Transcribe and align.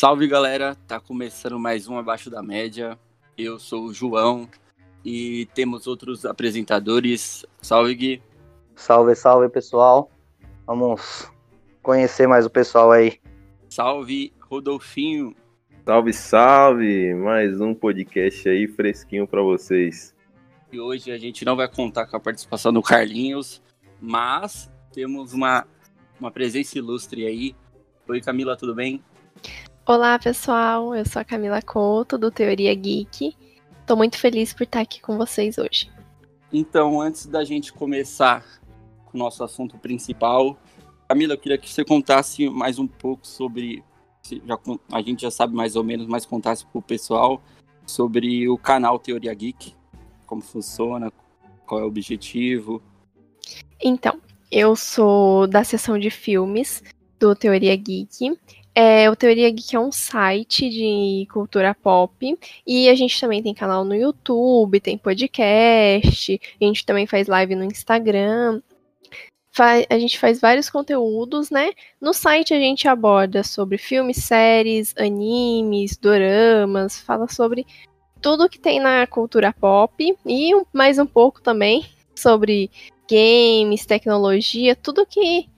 Salve 0.00 0.26
galera, 0.26 0.74
tá 0.88 0.98
começando 0.98 1.58
mais 1.58 1.86
um 1.86 1.98
Abaixo 1.98 2.30
da 2.30 2.42
Média. 2.42 2.98
Eu 3.36 3.58
sou 3.58 3.84
o 3.84 3.92
João 3.92 4.48
e 5.04 5.46
temos 5.52 5.86
outros 5.86 6.24
apresentadores. 6.24 7.44
Salve 7.60 7.94
Gui. 7.94 8.22
Salve, 8.74 9.14
salve 9.14 9.50
pessoal. 9.50 10.10
Vamos 10.66 11.30
conhecer 11.82 12.26
mais 12.26 12.46
o 12.46 12.50
pessoal 12.50 12.90
aí. 12.90 13.20
Salve 13.68 14.32
Rodolfinho. 14.40 15.36
Salve, 15.84 16.14
salve! 16.14 17.14
Mais 17.14 17.60
um 17.60 17.74
podcast 17.74 18.48
aí 18.48 18.66
fresquinho 18.66 19.26
para 19.26 19.42
vocês. 19.42 20.16
E 20.72 20.80
hoje 20.80 21.12
a 21.12 21.18
gente 21.18 21.44
não 21.44 21.56
vai 21.56 21.68
contar 21.68 22.06
com 22.06 22.16
a 22.16 22.20
participação 22.20 22.72
do 22.72 22.80
Carlinhos, 22.80 23.62
mas 24.00 24.72
temos 24.94 25.34
uma, 25.34 25.68
uma 26.18 26.30
presença 26.30 26.78
ilustre 26.78 27.26
aí. 27.26 27.54
Oi 28.08 28.22
Camila, 28.22 28.56
tudo 28.56 28.74
bem? 28.74 29.04
Olá 29.86 30.18
pessoal, 30.18 30.94
eu 30.94 31.04
sou 31.06 31.20
a 31.20 31.24
Camila 31.24 31.60
Couto 31.62 32.18
do 32.18 32.30
Teoria 32.30 32.72
Geek. 32.74 33.34
Tô 33.86 33.96
muito 33.96 34.18
feliz 34.18 34.52
por 34.52 34.64
estar 34.64 34.80
aqui 34.80 35.00
com 35.00 35.16
vocês 35.16 35.56
hoje. 35.56 35.90
Então, 36.52 37.00
antes 37.00 37.26
da 37.26 37.42
gente 37.44 37.72
começar 37.72 38.44
com 39.06 39.16
o 39.16 39.18
nosso 39.18 39.42
assunto 39.42 39.78
principal, 39.78 40.56
Camila, 41.08 41.32
eu 41.32 41.38
queria 41.38 41.58
que 41.58 41.68
você 41.68 41.82
contasse 41.82 42.48
mais 42.50 42.78
um 42.78 42.86
pouco 42.86 43.26
sobre. 43.26 43.82
Já, 44.46 44.58
a 44.92 45.02
gente 45.02 45.22
já 45.22 45.30
sabe 45.30 45.54
mais 45.54 45.74
ou 45.74 45.82
menos, 45.82 46.06
mas 46.06 46.26
contasse 46.26 46.64
para 46.66 46.78
o 46.78 46.82
pessoal 46.82 47.42
sobre 47.86 48.48
o 48.48 48.58
canal 48.58 48.98
Teoria 48.98 49.34
Geek, 49.34 49.74
como 50.26 50.42
funciona, 50.42 51.10
qual 51.66 51.80
é 51.80 51.84
o 51.84 51.88
objetivo. 51.88 52.82
Então, 53.82 54.20
eu 54.52 54.76
sou 54.76 55.46
da 55.46 55.64
seção 55.64 55.98
de 55.98 56.10
filmes 56.10 56.82
do 57.18 57.34
Teoria 57.34 57.74
Geek. 57.74 58.38
É, 58.74 59.10
o 59.10 59.16
Teoria 59.16 59.50
Geek 59.50 59.74
é 59.74 59.80
um 59.80 59.90
site 59.90 60.70
de 60.70 61.26
cultura 61.32 61.74
pop 61.74 62.38
e 62.66 62.88
a 62.88 62.94
gente 62.94 63.20
também 63.20 63.42
tem 63.42 63.52
canal 63.52 63.84
no 63.84 63.94
YouTube, 63.94 64.80
tem 64.80 64.96
podcast, 64.96 66.40
a 66.60 66.64
gente 66.64 66.86
também 66.86 67.06
faz 67.06 67.26
live 67.26 67.56
no 67.56 67.64
Instagram. 67.64 68.62
a 69.88 69.98
gente 69.98 70.18
faz 70.18 70.40
vários 70.40 70.70
conteúdos, 70.70 71.50
né? 71.50 71.70
No 72.00 72.14
site 72.14 72.54
a 72.54 72.58
gente 72.58 72.86
aborda 72.86 73.42
sobre 73.42 73.76
filmes, 73.76 74.18
séries, 74.18 74.94
animes, 74.96 75.96
doramas, 75.96 76.98
fala 77.00 77.26
sobre 77.28 77.66
tudo 78.22 78.48
que 78.48 78.58
tem 78.58 78.78
na 78.78 79.06
cultura 79.06 79.52
pop 79.52 80.16
e 80.24 80.52
mais 80.72 80.98
um 80.98 81.06
pouco 81.06 81.42
também 81.42 81.84
sobre 82.14 82.70
games, 83.10 83.84
tecnologia, 83.84 84.76
tudo 84.76 85.04
que 85.04 85.49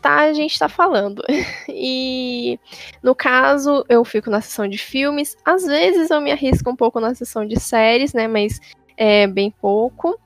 tá, 0.00 0.20
a 0.20 0.32
gente 0.32 0.58
tá 0.58 0.68
falando. 0.68 1.22
E 1.80 2.58
no 3.02 3.14
caso, 3.14 3.84
eu 3.88 4.04
fico 4.04 4.30
na 4.30 4.40
sessão 4.40 4.66
de 4.66 4.78
filmes. 4.78 5.36
Às 5.44 5.64
vezes 5.64 6.10
eu 6.10 6.20
me 6.20 6.32
arrisco 6.32 6.68
um 6.68 6.74
pouco 6.74 6.98
na 6.98 7.14
sessão 7.14 7.46
de 7.46 7.58
séries, 7.60 8.12
né? 8.12 8.26
Mas 8.26 8.60
é 8.96 9.26
bem 9.26 9.50
pouco. 9.50 10.18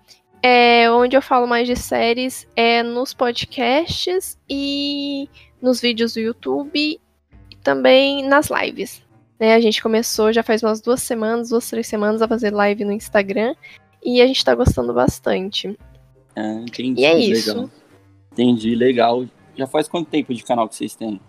É, 0.43 0.91
onde 0.91 1.17
eu 1.17 1.23
falo 1.23 1.47
mais 1.47 1.69
de 1.69 1.77
séries 1.77 2.49
é 2.57 2.83
nos 2.83 3.15
podcasts 3.15 4.39
e 4.49 5.29
nos 5.61 5.81
vídeos 5.81 6.15
do 6.15 6.21
YouTube 6.21 6.71
e 6.75 7.01
também 7.63 8.27
nas 8.27 8.49
lives. 8.49 9.03
Né, 9.39 9.55
a 9.55 9.61
gente 9.61 9.83
começou 9.83 10.33
já 10.33 10.43
faz 10.43 10.63
umas 10.63 10.81
duas 10.81 11.03
semanas, 11.03 11.51
duas, 11.51 11.69
três 11.69 11.87
semanas 11.87 12.23
a 12.23 12.29
fazer 12.29 12.53
live 12.53 12.85
no 12.85 12.93
Instagram 12.93 13.55
e 14.05 14.21
a 14.21 14.27
gente 14.27 14.45
tá 14.45 14.55
gostando 14.55 14.93
bastante. 14.93 15.77
Ah, 16.35 16.55
entendi. 16.67 17.03
E 17.03 17.05
é 17.05 17.13
legal. 17.13 17.33
isso. 17.33 17.71
Entendi, 18.33 18.75
legal. 18.75 19.25
Já 19.57 19.67
faz 19.67 19.89
quanto 19.89 20.11
tempo 20.11 20.33
de 20.35 20.43
canal 20.43 20.69
que 20.69 20.77
vocês 20.77 20.95
têm? 20.95 21.21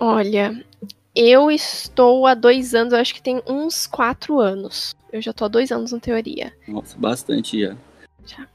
Olha, 0.00 0.64
eu 1.14 1.50
estou 1.50 2.26
há 2.26 2.34
dois 2.34 2.74
anos, 2.74 2.92
eu 2.92 2.98
acho 2.98 3.14
que 3.14 3.22
tem 3.22 3.42
uns 3.46 3.86
quatro 3.86 4.40
anos. 4.40 4.96
Eu 5.12 5.20
já 5.20 5.32
tô 5.32 5.44
há 5.44 5.48
dois 5.48 5.70
anos 5.70 5.92
no 5.92 6.00
teoria. 6.00 6.52
Nossa, 6.66 6.96
bastante 6.98 7.60
já. 7.60 7.76
Já. 8.24 8.48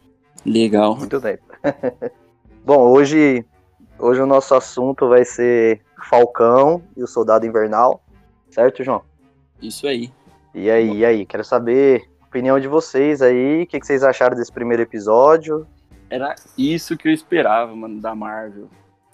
Legal. 0.46 0.96
Muito 0.98 1.20
bem. 1.20 1.38
Bom, 2.66 2.90
hoje, 2.90 3.46
hoje 4.00 4.22
o 4.22 4.26
nosso 4.26 4.56
assunto 4.56 5.08
vai 5.08 5.24
ser 5.24 5.82
Falcão 6.10 6.82
e 6.96 7.04
o 7.04 7.08
Soldado 7.08 7.46
Invernal. 7.46 8.04
Certo, 8.50 8.84
João? 8.84 9.04
Isso 9.62 9.88
aí. 9.88 10.12
E 10.54 10.70
aí, 10.70 10.98
e 10.98 11.06
aí? 11.06 11.26
Quero 11.26 11.44
saber 11.44 12.10
a 12.22 12.26
opinião 12.26 12.60
de 12.60 12.68
vocês 12.68 13.22
aí. 13.22 13.64
O 13.64 13.68
que, 13.68 13.80
que 13.80 13.86
vocês 13.86 14.04
acharam 14.04 14.36
desse 14.36 14.52
primeiro 14.52 14.82
episódio? 14.82 15.68
Era 16.10 16.34
isso 16.58 16.98
que 16.98 17.08
eu 17.08 17.14
esperava, 17.14 17.76
mano, 17.76 18.02
da 18.02 18.16
Marvel. 18.16 18.68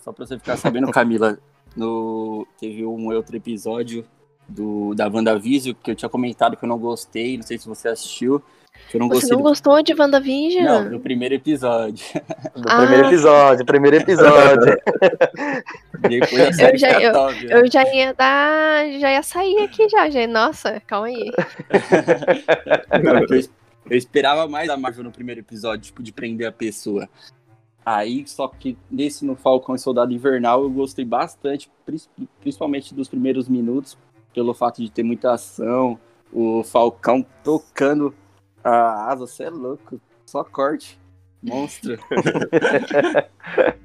Só 0.03 0.11
pra 0.11 0.25
você 0.25 0.37
ficar 0.37 0.57
sabendo, 0.57 0.91
Camila, 0.91 1.39
no... 1.77 2.45
teve 2.59 2.85
um 2.85 3.07
outro 3.13 3.37
episódio 3.37 4.05
do, 4.49 4.93
da 4.93 5.07
WandaVision 5.07 5.73
que 5.81 5.91
eu 5.91 5.95
tinha 5.95 6.09
comentado 6.09 6.57
que 6.57 6.65
eu 6.65 6.67
não 6.67 6.77
gostei, 6.77 7.37
não 7.37 7.43
sei 7.43 7.57
se 7.57 7.65
você 7.67 7.87
assistiu. 7.87 8.41
Que 8.89 8.97
eu 8.97 8.99
não 8.99 9.07
Você 9.07 9.13
gostei 9.21 9.31
não 9.31 9.37
do... 9.37 9.43
gostou 9.43 9.81
de 9.83 9.93
WandaVision? 9.93 10.65
Não, 10.65 10.89
do 10.89 10.99
primeiro 10.99 11.35
episódio. 11.35 12.03
Do 12.53 12.67
Ah. 12.67 12.79
primeiro 12.79 13.07
episódio, 13.07 13.65
primeiro 13.65 13.97
episódio. 13.97 14.77
Depois 16.01 16.39
a 16.41 16.53
série 16.53 16.77
já- 16.77 16.93
fica 16.95 17.13
top, 17.13 17.45
né? 17.45 17.59
Eu 17.61 17.71
já 17.71 17.93
ia 17.93 18.13
dar. 18.13 18.91
Já 18.99 19.11
ia 19.11 19.23
sair 19.23 19.59
aqui 19.61 19.87
já, 19.87 20.09
já. 20.09 20.27
Nossa, 20.27 20.81
calma 20.81 21.07
aí. 21.07 21.31
eu, 23.29 23.39
eu 23.91 23.97
esperava 23.97 24.47
mais 24.47 24.67
da 24.67 24.75
Marvel 24.75 25.03
no 25.03 25.11
primeiro 25.11 25.41
episódio, 25.41 25.85
tipo, 25.85 26.01
de 26.03 26.11
prender 26.11 26.47
a 26.47 26.51
pessoa. 26.51 27.07
Aí, 27.85 28.25
só 28.27 28.47
que 28.47 28.77
nesse 28.89 29.25
no 29.25 29.35
Falcão 29.35 29.75
e 29.75 29.79
Soldado 29.79 30.13
Invernal 30.13 30.63
eu 30.63 30.69
gostei 30.69 31.03
bastante, 31.03 31.69
principalmente 32.39 32.95
dos 32.95 33.09
primeiros 33.09 33.49
minutos, 33.49 33.97
pelo 34.33 34.53
fato 34.53 34.81
de 34.81 34.89
ter 34.89 35.03
muita 35.03 35.33
ação, 35.33 35.99
o 36.31 36.63
Falcão 36.63 37.25
tocando 37.43 38.13
a 38.63 39.11
asa, 39.11 39.27
você 39.27 39.43
é 39.43 39.49
louco, 39.49 39.99
só 40.25 40.43
corte, 40.43 40.97
monstro. 41.41 41.97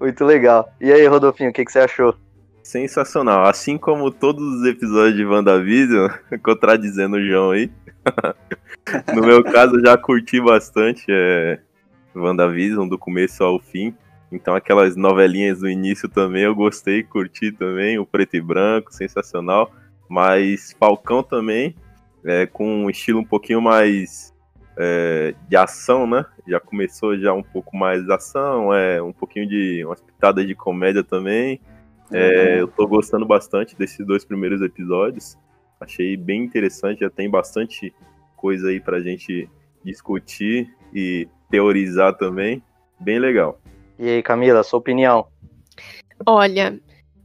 Muito 0.00 0.24
legal. 0.24 0.68
E 0.80 0.92
aí, 0.92 1.06
Rodolfinho, 1.06 1.50
o 1.50 1.52
que, 1.52 1.64
que 1.64 1.72
você 1.72 1.80
achou? 1.80 2.14
Sensacional. 2.62 3.46
Assim 3.46 3.78
como 3.78 4.10
todos 4.10 4.42
os 4.60 4.66
episódios 4.66 5.16
de 5.16 5.24
WandaVision, 5.24 6.10
contradizendo 6.42 7.16
o 7.16 7.24
João 7.24 7.52
aí. 7.52 7.70
no 9.14 9.22
meu 9.22 9.44
caso, 9.44 9.76
eu 9.76 9.86
já 9.86 9.96
curti 9.96 10.40
bastante 10.40 11.04
é, 11.08 11.60
WandaVision, 12.22 12.88
do 12.88 12.98
começo 12.98 13.42
ao 13.44 13.58
fim. 13.58 13.94
Então, 14.30 14.54
aquelas 14.54 14.96
novelinhas 14.96 15.60
do 15.60 15.68
início 15.68 16.08
também 16.08 16.42
eu 16.42 16.54
gostei, 16.54 17.02
curti 17.02 17.52
também. 17.52 17.98
O 17.98 18.06
preto 18.06 18.36
e 18.36 18.40
branco, 18.40 18.92
sensacional. 18.92 19.70
Mas 20.08 20.74
Falcão 20.78 21.22
também, 21.22 21.74
é, 22.24 22.46
com 22.46 22.84
um 22.84 22.90
estilo 22.90 23.20
um 23.20 23.24
pouquinho 23.24 23.60
mais 23.60 24.34
é, 24.76 25.34
de 25.48 25.56
ação, 25.56 26.06
né? 26.06 26.24
Já 26.46 26.60
começou 26.60 27.18
já 27.18 27.32
um 27.32 27.42
pouco 27.42 27.76
mais 27.76 28.08
ação, 28.08 28.72
é, 28.74 29.02
um 29.02 29.12
pouquinho 29.12 29.48
de 29.48 29.84
umas 29.84 30.00
pitadas 30.00 30.46
de 30.46 30.54
comédia 30.54 31.02
também. 31.02 31.60
É, 32.12 32.60
eu 32.60 32.68
tô 32.68 32.86
gostando 32.86 33.26
bastante 33.26 33.76
desses 33.76 34.04
dois 34.06 34.24
primeiros 34.24 34.60
episódios. 34.60 35.36
Achei 35.80 36.16
bem 36.16 36.44
interessante, 36.44 37.00
já 37.00 37.10
tem 37.10 37.28
bastante 37.28 37.92
coisa 38.36 38.68
aí 38.68 38.80
pra 38.80 39.00
gente 39.00 39.48
discutir 39.84 40.72
e 40.94 41.28
teorizar 41.50 42.16
também. 42.16 42.62
Bem 42.98 43.18
legal. 43.18 43.58
E 43.98 44.08
aí, 44.08 44.22
Camila, 44.22 44.62
sua 44.62 44.78
opinião? 44.78 45.26
Olha, 46.24 46.78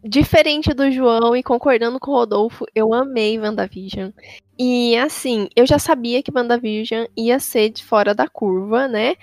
diferente 0.04 0.74
do 0.74 0.92
João 0.92 1.36
e 1.36 1.44
concordando 1.44 2.00
com 2.00 2.12
o 2.12 2.16
Rodolfo, 2.16 2.66
eu 2.74 2.94
amei 2.94 3.40
WandaVision. 3.40 4.12
E 4.58 4.96
assim, 4.98 5.48
eu 5.56 5.66
já 5.66 5.80
sabia 5.80 6.22
que 6.22 6.32
WandaVision 6.34 7.06
ia 7.16 7.40
ser 7.40 7.70
de 7.70 7.84
fora 7.84 8.14
da 8.14 8.28
curva, 8.28 8.88
né? 8.88 9.16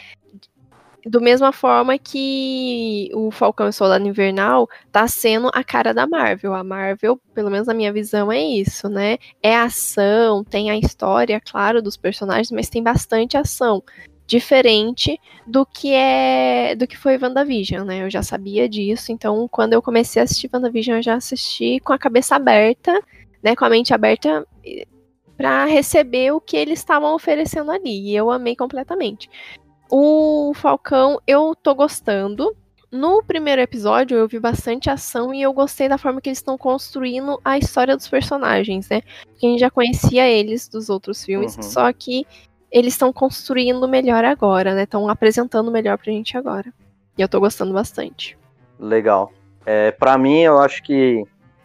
Do 1.07 1.21
mesma 1.21 1.53
forma 1.53 1.97
que 1.97 3.09
o 3.15 3.31
Falcão 3.31 3.67
e 3.67 3.71
o 3.71 3.73
Soldado 3.73 4.07
Invernal 4.07 4.69
tá 4.93 5.07
sendo 5.07 5.49
a 5.55 5.65
cara 5.65 5.95
da 5.95 6.07
Marvel. 6.07 6.55
A 6.55 6.63
Marvel, 6.63 7.21
pelo 7.35 7.51
menos 7.51 7.67
na 7.67 7.73
minha 7.73 7.93
visão, 7.93 8.31
é 8.31 8.43
isso, 8.43 8.89
né? 8.89 9.17
É 9.43 9.57
ação, 9.57 10.45
tem 10.45 10.71
a 10.71 10.77
história, 10.77 11.41
claro, 11.41 11.81
dos 11.81 11.97
personagens, 11.97 12.51
mas 12.51 12.69
tem 12.69 12.83
bastante 12.83 13.37
ação. 13.37 13.83
Diferente 14.29 15.19
do 15.47 15.65
que 15.65 15.93
é 15.95 16.75
do 16.77 16.87
que 16.87 16.99
foi 16.99 17.17
WandaVision, 17.19 17.85
né? 17.87 18.05
Eu 18.05 18.11
já 18.11 18.23
sabia 18.23 18.69
disso, 18.69 19.11
então 19.11 19.49
quando 19.49 19.73
eu 19.73 19.81
comecei 19.81 20.21
a 20.21 20.25
assistir 20.25 20.51
WandaVision, 20.53 20.99
eu 20.99 21.03
já 21.03 21.15
assisti 21.15 21.81
com 21.81 21.95
a 21.95 21.99
cabeça 21.99 22.37
aberta, 22.37 22.93
né? 23.43 23.57
Com 23.57 23.65
a 23.65 23.71
mente 23.71 23.95
aberta 23.95 24.47
para 25.37 25.65
receber 25.65 26.31
o 26.33 26.41
que 26.43 26.57
eles 26.59 26.79
estavam 26.79 27.15
oferecendo 27.15 27.71
ali. 27.71 28.11
E 28.11 28.15
eu 28.15 28.31
amei 28.31 28.55
completamente. 28.55 29.31
O 29.91 30.53
Falcão, 30.55 31.19
eu 31.27 31.55
tô 31.55 31.75
gostando. 31.75 32.55
No 32.91 33.23
primeiro 33.23 33.61
episódio, 33.61 34.17
eu 34.17 34.27
vi 34.29 34.39
bastante 34.41 34.89
ação 34.91 35.33
e 35.33 35.43
eu 35.43 35.53
gostei 35.53 35.89
da 35.89 35.99
forma 35.99 36.21
que 36.23 36.29
eles 36.31 36.39
estão 36.39 36.57
construindo 36.59 37.39
a 37.45 37.57
história 37.59 37.95
dos 37.97 38.09
personagens, 38.09 38.89
né? 38.89 39.03
Porque 39.27 39.47
a 39.47 39.51
gente 39.51 39.61
já 39.61 39.71
conhecia 39.71 40.27
eles 40.27 40.69
dos 40.69 40.89
outros 40.91 41.23
filmes, 41.25 41.55
Uhum. 41.57 41.63
só 41.63 41.93
que 41.93 42.27
eles 42.71 42.95
estão 42.95 43.13
construindo 43.13 43.87
melhor 43.89 44.25
agora, 44.25 44.75
né? 44.75 44.83
Estão 44.83 45.09
apresentando 45.09 45.71
melhor 45.71 45.97
pra 45.99 46.13
gente 46.13 46.37
agora. 46.37 46.73
E 47.17 47.23
eu 47.23 47.29
tô 47.29 47.41
gostando 47.41 47.73
bastante. 47.73 48.39
Legal. 48.79 49.33
É, 49.65 49.91
para 49.91 50.17
mim, 50.17 50.41
eu 50.41 50.59
acho 50.59 50.83
que 50.83 51.25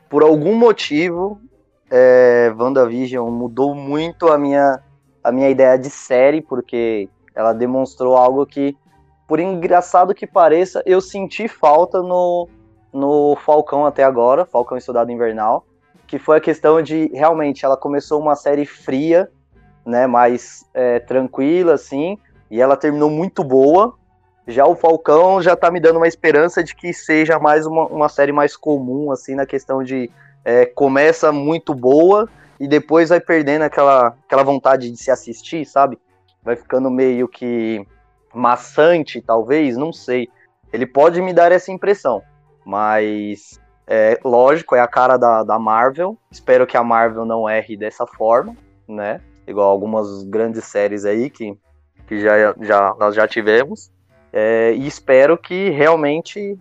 por 0.09 0.23
algum 0.23 0.55
motivo 0.55 1.39
é, 1.89 2.53
WandaVision 2.57 3.29
mudou 3.29 3.75
muito 3.75 4.27
a 4.27 4.37
minha, 4.37 4.79
a 5.23 5.31
minha 5.31 5.49
ideia 5.49 5.77
de 5.77 5.89
série, 5.89 6.41
porque 6.41 7.07
ela 7.35 7.53
demonstrou 7.53 8.17
algo 8.17 8.45
que, 8.45 8.75
por 9.27 9.39
engraçado 9.39 10.13
que 10.13 10.25
pareça, 10.25 10.81
eu 10.85 10.99
senti 10.99 11.47
falta 11.47 12.01
no, 12.01 12.47
no 12.91 13.35
Falcão 13.37 13.85
até 13.85 14.03
agora, 14.03 14.45
Falcão 14.45 14.77
e 14.77 14.81
Soldado 14.81 15.11
Invernal, 15.11 15.65
que 16.07 16.19
foi 16.19 16.37
a 16.37 16.41
questão 16.41 16.81
de, 16.81 17.11
realmente, 17.13 17.65
ela 17.65 17.77
começou 17.77 18.19
uma 18.19 18.35
série 18.35 18.65
fria, 18.65 19.29
né, 19.85 20.07
mais 20.07 20.65
é, 20.73 20.99
tranquila, 20.99 21.73
assim, 21.73 22.17
e 22.49 22.61
ela 22.61 22.77
terminou 22.77 23.09
muito 23.09 23.43
boa, 23.43 23.95
já 24.47 24.65
o 24.65 24.75
Falcão 24.75 25.41
já 25.41 25.55
tá 25.55 25.71
me 25.71 25.79
dando 25.79 25.97
uma 25.97 26.07
esperança 26.07 26.63
de 26.63 26.75
que 26.75 26.93
seja 26.93 27.39
mais 27.39 27.65
uma, 27.65 27.85
uma 27.87 28.09
série 28.09 28.31
mais 28.31 28.57
comum, 28.57 29.11
assim, 29.11 29.35
na 29.35 29.45
questão 29.45 29.81
de 29.81 30.11
é, 30.43 30.65
começa 30.65 31.31
muito 31.31 31.73
boa 31.73 32.27
e 32.59 32.67
depois 32.67 33.09
vai 33.09 33.21
perdendo 33.21 33.61
aquela, 33.61 34.15
aquela 34.25 34.43
vontade 34.43 34.91
de 34.91 34.97
se 34.97 35.09
assistir, 35.09 35.65
sabe? 35.65 35.97
Vai 36.43 36.57
ficando 36.57 36.91
meio 36.91 37.27
que 37.27 37.85
maçante, 38.33 39.21
talvez, 39.21 39.77
não 39.77 39.93
sei. 39.93 40.27
Ele 40.73 40.85
pode 40.85 41.21
me 41.21 41.33
dar 41.33 41.51
essa 41.51 41.71
impressão, 41.71 42.21
mas 42.65 43.59
é, 43.87 44.19
lógico, 44.25 44.75
é 44.75 44.81
a 44.81 44.87
cara 44.87 45.15
da, 45.15 45.43
da 45.43 45.57
Marvel. 45.57 46.17
Espero 46.29 46.67
que 46.67 46.75
a 46.75 46.83
Marvel 46.83 47.23
não 47.23 47.49
erre 47.49 47.77
dessa 47.77 48.05
forma, 48.05 48.55
né? 48.87 49.21
Igual 49.45 49.69
algumas 49.69 50.23
grandes 50.23 50.65
séries 50.65 51.05
aí 51.05 51.29
que, 51.29 51.57
que 52.07 52.19
já, 52.19 52.53
já, 52.61 52.95
nós 52.99 53.15
já 53.15 53.27
tivemos. 53.27 53.91
É, 54.31 54.73
e 54.73 54.87
espero 54.87 55.37
que 55.37 55.69
realmente 55.69 56.57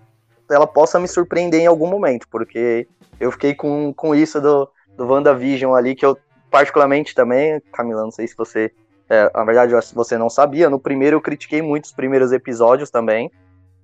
ela 0.51 0.67
possa 0.67 1.01
me 1.01 1.09
surpreender 1.09 1.61
em 1.61 1.67
algum 1.67 1.87
momento, 1.87 2.29
porque 2.29 2.87
eu 3.19 3.33
fiquei 3.33 3.55
com, 3.55 3.95
com 3.95 4.15
isso 4.15 4.41
do, 4.41 4.69
do 4.97 5.07
WandaVision 5.07 5.75
ali, 5.75 5.95
que 5.95 6.05
eu 6.05 6.19
particularmente 6.51 7.15
também, 7.15 7.61
Camila, 7.73 8.03
não 8.03 8.11
sei 8.11 8.29
se 8.29 8.37
você. 8.37 8.71
É, 9.09 9.31
na 9.35 9.45
verdade, 9.45 9.75
você 9.95 10.17
não 10.17 10.31
sabia. 10.31 10.71
No 10.71 10.79
primeiro 10.79 11.17
eu 11.17 11.21
critiquei 11.21 11.63
muito 11.63 11.87
os 11.87 11.93
primeiros 11.93 12.31
episódios 12.31 12.91
também. 12.91 13.31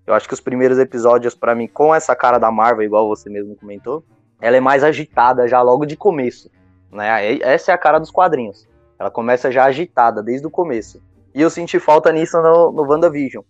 Eu 0.06 0.14
acho 0.14 0.28
que 0.28 0.34
os 0.34 0.40
primeiros 0.40 0.78
episódios, 0.78 1.34
para 1.34 1.54
mim, 1.54 1.66
com 1.66 1.94
essa 1.94 2.14
cara 2.14 2.38
da 2.38 2.50
Marvel, 2.50 2.84
igual 2.84 3.08
você 3.08 3.28
mesmo 3.28 3.56
comentou, 3.56 4.04
ela 4.40 4.56
é 4.56 4.60
mais 4.60 4.84
agitada 4.84 5.48
já 5.48 5.60
logo 5.60 5.84
de 5.84 5.96
começo. 5.96 6.50
Né? 6.90 7.38
Essa 7.40 7.72
é 7.72 7.74
a 7.74 7.78
cara 7.78 7.98
dos 7.98 8.10
quadrinhos. 8.10 8.68
Ela 8.98 9.10
começa 9.10 9.50
já 9.50 9.64
agitada 9.64 10.22
desde 10.22 10.46
o 10.46 10.50
começo. 10.50 11.02
E 11.34 11.40
eu 11.40 11.50
senti 11.50 11.78
falta 11.78 12.10
nisso 12.10 12.40
no, 12.40 12.72
no 12.72 12.82
WandaVision. 12.82 13.42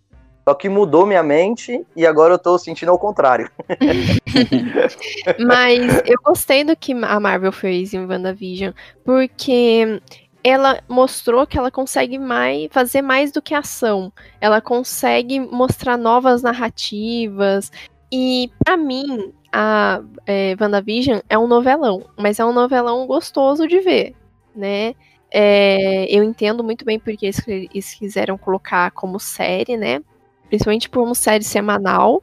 Só 0.47 0.53
que 0.53 0.67
mudou 0.67 1.05
minha 1.05 1.21
mente 1.21 1.85
e 1.95 2.05
agora 2.07 2.33
eu 2.33 2.39
tô 2.39 2.57
sentindo 2.57 2.91
ao 2.91 2.99
contrário. 2.99 3.49
Mas 5.39 6.01
eu 6.05 6.17
gostei 6.23 6.63
do 6.63 6.75
que 6.75 6.93
a 6.93 7.19
Marvel 7.19 7.51
fez 7.51 7.93
em 7.93 8.05
WandaVision, 8.05 8.73
porque 9.03 10.01
ela 10.43 10.81
mostrou 10.87 11.45
que 11.45 11.57
ela 11.57 11.69
consegue 11.69 12.17
mais, 12.17 12.67
fazer 12.71 13.01
mais 13.01 13.31
do 13.31 13.41
que 13.41 13.53
ação. 13.53 14.11
Ela 14.41 14.61
consegue 14.61 15.39
mostrar 15.39 15.97
novas 15.97 16.41
narrativas. 16.41 17.71
E 18.11 18.51
para 18.63 18.75
mim, 18.75 19.31
a 19.51 20.01
é, 20.25 20.55
WandaVision 20.59 21.19
é 21.29 21.37
um 21.37 21.47
novelão, 21.47 22.05
mas 22.17 22.39
é 22.39 22.45
um 22.45 22.53
novelão 22.53 23.05
gostoso 23.05 23.67
de 23.67 23.79
ver, 23.81 24.15
né? 24.55 24.95
É, 25.31 26.05
eu 26.09 26.23
entendo 26.23 26.63
muito 26.63 26.83
bem 26.83 26.99
porque 26.99 27.27
eles, 27.27 27.47
eles 27.47 27.93
quiseram 27.93 28.37
colocar 28.37 28.91
como 28.91 29.19
série, 29.19 29.77
né? 29.77 30.01
principalmente 30.49 30.89
por 30.89 31.03
uma 31.03 31.15
série 31.15 31.43
semanal. 31.43 32.21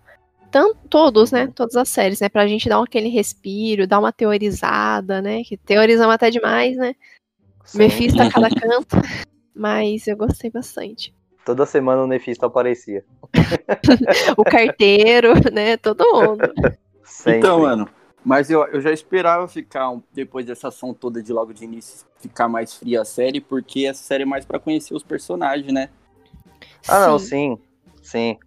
Tanto, 0.51 0.77
todos, 0.89 1.33
né? 1.33 1.51
Todas 1.55 1.77
as 1.77 1.89
séries, 1.89 2.21
né? 2.21 2.29
Pra 2.29 2.47
gente 2.47 2.69
dar 2.69 2.83
aquele 2.83 3.09
respiro, 3.09 3.87
dar 3.87 3.99
uma 3.99 4.13
teorizada, 4.13 5.23
né? 5.23 5.43
Que 5.45 5.57
teorizamos 5.57 6.15
até 6.15 6.31
demais, 6.31 6.77
né? 6.77 6.95
Sim. 7.65 7.79
Mephisto 7.79 8.21
a 8.21 8.31
cada 8.31 8.49
canto. 8.51 8.97
Mas 9.55 10.07
eu 10.07 10.17
gostei 10.17 10.51
bastante. 10.51 11.15
Toda 11.45 11.65
semana 11.65 12.03
o 12.03 12.07
Mephisto 12.07 12.45
aparecia. 12.45 13.05
o 14.37 14.45
carteiro, 14.45 15.35
né? 15.53 15.77
Todo 15.77 16.05
mundo. 16.13 16.53
Sempre. 17.05 17.39
Então, 17.39 17.61
mano, 17.61 17.89
mas 18.25 18.51
eu, 18.51 18.65
eu 18.67 18.81
já 18.81 18.93
esperava 18.93 19.47
ficar, 19.47 19.97
depois 20.13 20.45
dessa 20.45 20.69
ação 20.69 20.93
toda 20.93 21.23
de 21.23 21.33
logo 21.33 21.53
de 21.53 21.65
início, 21.65 22.07
ficar 22.29 22.49
mais 22.49 22.75
fria 22.75 23.03
a 23.03 23.05
série, 23.05 23.41
porque 23.41 23.87
essa 23.87 24.03
série 24.03 24.23
é 24.23 24.27
mais 24.27 24.45
para 24.45 24.59
conhecer 24.59 24.95
os 24.95 25.03
personagens, 25.03 25.73
né? 25.73 25.89
Ah, 26.89 27.07
não, 27.07 27.19
sim. 27.19 27.59
Sim. 28.03 28.39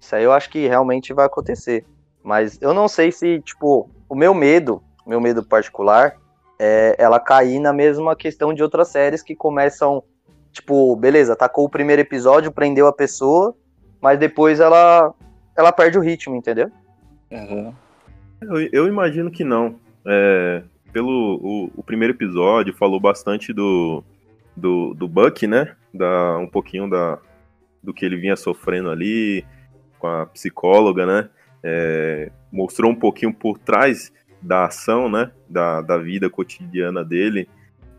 Isso 0.00 0.14
aí 0.14 0.24
eu 0.24 0.32
acho 0.32 0.48
que 0.50 0.66
realmente 0.66 1.12
vai 1.12 1.26
acontecer. 1.26 1.84
Mas 2.22 2.58
eu 2.60 2.72
não 2.72 2.88
sei 2.88 3.10
se, 3.10 3.40
tipo, 3.40 3.90
o 4.08 4.14
meu 4.14 4.34
medo, 4.34 4.82
meu 5.06 5.20
medo 5.20 5.42
particular, 5.42 6.16
é 6.58 6.94
ela 6.98 7.20
cair 7.20 7.58
na 7.58 7.72
mesma 7.72 8.14
questão 8.16 8.52
de 8.52 8.62
outras 8.62 8.88
séries 8.88 9.22
que 9.22 9.34
começam, 9.34 10.02
tipo, 10.52 10.94
beleza, 10.96 11.32
atacou 11.32 11.64
o 11.64 11.70
primeiro 11.70 12.02
episódio, 12.02 12.52
prendeu 12.52 12.86
a 12.86 12.92
pessoa, 12.92 13.54
mas 14.00 14.18
depois 14.18 14.60
ela, 14.60 15.14
ela 15.56 15.72
perde 15.72 15.98
o 15.98 16.02
ritmo, 16.02 16.36
entendeu? 16.36 16.70
Uhum. 17.30 17.72
Eu, 18.40 18.68
eu, 18.72 18.88
imagino 18.88 19.30
que 19.30 19.44
não. 19.44 19.76
É, 20.06 20.62
pelo 20.92 21.36
o, 21.42 21.72
o, 21.76 21.82
primeiro 21.82 22.14
episódio 22.14 22.74
falou 22.74 22.98
bastante 23.00 23.52
do, 23.52 24.02
do, 24.56 24.94
do 24.94 25.08
Buck, 25.08 25.46
né? 25.46 25.76
Da, 25.92 26.38
um 26.38 26.46
pouquinho 26.46 26.88
da, 26.88 27.18
do 27.82 27.94
que 27.94 28.04
ele 28.04 28.16
vinha 28.16 28.36
sofrendo 28.36 28.90
ali 28.90 29.44
com 29.98 30.06
a 30.06 30.26
psicóloga, 30.26 31.06
né? 31.06 31.30
É, 31.62 32.30
mostrou 32.52 32.90
um 32.90 32.94
pouquinho 32.94 33.32
por 33.32 33.58
trás 33.58 34.12
da 34.40 34.66
ação, 34.66 35.08
né? 35.08 35.30
Da, 35.48 35.82
da 35.82 35.98
vida 35.98 36.30
cotidiana 36.30 37.04
dele. 37.04 37.48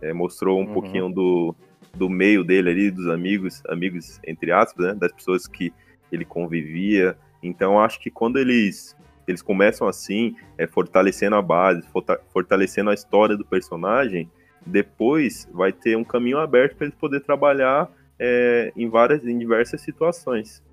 É, 0.01 0.13
mostrou 0.13 0.59
um 0.59 0.65
uhum. 0.65 0.73
pouquinho 0.73 1.09
do, 1.09 1.55
do 1.93 2.09
meio 2.09 2.43
dele 2.43 2.69
ali, 2.69 2.91
dos 2.91 3.07
amigos, 3.07 3.61
amigos 3.67 4.19
entre 4.25 4.51
aspas, 4.51 4.87
né? 4.87 4.95
Das 4.95 5.11
pessoas 5.11 5.47
que 5.47 5.73
ele 6.11 6.25
convivia. 6.25 7.17
Então 7.41 7.79
acho 7.79 7.99
que 7.99 8.09
quando 8.09 8.37
eles 8.37 8.95
eles 9.31 9.41
começam 9.41 9.87
assim, 9.87 10.35
é, 10.57 10.65
fortalecendo 10.67 11.35
a 11.35 11.41
base, 11.41 11.83
fortalecendo 12.31 12.89
a 12.89 12.93
história 12.93 13.37
do 13.37 13.45
personagem, 13.45 14.29
depois 14.65 15.47
vai 15.51 15.71
ter 15.71 15.95
um 15.95 16.03
caminho 16.03 16.39
aberto 16.39 16.75
para 16.75 16.87
eles 16.87 16.97
poder 16.97 17.21
trabalhar 17.21 17.89
é, 18.17 18.71
em 18.75 18.89
várias, 18.89 19.25
em 19.25 19.37
diversas 19.37 19.81
situações. 19.81 20.63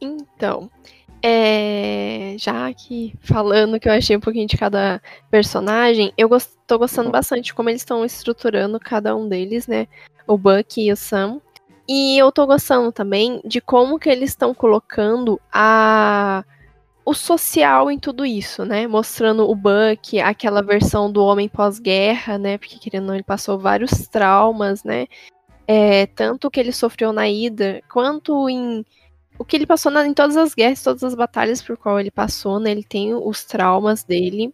Então, 0.00 0.70
é, 1.22 2.36
já 2.38 2.72
que 2.72 3.14
falando 3.20 3.80
que 3.80 3.88
eu 3.88 3.92
achei 3.92 4.16
um 4.16 4.20
pouquinho 4.20 4.46
de 4.46 4.56
cada 4.56 5.02
personagem, 5.30 6.12
eu 6.16 6.28
gost, 6.28 6.52
tô 6.66 6.78
gostando 6.78 7.10
bastante 7.10 7.52
como 7.52 7.68
eles 7.68 7.80
estão 7.80 8.04
estruturando 8.04 8.78
cada 8.78 9.16
um 9.16 9.28
deles, 9.28 9.66
né? 9.66 9.88
O 10.26 10.38
Buck 10.38 10.80
e 10.80 10.92
o 10.92 10.96
Sam. 10.96 11.40
E 11.88 12.18
eu 12.18 12.30
tô 12.30 12.46
gostando 12.46 12.92
também 12.92 13.40
de 13.44 13.60
como 13.60 13.98
que 13.98 14.10
eles 14.10 14.30
estão 14.30 14.54
colocando 14.54 15.40
a 15.50 16.44
o 17.08 17.14
social 17.14 17.90
em 17.90 17.98
tudo 17.98 18.26
isso, 18.26 18.64
né? 18.64 18.86
Mostrando 18.86 19.48
o 19.48 19.54
Buck, 19.54 20.20
aquela 20.20 20.62
versão 20.62 21.10
do 21.10 21.22
homem 21.24 21.48
pós-guerra, 21.48 22.38
né? 22.38 22.58
Porque 22.58 22.78
querendo 22.78 23.02
ou 23.02 23.08
não, 23.08 23.14
ele 23.14 23.22
passou 23.22 23.58
vários 23.58 24.08
traumas, 24.08 24.84
né? 24.84 25.06
é, 25.68 26.06
tanto 26.06 26.48
o 26.48 26.50
que 26.50 26.58
ele 26.58 26.72
sofreu 26.72 27.12
na 27.12 27.28
ida, 27.28 27.82
quanto 27.92 28.48
em 28.48 28.84
o 29.38 29.44
que 29.44 29.54
ele 29.54 29.66
passou 29.66 29.92
na, 29.92 30.04
em 30.06 30.14
todas 30.14 30.36
as 30.36 30.54
guerras, 30.54 30.82
todas 30.82 31.04
as 31.04 31.14
batalhas 31.14 31.62
por 31.62 31.76
qual 31.76 32.00
ele 32.00 32.10
passou, 32.10 32.58
né? 32.58 32.70
Ele 32.70 32.82
tem 32.82 33.14
os 33.14 33.44
traumas 33.44 34.02
dele, 34.02 34.52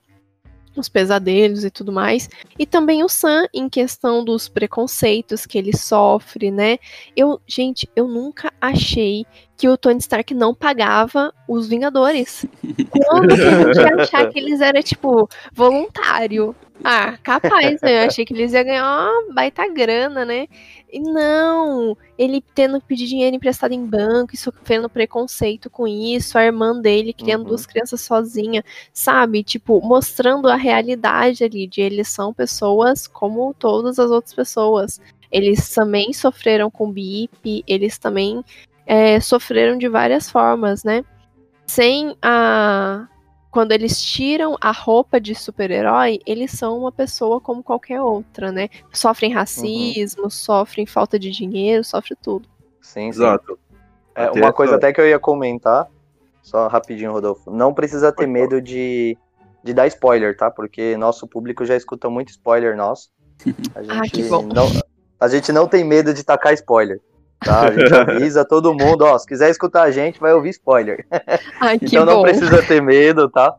os 0.81 0.89
pesadelos 0.89 1.65
e 1.65 1.71
tudo 1.71 1.93
mais. 1.93 2.29
E 2.59 2.67
também 2.67 3.03
o 3.03 3.09
Sam 3.09 3.47
em 3.53 3.69
questão 3.69 4.25
dos 4.25 4.49
preconceitos 4.49 5.47
que 5.47 5.59
ele 5.59 5.77
sofre, 5.77 6.51
né? 6.51 6.79
Eu, 7.17 7.41
gente, 7.47 7.89
eu 7.95 8.07
nunca 8.09 8.53
achei 8.61 9.25
que 9.57 9.69
o 9.69 9.77
Tony 9.77 9.99
Stark 9.99 10.35
não 10.35 10.55
pagava 10.55 11.33
os 11.49 11.69
Vingadores. 11.69 12.45
Quando 13.07 13.35
que 13.35 13.43
a 13.43 13.65
gente 13.65 13.77
ia 13.79 14.03
achar 14.03 14.29
que 14.29 14.39
eles 14.39 14.61
eram, 14.61 14.83
tipo, 14.83 15.29
voluntário? 15.53 16.55
Ah, 16.83 17.17
capaz, 17.23 17.81
né? 17.81 18.03
Eu 18.03 18.07
achei 18.09 18.25
que 18.25 18.35
eles 18.35 18.53
iam 18.53 18.65
ganhar 18.65 18.85
uma 18.85 19.35
baita 19.35 19.69
grana, 19.69 20.25
né? 20.25 20.49
E 20.93 21.01
não, 21.01 21.97
ele 22.17 22.43
tendo 22.55 22.81
que 22.81 22.87
pedir 22.87 23.07
dinheiro 23.07 23.37
emprestado 23.37 23.73
em 23.73 23.85
banco 23.85 24.35
e 24.35 24.39
sofrendo 24.39 24.89
preconceito 24.89 25.69
com 25.69 25.87
isso, 25.87 26.39
a 26.39 26.45
irmã 26.45 26.79
dele 26.81 27.13
criando 27.13 27.43
uhum. 27.43 27.49
duas 27.49 27.67
crianças 27.67 28.01
sozinha, 28.01 28.65
sabe? 28.93 29.43
Tipo, 29.43 29.81
mostrando 29.81 30.49
a 30.49 30.57
realidade 30.57 31.45
ali 31.45 31.67
de 31.67 31.81
eles 31.81 32.09
são 32.09 32.33
pessoas 32.33 33.07
como 33.07 33.55
todas 33.55 33.99
as 33.99 34.11
outras 34.11 34.35
pessoas. 34.35 35.01
Eles 35.31 35.69
também 35.75 36.13
sofreram 36.13 36.71
com 36.71 36.93
BIP, 36.93 37.65
eles 37.67 37.99
também 37.99 38.45
é, 38.87 39.19
sofreram 39.21 39.77
de 39.77 39.89
várias 39.89 40.31
formas, 40.31 40.85
né? 40.85 41.05
Sem 41.67 42.17
a, 42.23 43.09
quando 43.55 43.71
eles 43.71 44.03
tiram 44.03 44.57
a 44.61 44.73
roupa 44.73 45.21
de 45.21 45.33
super-herói, 45.33 46.19
eles 46.27 46.51
são 46.51 46.77
uma 46.77 46.91
pessoa 46.91 47.41
como 47.41 47.63
qualquer 47.63 48.03
outra, 48.03 48.51
né? 48.51 48.69
Sofrem 48.93 49.33
racismo, 49.33 50.25
uhum. 50.25 50.31
sofrem 50.31 50.85
falta 50.85 51.21
de 51.21 51.31
dinheiro, 51.31 51.85
sofrem 51.85 52.19
tudo. 52.21 52.49
Sim, 52.83 53.13
sim. 53.13 53.21
Exato. 53.21 53.57
É, 54.13 54.29
uma 54.33 54.53
coisa 54.53 54.75
até 54.75 54.93
que 54.93 55.01
eu 55.01 55.07
ia 55.07 55.21
comentar, 55.21 55.87
só 56.43 56.67
rapidinho, 56.67 57.13
Rodolfo. 57.13 57.49
Não 57.49 57.73
precisa 57.73 58.11
ter 58.11 58.27
medo 58.27 58.61
de, 58.61 59.17
de 59.63 59.73
dar 59.73 59.87
spoiler, 59.87 60.37
tá? 60.37 60.51
Porque 60.51 60.97
nosso 60.97 61.25
público 61.29 61.65
já 61.65 61.77
escuta 61.77 62.11
muito 62.11 62.31
spoiler 62.31 62.77
nosso. 62.77 63.09
A 63.73 63.83
gente, 63.85 63.93
Ah, 63.93 64.03
que 64.03 64.25
bom. 64.25 64.43
Não, 64.43 64.67
a 65.21 65.29
gente 65.29 65.53
não 65.53 65.69
tem 65.69 65.85
medo 65.85 66.13
de 66.13 66.25
tacar 66.25 66.53
spoiler. 66.55 67.01
Tá? 67.45 67.69
A 67.69 67.71
gente 67.73 67.93
avisa 67.95 68.45
todo 68.45 68.75
mundo, 68.75 69.03
ó, 69.05 69.19
se 69.19 69.27
quiser 69.27 69.51
escutar 69.51 69.83
a 69.83 69.91
gente, 69.91 70.19
vai 70.21 70.33
ouvir 70.33 70.51
spoiler. 70.51 71.07
Ai, 71.61 71.79
que 71.81 71.87
então 71.87 72.05
não 72.05 72.17
bom. 72.17 72.23
precisa 72.23 72.63
ter 72.63 72.81
medo, 72.83 73.29
tá? 73.29 73.55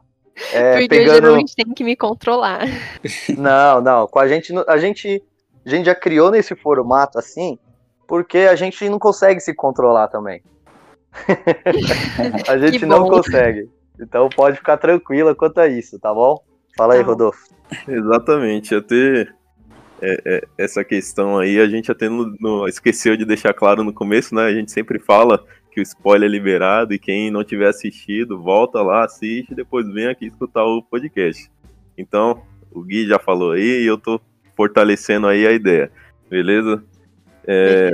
É, 0.51 0.71
Porque 0.71 0.83
eu 0.83 0.89
pegando... 0.89 1.15
geralmente 1.15 1.55
tenho 1.55 1.73
que 1.73 1.83
me 1.83 1.95
controlar. 1.95 2.65
Não, 3.37 3.79
não. 3.79 4.05
Com 4.05 4.19
a 4.19 4.27
gente, 4.27 4.53
a 4.67 4.77
gente, 4.77 5.23
a 5.65 5.69
gente 5.69 5.85
já 5.85 5.95
criou 5.95 6.29
nesse 6.29 6.53
formato 6.55 7.17
assim, 7.17 7.57
porque 8.05 8.39
a 8.39 8.55
gente 8.55 8.87
não 8.89 8.99
consegue 8.99 9.39
se 9.39 9.53
controlar 9.53 10.09
também. 10.09 10.41
a 12.47 12.57
gente 12.57 12.85
não 12.85 13.07
consegue. 13.07 13.69
Então 13.99 14.27
pode 14.29 14.57
ficar 14.57 14.75
tranquila 14.77 15.33
quanto 15.33 15.59
a 15.59 15.67
isso, 15.67 15.97
tá 15.99 16.13
bom? 16.13 16.37
Fala 16.77 16.95
aí, 16.95 16.99
Tá. 16.99 17.05
Rodolfo. 17.05 17.47
Exatamente, 17.87 18.75
até 18.75 19.27
é, 20.01 20.21
é, 20.25 20.47
essa 20.57 20.83
questão 20.83 21.37
aí, 21.37 21.59
a 21.59 21.67
gente 21.67 21.91
até 21.91 22.09
no- 22.09 22.35
no- 22.39 22.67
esqueceu 22.67 23.15
de 23.15 23.25
deixar 23.25 23.53
claro 23.53 23.83
no 23.83 23.93
começo, 23.93 24.35
né? 24.35 24.43
A 24.43 24.53
gente 24.53 24.71
sempre 24.71 24.99
fala 24.99 25.43
que 25.71 25.79
o 25.79 25.83
spoiler 25.83 26.29
é 26.29 26.31
liberado 26.31 26.93
e 26.93 26.99
quem 26.99 27.29
não 27.29 27.43
tiver 27.43 27.67
assistido, 27.67 28.41
volta 28.41 28.81
lá, 28.81 29.03
assiste 29.03 29.51
e 29.51 29.55
depois 29.55 29.87
vem 29.87 30.07
aqui 30.07 30.25
escutar 30.25 30.63
o 30.63 30.81
podcast. 30.81 31.49
Então, 31.97 32.41
o 32.71 32.81
Gui 32.81 33.07
já 33.07 33.19
falou 33.19 33.51
aí 33.51 33.83
e 33.83 33.85
eu 33.85 33.97
tô 33.97 34.19
fortalecendo 34.55 35.27
aí 35.27 35.45
a 35.45 35.51
ideia, 35.51 35.91
beleza? 36.29 36.83
É, 37.45 37.91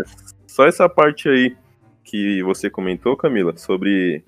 só 0.48 0.66
essa 0.66 0.88
parte 0.88 1.28
aí 1.28 1.56
que 2.04 2.44
você 2.44 2.70
comentou, 2.70 3.16
Camila, 3.16 3.56
sobre 3.58 4.24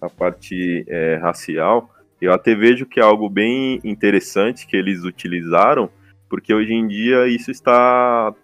a 0.00 0.08
parte 0.08 0.84
é, 0.88 1.16
racial, 1.16 1.90
eu 2.20 2.32
até 2.32 2.54
vejo 2.54 2.86
que 2.86 3.00
é 3.00 3.02
algo 3.02 3.28
bem 3.28 3.80
interessante 3.82 4.66
que 4.66 4.76
eles 4.76 5.02
utilizaram, 5.02 5.90
porque 6.32 6.54
hoje 6.54 6.72
em 6.72 6.88
dia 6.88 7.26
isso 7.28 7.50
está 7.50 8.34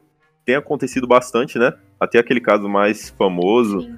tem 0.45 0.54
acontecido 0.54 1.07
bastante, 1.07 1.59
né? 1.59 1.73
Até 1.99 2.18
aquele 2.18 2.38
caso 2.38 2.68
mais 2.68 3.09
famoso 3.09 3.88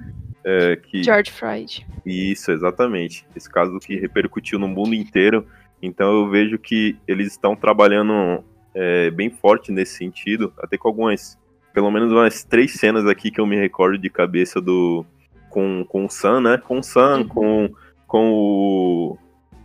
é, 0.45 0.77
que 0.77 1.03
George 1.03 1.29
Floyd. 1.29 1.85
isso, 2.05 2.53
exatamente. 2.53 3.25
Esse 3.35 3.49
caso 3.49 3.77
que 3.79 3.97
repercutiu 3.97 4.57
no 4.57 4.65
mundo 4.69 4.95
inteiro. 4.95 5.45
Então 5.81 6.09
eu 6.09 6.29
vejo 6.29 6.57
que 6.57 6.95
eles 7.05 7.27
estão 7.33 7.53
trabalhando 7.53 8.41
é, 8.73 9.11
bem 9.11 9.29
forte 9.29 9.73
nesse 9.73 9.97
sentido, 9.97 10.53
até 10.57 10.77
com 10.77 10.87
algumas, 10.87 11.37
pelo 11.73 11.91
menos 11.91 12.13
umas 12.13 12.45
três 12.45 12.71
cenas 12.75 13.05
aqui 13.05 13.29
que 13.29 13.41
eu 13.41 13.45
me 13.45 13.57
recordo 13.57 13.97
de 13.97 14.09
cabeça 14.09 14.61
do 14.61 15.05
com, 15.49 15.83
com 15.83 16.05
o 16.05 16.09
Sam, 16.09 16.39
né? 16.39 16.57
Com 16.57 16.79
o 16.79 16.83
Sam, 16.83 17.17
Uhum. 17.17 17.27
com, 17.27 17.69
com 18.07 18.31
o, 18.31 19.17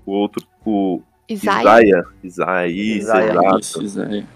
o 0.04 0.10
outro, 0.10 0.44
o 0.64 1.00
Isaiah. 1.28 2.04
Isaiah. 2.22 2.66
Isaiah, 2.68 3.58
isso, 3.58 3.82
exato. 3.82 4.26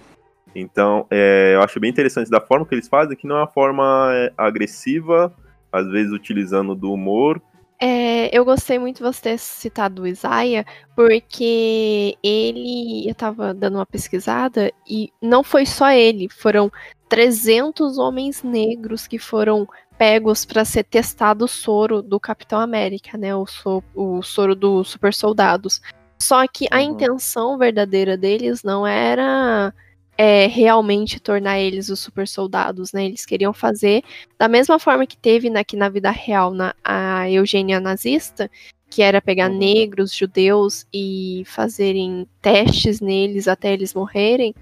Então, 0.55 1.07
é, 1.11 1.53
eu 1.55 1.63
acho 1.63 1.79
bem 1.79 1.91
interessante 1.91 2.31
da 2.31 2.41
forma 2.41 2.67
que 2.67 2.75
eles 2.75 2.89
fazem, 2.89 3.17
que 3.17 3.27
não 3.27 3.37
é 3.37 3.41
uma 3.41 3.47
forma 3.47 4.11
é, 4.13 4.33
agressiva, 4.37 5.33
às 5.73 5.89
vezes 5.89 6.13
utilizando 6.13 6.75
do 6.75 6.93
humor. 6.93 7.41
É, 7.83 8.37
eu 8.37 8.45
gostei 8.45 8.79
muito 8.79 8.97
de 8.97 9.03
você 9.03 9.23
ter 9.23 9.39
citado 9.39 10.03
o 10.03 10.07
Isaiah, 10.07 10.67
porque 10.95 12.15
ele. 12.23 13.09
Eu 13.09 13.15
tava 13.15 13.55
dando 13.55 13.77
uma 13.77 13.87
pesquisada 13.87 14.71
e 14.87 15.11
não 15.23 15.43
foi 15.43 15.65
só 15.65 15.91
ele, 15.91 16.29
foram 16.29 16.71
300 17.09 17.97
homens 17.97 18.43
negros 18.43 19.07
que 19.07 19.19
foram 19.19 19.67
pegos 19.97 20.45
para 20.45 20.65
ser 20.65 20.85
testado 20.85 21.45
o 21.45 21.49
soro 21.49 22.03
do 22.03 22.21
Capitão 22.21 22.61
América, 22.61 23.17
né? 23.17 23.35
O, 23.35 23.47
so- 23.47 23.85
o 23.95 24.23
soro 24.23 24.55
dos 24.55 24.91
super 24.91 25.15
soldados. 25.15 25.81
Só 26.23 26.47
que 26.47 26.67
a 26.71 26.77
Uhum. 26.79 26.83
intenção 26.93 27.57
verdadeira 27.59 28.17
deles 28.17 28.63
não 28.63 28.87
era 28.87 29.73
é, 30.19 30.47
realmente 30.47 31.19
tornar 31.19 31.59
eles 31.59 31.89
os 31.89 31.99
super 32.01 32.29
soldados, 32.29 32.93
né? 32.93 33.07
Eles 33.07 33.25
queriam 33.25 33.55
fazer 33.55 34.03
da 34.39 34.49
mesma 34.49 34.79
forma 34.79 35.07
que 35.07 35.17
teve 35.17 35.49
na, 35.49 35.61
aqui 35.61 35.77
na 35.77 35.89
vida 35.89 36.11
real 36.11 36.53
na, 36.53 36.75
a 36.85 37.31
eugênia 37.31 37.81
nazista, 37.81 38.51
que 38.91 39.01
era 39.03 39.23
pegar 39.23 39.51
Uhum. 39.51 39.57
negros, 39.59 40.15
judeus 40.15 40.87
e 40.93 41.43
fazerem 41.47 42.27
testes 42.43 43.01
neles 43.01 43.49
até 43.49 43.73
eles 43.73 43.95
morrerem, 43.95 44.55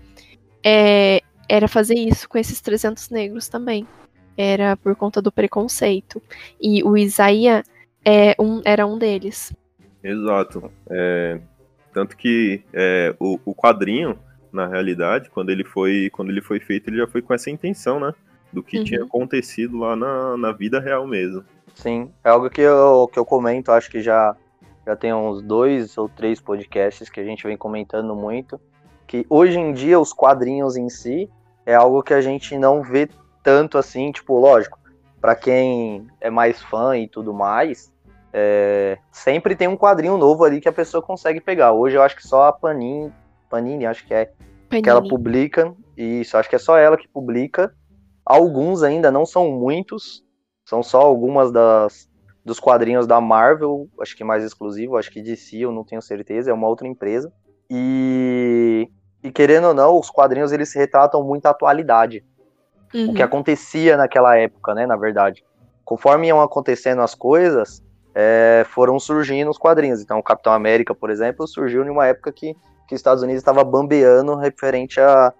é, 0.64 1.22
era 1.48 1.66
fazer 1.66 1.94
isso 1.94 2.28
com 2.28 2.38
esses 2.38 2.60
300 2.60 3.10
negros 3.10 3.48
também. 3.48 3.86
Era 4.36 4.76
por 4.76 4.94
conta 4.94 5.20
do 5.20 5.32
preconceito. 5.32 6.22
E 6.60 6.84
o 6.84 6.96
Isaías 6.96 7.64
é 8.04 8.36
um, 8.38 8.62
era 8.64 8.86
um 8.86 8.96
deles. 8.98 9.52
Exato. 10.08 10.70
É, 10.90 11.40
tanto 11.92 12.16
que 12.16 12.62
é, 12.72 13.14
o, 13.18 13.38
o 13.44 13.54
quadrinho, 13.54 14.18
na 14.52 14.66
realidade, 14.66 15.28
quando 15.30 15.50
ele 15.50 15.64
foi 15.64 16.08
quando 16.10 16.30
ele 16.30 16.40
foi 16.40 16.58
feito, 16.60 16.88
ele 16.88 16.96
já 16.98 17.06
foi 17.06 17.20
com 17.22 17.34
essa 17.34 17.50
intenção, 17.50 18.00
né? 18.00 18.12
Do 18.52 18.62
que 18.62 18.78
Uhum. 18.78 18.84
tinha 18.84 19.02
acontecido 19.04 19.76
lá 19.78 19.94
na, 19.94 20.36
na 20.36 20.52
vida 20.52 20.80
real 20.80 21.06
mesmo. 21.06 21.44
Sim, 21.74 22.10
é 22.24 22.30
algo 22.30 22.48
que 22.48 22.62
eu, 22.62 23.08
que 23.12 23.18
eu 23.18 23.24
comento, 23.24 23.70
acho 23.70 23.90
que 23.90 24.00
já, 24.00 24.34
já 24.86 24.96
tem 24.96 25.12
uns 25.12 25.42
dois 25.42 25.96
ou 25.98 26.08
três 26.08 26.40
podcasts 26.40 27.10
que 27.10 27.20
a 27.20 27.24
gente 27.24 27.46
vem 27.46 27.56
comentando 27.56 28.16
muito, 28.16 28.58
que 29.06 29.26
hoje 29.28 29.58
em 29.58 29.72
dia 29.72 30.00
os 30.00 30.12
quadrinhos 30.12 30.76
em 30.76 30.88
si 30.88 31.28
é 31.66 31.74
algo 31.74 32.02
que 32.02 32.14
a 32.14 32.20
gente 32.22 32.56
não 32.58 32.82
vê 32.82 33.08
tanto 33.42 33.76
assim, 33.78 34.10
tipo, 34.10 34.38
lógico, 34.40 34.78
pra 35.20 35.36
quem 35.36 36.06
é 36.20 36.30
mais 36.30 36.60
fã 36.62 36.96
e 36.96 37.06
tudo 37.06 37.32
mais, 37.34 37.92
é, 38.32 38.98
sempre 39.10 39.56
tem 39.56 39.68
um 39.68 39.76
quadrinho 39.76 40.16
novo 40.18 40.44
ali 40.44 40.60
que 40.60 40.68
a 40.68 40.72
pessoa 40.72 41.02
consegue 41.02 41.40
pegar. 41.40 41.72
Hoje 41.72 41.96
eu 41.96 42.02
acho 42.02 42.16
que 42.16 42.26
só 42.26 42.44
a 42.44 42.52
Panini, 42.52 43.12
Panini 43.48 43.86
acho 43.86 44.06
que 44.06 44.14
é, 44.14 44.26
que 44.26 44.88
ela 44.88 45.00
Panini. 45.00 45.08
publica, 45.08 45.74
isso, 45.96 46.36
acho 46.36 46.48
que 46.48 46.56
é 46.56 46.58
só 46.58 46.76
ela 46.78 46.96
que 46.96 47.08
publica. 47.08 47.74
Alguns 48.24 48.82
ainda 48.82 49.10
não 49.10 49.24
são 49.24 49.50
muitos, 49.50 50.22
são 50.64 50.82
só 50.82 51.00
algumas 51.00 51.50
das 51.50 52.08
dos 52.44 52.58
quadrinhos 52.58 53.06
da 53.06 53.20
Marvel, 53.20 53.88
acho 54.00 54.16
que 54.16 54.24
mais 54.24 54.42
exclusivo, 54.42 54.96
acho 54.96 55.10
que 55.10 55.20
DC, 55.20 55.58
eu 55.58 55.70
não 55.70 55.84
tenho 55.84 56.00
certeza, 56.00 56.50
é 56.50 56.54
uma 56.54 56.66
outra 56.66 56.88
empresa. 56.88 57.30
E, 57.70 58.88
e 59.22 59.30
querendo 59.30 59.66
ou 59.68 59.74
não, 59.74 59.98
os 59.98 60.08
quadrinhos 60.08 60.50
eles 60.50 60.72
retratam 60.74 61.22
muito 61.22 61.44
a 61.44 61.50
atualidade, 61.50 62.24
Uhum. 62.94 63.10
o 63.10 63.14
que 63.14 63.22
acontecia 63.22 63.98
naquela 63.98 64.34
época, 64.38 64.74
né, 64.74 64.86
na 64.86 64.96
verdade. 64.96 65.44
Conforme 65.84 66.28
iam 66.28 66.40
acontecendo 66.40 67.02
as 67.02 67.14
coisas, 67.14 67.82
é, 68.20 68.66
foram 68.70 68.98
surgindo 68.98 69.48
os 69.48 69.56
quadrinhos. 69.56 70.02
Então, 70.02 70.18
o 70.18 70.22
Capitão 70.24 70.52
América, 70.52 70.92
por 70.92 71.08
exemplo, 71.08 71.46
surgiu 71.46 71.84
em 71.84 71.88
uma 71.88 72.04
época 72.04 72.32
que, 72.32 72.52
que 72.88 72.94
os 72.94 72.98
Estados 72.98 73.22
Unidos 73.22 73.40
estava 73.40 73.62
bambeando 73.62 74.34
referente 74.34 75.00
a, 75.00 75.32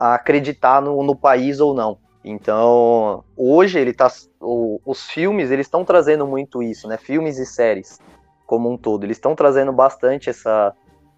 a 0.00 0.14
acreditar 0.14 0.80
no, 0.80 1.02
no 1.02 1.14
país 1.14 1.60
ou 1.60 1.74
não. 1.74 1.98
Então, 2.24 3.22
hoje 3.36 3.78
ele 3.78 3.92
tá, 3.92 4.10
o- 4.40 4.80
os 4.86 5.02
filmes 5.10 5.50
eles 5.50 5.66
estão 5.66 5.84
trazendo 5.84 6.26
muito 6.26 6.62
isso, 6.62 6.88
né? 6.88 6.96
Filmes 6.96 7.36
e 7.36 7.44
séries 7.44 7.98
como 8.46 8.70
um 8.70 8.78
todo, 8.78 9.04
eles 9.04 9.18
estão 9.18 9.34
trazendo 9.34 9.72
bastante 9.72 10.30
essa, 10.30 10.72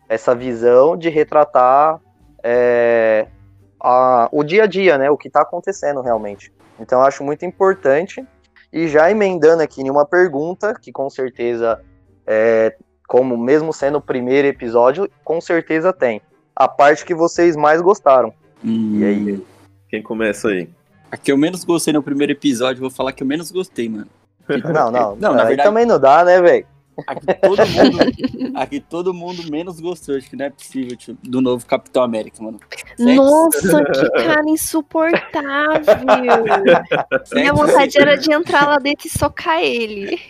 essa 0.08 0.34
visão 0.34 0.96
de 0.96 1.08
retratar 1.10 2.00
é, 2.42 3.28
a- 3.80 4.28
o 4.32 4.42
dia 4.42 4.64
a 4.64 4.66
dia, 4.66 4.98
né? 4.98 5.10
O 5.10 5.16
que 5.16 5.28
está 5.28 5.42
acontecendo 5.42 6.00
realmente. 6.00 6.52
Então, 6.80 6.98
eu 6.98 7.06
acho 7.06 7.22
muito 7.22 7.44
importante. 7.44 8.24
E 8.74 8.88
já 8.88 9.08
emendando 9.08 9.62
aqui 9.62 9.80
em 9.82 9.88
uma 9.88 10.04
pergunta 10.04 10.74
que 10.74 10.90
com 10.90 11.08
certeza, 11.08 11.80
é, 12.26 12.76
como 13.06 13.38
mesmo 13.38 13.72
sendo 13.72 13.98
o 13.98 14.02
primeiro 14.02 14.48
episódio, 14.48 15.08
com 15.22 15.40
certeza 15.40 15.92
tem 15.92 16.20
a 16.56 16.66
parte 16.66 17.04
que 17.04 17.14
vocês 17.14 17.54
mais 17.54 17.80
gostaram. 17.80 18.34
Hum, 18.64 18.98
E 18.98 19.04
aí? 19.04 19.44
Quem 19.88 20.02
começa 20.02 20.48
aí? 20.48 20.68
A 21.08 21.16
que 21.16 21.30
eu 21.30 21.36
menos 21.38 21.62
gostei 21.62 21.92
no 21.92 22.02
primeiro 22.02 22.32
episódio, 22.32 22.80
vou 22.80 22.90
falar 22.90 23.12
que 23.12 23.22
eu 23.22 23.26
menos 23.28 23.52
gostei, 23.52 23.88
mano. 23.88 24.08
Não, 24.74 24.90
não, 24.90 25.14
Não, 25.16 25.34
na 25.34 25.42
aí 25.42 25.48
verdade- 25.50 25.68
também 25.68 25.86
não 25.86 25.98
dá, 25.98 26.24
né, 26.24 26.40
velho? 26.42 26.66
Aqui 27.06 27.26
todo 27.40 27.66
mundo, 27.66 27.98
aqui 28.54 28.80
todo 28.80 29.14
mundo 29.14 29.42
menos 29.50 29.80
gostou, 29.80 30.16
acho 30.16 30.30
que 30.30 30.36
não 30.36 30.46
é 30.46 30.50
possível, 30.50 30.96
tio, 30.96 31.16
do 31.22 31.40
novo 31.40 31.66
Capitão 31.66 32.02
América, 32.02 32.42
mano. 32.42 32.60
Sete- 32.96 33.16
Nossa, 33.16 33.84
que 33.84 34.10
cara 34.10 34.48
insuportável! 34.48 35.84
sete- 37.24 37.34
Minha 37.34 37.52
vontade 37.52 37.98
era 38.00 38.16
de 38.16 38.32
entrar 38.32 38.66
lá 38.68 38.78
dentro 38.78 39.06
e 39.06 39.10
socar 39.10 39.60
ele. 39.60 40.20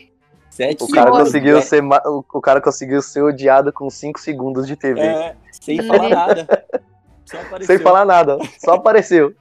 sete 0.51 0.83
O 0.83 0.89
cara, 0.89 1.11
conseguiu 1.11 1.57
né? 1.57 1.61
ser, 1.63 1.83
o 1.83 2.25
o 2.33 2.41
cara 2.41 2.61
conseguiu 2.61 3.03
ser 3.03 3.23
odiado 3.23 3.73
com 3.73 3.91
5 3.91 4.19
segundos 4.21 4.67
de 4.67 4.77
TV. 4.77 5.01
É, 5.01 5.35
sem 5.53 5.83
falar 5.83 6.09
nada. 6.09 6.65
Só 7.27 7.39
apareceu. 7.41 7.67
sem 7.67 7.79
falar 7.79 8.05
nada, 8.05 8.39
só 8.59 8.75
apareceu. 8.75 9.35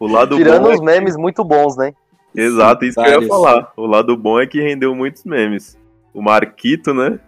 O 0.00 0.06
lado 0.06 0.36
Tirando 0.36 0.62
bom 0.62 0.70
é 0.70 0.74
os 0.74 0.80
memes 0.80 1.16
muito 1.16 1.42
bons, 1.44 1.76
né? 1.76 1.92
Exato, 2.40 2.84
isso 2.84 2.94
que 2.94 3.00
eu 3.00 3.06
ia 3.06 3.12
Vários. 3.14 3.28
falar. 3.28 3.72
O 3.76 3.86
lado 3.86 4.16
bom 4.16 4.40
é 4.40 4.46
que 4.46 4.60
rendeu 4.60 4.94
muitos 4.94 5.24
memes. 5.24 5.78
O 6.14 6.22
Marquito, 6.22 6.92
né? 6.94 7.18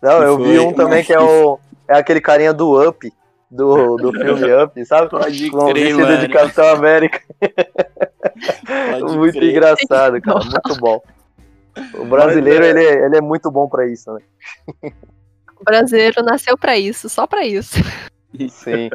Não, 0.00 0.18
Que 0.18 0.24
eu 0.24 0.38
vi 0.42 0.58
um 0.58 0.72
também 0.72 1.04
que 1.04 1.12
é 1.12 1.20
o 1.20 1.58
é 1.88 1.96
aquele 1.98 2.20
carinha 2.20 2.52
do 2.52 2.88
Up, 2.88 3.12
do, 3.50 3.96
do 3.96 4.12
filme 4.18 4.52
Up, 4.62 4.84
sabe? 4.86 5.10
Pode 5.10 5.50
Com 5.50 5.58
o 5.66 5.72
crer, 5.72 5.94
vestido 5.96 6.18
de. 6.18 6.28
Capitão 6.32 6.68
América. 6.70 7.20
Pode 9.00 9.16
muito 9.18 9.38
crer. 9.38 9.50
engraçado, 9.50 10.20
cara. 10.20 10.38
Muito 10.40 10.76
bom. 10.80 11.00
O 11.94 12.04
brasileiro, 12.04 12.64
é- 12.64 12.70
ele, 12.70 12.84
é- 12.84 13.06
ele 13.06 13.16
é 13.16 13.20
muito 13.20 13.50
bom 13.50 13.68
pra 13.68 13.86
isso, 13.86 14.12
né? 14.12 14.20
O 15.60 15.64
brasileiro 15.64 16.24
nasceu 16.24 16.58
pra 16.58 16.76
isso, 16.76 17.08
só 17.08 17.24
pra 17.24 17.46
isso. 17.46 17.76
Sim. 18.48 18.90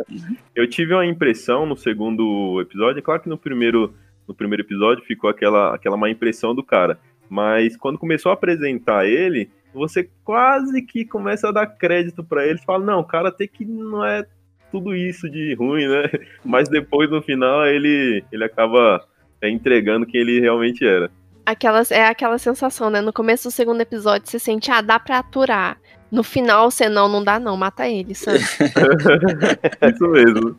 Eu 0.54 0.70
tive 0.70 0.94
uma 0.94 1.06
impressão 1.06 1.66
no 1.66 1.78
segundo 1.78 2.60
episódio, 2.60 3.00
é 3.00 3.02
claro 3.02 3.22
que 3.22 3.30
no 3.30 3.38
primeiro, 3.38 3.94
no 4.28 4.36
primeiro 4.36 4.64
episódio 4.64 5.06
ficou 5.06 5.30
aquela, 5.30 5.76
aquela 5.76 5.98
má 5.98 6.10
impressão 6.10 6.54
do 6.54 6.64
cara, 6.64 7.00
mas 7.30 7.76
quando 7.78 7.98
começou 7.98 8.30
a 8.32 8.34
apresentar 8.34 9.06
ele, 9.06 9.50
você 9.74 10.10
quase 10.24 10.82
que 10.82 11.06
começa 11.06 11.50
a 11.50 11.52
dar 11.52 11.68
crédito 11.68 12.24
pra 12.24 12.46
ele, 12.46 12.60
fala, 12.60 12.84
não, 12.84 13.00
o 13.00 13.06
cara 13.06 13.30
até 13.30 13.48
que 13.48 13.66
não 13.66 14.06
é 14.06 14.26
tudo 14.72 14.96
isso 14.96 15.30
de 15.30 15.54
ruim, 15.56 15.88
né? 15.88 16.04
Mas 16.44 16.68
depois 16.68 17.10
no 17.10 17.22
final 17.22 17.66
ele, 17.66 18.24
ele 18.32 18.44
acaba 18.44 19.06
é, 19.42 19.50
entregando 19.50 20.06
quem 20.06 20.22
ele 20.22 20.40
realmente 20.40 20.86
era. 20.86 21.10
Aquelas, 21.46 21.92
é 21.92 22.06
aquela 22.06 22.38
sensação, 22.38 22.90
né? 22.90 23.00
No 23.00 23.14
começo 23.14 23.48
do 23.48 23.52
segundo 23.52 23.80
episódio 23.80 24.30
você 24.30 24.38
sente, 24.38 24.70
ah, 24.70 24.82
dá 24.82 25.00
pra 25.00 25.20
aturar. 25.20 25.78
No 26.12 26.24
final 26.24 26.70
você 26.70 26.90
não, 26.90 27.08
não 27.08 27.24
dá 27.24 27.40
não, 27.40 27.56
mata 27.56 27.88
ele, 27.88 28.14
sabe? 28.14 28.40
Isso 29.94 30.08
mesmo. 30.10 30.58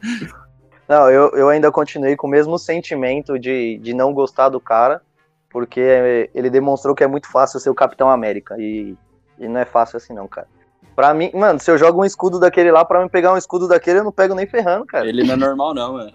Não, 0.88 1.10
eu, 1.10 1.30
eu 1.34 1.48
ainda 1.50 1.70
continuei 1.70 2.16
com 2.16 2.26
o 2.26 2.30
mesmo 2.30 2.58
sentimento 2.58 3.38
de, 3.38 3.78
de 3.78 3.92
não 3.92 4.14
gostar 4.14 4.48
do 4.48 4.58
cara, 4.58 5.02
porque 5.50 6.30
ele 6.34 6.48
demonstrou 6.48 6.94
que 6.94 7.04
é 7.04 7.06
muito 7.06 7.30
fácil 7.30 7.60
ser 7.60 7.68
o 7.68 7.74
Capitão 7.74 8.08
América. 8.08 8.56
E, 8.58 8.96
e 9.38 9.46
não 9.46 9.60
é 9.60 9.66
fácil 9.66 9.98
assim, 9.98 10.14
não, 10.14 10.26
cara. 10.26 10.48
Pra 10.96 11.12
mim, 11.12 11.30
mano, 11.34 11.60
se 11.60 11.70
eu 11.70 11.78
jogo 11.78 12.00
um 12.00 12.04
escudo 12.04 12.40
daquele 12.40 12.72
lá, 12.72 12.84
pra 12.84 13.02
me 13.02 13.08
pegar 13.08 13.32
um 13.32 13.36
escudo 13.36 13.68
daquele, 13.68 14.00
eu 14.00 14.04
não 14.04 14.10
pego 14.10 14.34
nem 14.34 14.46
ferrando, 14.46 14.86
cara. 14.86 15.06
Ele 15.06 15.22
não 15.22 15.34
é 15.34 15.36
normal, 15.36 15.74
não, 15.74 15.92
mano. 15.92 16.12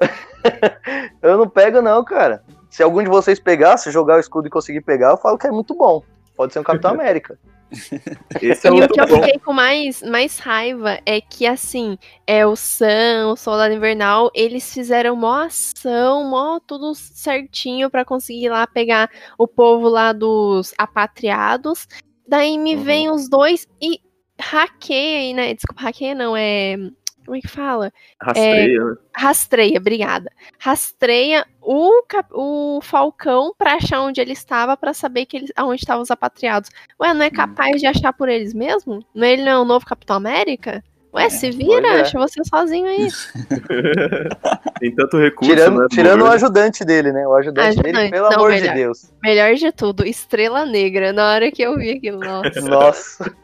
eu 1.20 1.36
não 1.36 1.48
pego, 1.48 1.82
não, 1.82 2.04
cara. 2.04 2.42
Se 2.70 2.82
algum 2.82 3.02
de 3.02 3.08
vocês 3.08 3.40
pegar, 3.40 3.76
se 3.76 3.90
jogar 3.90 4.16
o 4.16 4.20
escudo 4.20 4.46
e 4.46 4.50
conseguir 4.50 4.82
pegar, 4.82 5.10
eu 5.10 5.16
falo 5.16 5.36
que 5.36 5.46
é 5.46 5.50
muito 5.50 5.74
bom. 5.74 6.02
Pode 6.36 6.52
ser 6.52 6.60
um 6.60 6.62
Capitão 6.62 6.92
América. 6.94 7.38
Esse 8.40 8.68
é 8.68 8.70
E 8.70 8.80
o 8.80 8.88
que 8.88 9.00
eu 9.00 9.08
fiquei 9.08 9.38
com 9.40 9.52
mais, 9.52 10.02
mais 10.02 10.38
raiva 10.38 11.00
é 11.04 11.20
que, 11.20 11.46
assim, 11.46 11.98
é 12.26 12.46
o 12.46 12.54
Sam, 12.56 13.32
o 13.32 13.36
Soldado 13.36 13.74
Invernal, 13.74 14.30
eles 14.34 14.72
fizeram 14.72 15.16
mó 15.16 15.42
ação, 15.44 16.24
mó 16.30 16.60
tudo 16.60 16.94
certinho 16.94 17.90
pra 17.90 18.04
conseguir 18.04 18.44
ir 18.46 18.48
lá 18.50 18.66
pegar 18.66 19.10
o 19.38 19.48
povo 19.48 19.88
lá 19.88 20.12
dos 20.12 20.72
apatriados. 20.78 21.86
Daí 22.28 22.58
me 22.58 22.76
Uhum. 22.76 22.82
vem 22.82 23.10
os 23.10 23.28
dois 23.28 23.66
e 23.80 24.00
hackeia 24.40 25.18
aí, 25.18 25.34
né? 25.34 25.54
Desculpa, 25.54 25.82
hackeia 25.82 26.14
não, 26.14 26.36
é. 26.36 26.76
Como 27.26 27.36
é 27.36 27.40
que 27.40 27.48
fala? 27.48 27.92
Rastreia, 28.22 28.84
né? 28.84 28.96
Rastreia, 29.14 29.78
obrigada. 29.78 30.30
Rastreia 30.58 31.46
o, 31.60 32.02
o 32.32 32.80
Falcão 32.80 33.52
pra 33.58 33.74
achar 33.74 34.00
onde 34.00 34.20
ele 34.20 34.32
estava, 34.32 34.76
pra 34.76 34.94
saber 34.94 35.26
que 35.26 35.36
ele, 35.36 35.48
aonde 35.56 35.82
estavam 35.82 36.02
os 36.02 36.10
apatriados. 36.10 36.70
Ué, 37.00 37.12
não 37.12 37.22
é 37.22 37.30
capaz 37.30 37.80
de 37.80 37.86
achar 37.86 38.12
por 38.12 38.28
eles 38.28 38.54
mesmo? 38.54 39.04
Não, 39.14 39.26
ele 39.26 39.42
não 39.42 39.52
é 39.52 39.58
o 39.58 39.64
novo 39.64 39.84
Capitão 39.84 40.16
América? 40.16 40.82
Ué, 41.16 41.30
se 41.30 41.50
vira, 41.50 41.88
é. 41.88 42.00
acha 42.02 42.18
você 42.18 42.44
sozinho 42.44 42.86
aí. 42.86 43.08
Tem 44.78 44.94
tanto 44.94 45.18
recurso, 45.18 45.50
Tirando, 45.50 45.76
né? 45.78 45.82
do 45.82 45.88
tirando 45.88 46.22
o 46.22 46.26
ajudante 46.26 46.84
dele, 46.84 47.10
né? 47.10 47.26
O 47.26 47.34
ajudante, 47.34 47.82
dele, 47.82 47.96
Ajudante, 47.96 48.10
pelo 48.12 48.28
não, 48.28 48.36
amor 48.36 48.52
de 48.52 48.60
melhor. 48.60 48.74
Deus. 48.74 49.12
Melhor 49.22 49.54
de 49.54 49.72
tudo, 49.72 50.04
Estrela 50.04 50.66
Negra. 50.66 51.14
Na 51.14 51.30
hora 51.32 51.50
que 51.50 51.62
eu 51.62 51.74
vi 51.76 51.92
aquilo, 51.92 52.20
nossa, 52.20 52.60
Nossa, 52.60 53.34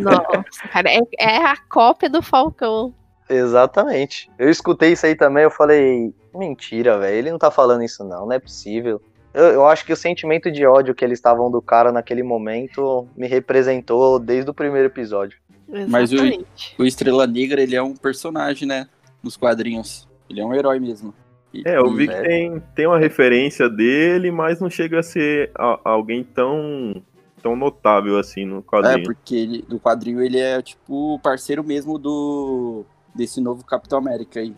nossa, 0.00 0.68
cara, 0.72 0.90
é, 0.90 1.00
é 1.18 1.36
a 1.44 1.56
cópia 1.68 2.08
do 2.08 2.22
Falcão. 2.22 2.94
Exatamente. 3.28 4.30
Eu 4.38 4.50
escutei 4.50 4.92
isso 4.92 5.06
aí 5.06 5.14
também, 5.14 5.44
eu 5.44 5.50
falei, 5.50 6.12
mentira, 6.34 6.98
velho. 6.98 7.16
Ele 7.16 7.30
não 7.30 7.38
tá 7.38 7.50
falando 7.50 7.82
isso, 7.82 8.04
não, 8.04 8.26
não 8.26 8.32
é 8.32 8.38
possível. 8.38 9.00
Eu, 9.34 9.44
eu 9.46 9.66
acho 9.66 9.84
que 9.86 9.92
o 9.92 9.96
sentimento 9.96 10.50
de 10.50 10.66
ódio 10.66 10.94
que 10.94 11.04
eles 11.04 11.18
estavam 11.18 11.50
do 11.50 11.62
cara 11.62 11.90
naquele 11.90 12.22
momento 12.22 13.06
me 13.16 13.26
representou 13.26 14.18
desde 14.18 14.50
o 14.50 14.54
primeiro 14.54 14.88
episódio. 14.88 15.38
Mas 15.88 16.12
o- 16.12 16.16
Exatamente. 16.16 16.74
O 16.78 16.84
Estrela 16.84 17.26
Negra, 17.26 17.62
ele 17.62 17.74
é 17.74 17.82
um 17.82 17.94
personagem, 17.96 18.68
né? 18.68 18.86
Nos 19.22 19.36
quadrinhos. 19.36 20.06
Ele 20.28 20.40
é 20.40 20.44
um 20.44 20.52
herói 20.54 20.78
mesmo. 20.78 21.14
E- 21.54 21.62
É, 21.64 21.78
eu 21.78 21.90
vi 21.94 22.04
e- 22.04 22.08
que 22.08 22.22
tem, 22.22 22.62
tem 22.74 22.86
uma 22.86 22.98
referência 22.98 23.68
dele, 23.70 24.30
mas 24.30 24.60
não 24.60 24.68
chega 24.68 24.98
a 25.00 25.02
ser 25.02 25.50
a- 25.54 25.80
alguém 25.84 26.22
tão, 26.24 27.02
tão 27.42 27.56
notável 27.56 28.18
assim 28.18 28.44
no 28.44 28.58
É, 28.58 28.62
quadrinho. 28.62 29.04
porque 29.06 29.34
ele, 29.34 29.64
no 29.68 29.80
quadrinho 29.80 30.22
ele 30.22 30.38
é 30.38 30.60
tipo 30.60 31.14
o 31.14 31.18
parceiro 31.18 31.64
mesmo 31.64 31.98
do 31.98 32.84
desse 33.14 33.40
novo 33.40 33.64
Capitão 33.64 33.98
América 33.98 34.40
aí. 34.40 34.54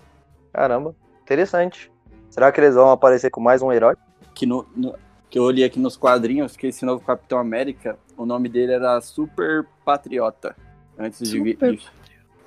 Caramba, 0.53 0.95
interessante. 1.23 1.91
Será 2.31 2.51
que 2.51 2.61
eles 2.61 2.75
vão 2.75 2.91
aparecer 2.91 3.31
com 3.31 3.41
mais 3.41 3.63
um 3.63 3.73
herói? 3.73 3.97
Que, 4.35 4.47
no, 4.47 4.67
no- 4.77 4.95
que 5.31 5.39
eu 5.39 5.43
olhei 5.45 5.65
aqui 5.65 5.79
nos 5.79 5.97
quadrinhos 5.97 6.57
que 6.57 6.69
esse 6.69 6.85
novo 6.85 7.05
Capitão 7.05 7.39
América, 7.39 7.99
o 8.17 8.25
nome 8.27 8.49
dele 8.49 8.73
era 8.73 9.01
Super 9.01 9.67
Patriota. 9.85 10.55
Antes 10.99 11.19
de, 11.21 11.39
Super 11.39 11.73
de- 11.73 11.87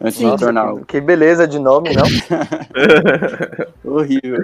antes 0.02 0.17
Sim. 0.17 0.32
de 0.32 0.38
tornar 0.39 0.76
que, 0.80 0.86
que 0.86 1.02
beleza 1.02 1.48
de 1.48 1.60
nome, 1.60 1.89
não? 1.93 2.04
horrível. 3.84 4.43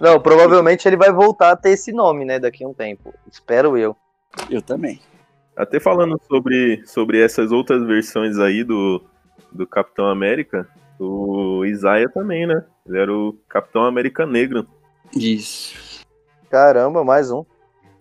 não, 0.00 0.20
provavelmente 0.20 0.86
ele 0.88 0.96
vai 0.96 1.12
voltar 1.12 1.52
a 1.52 1.56
ter 1.56 1.70
esse 1.70 1.92
nome, 1.92 2.24
né, 2.24 2.38
daqui 2.38 2.64
a 2.64 2.68
um 2.68 2.74
tempo. 2.74 3.12
Espero 3.30 3.76
eu. 3.76 3.96
Eu 4.50 4.62
também. 4.62 5.00
Até 5.56 5.78
falando 5.78 6.18
sobre, 6.26 6.82
sobre 6.86 7.22
essas 7.22 7.52
outras 7.52 7.84
versões 7.86 8.38
aí 8.38 8.64
do, 8.64 9.02
do 9.50 9.66
Capitão 9.66 10.06
América, 10.06 10.66
o 11.04 11.64
Isaiah 11.64 12.08
também, 12.08 12.46
né? 12.46 12.64
Ele 12.86 12.98
era 12.98 13.12
o 13.12 13.32
Capitão 13.48 13.84
América 13.84 14.26
Negro. 14.26 14.66
Isso. 15.14 16.02
Caramba, 16.50 17.04
mais 17.04 17.30
um. 17.30 17.44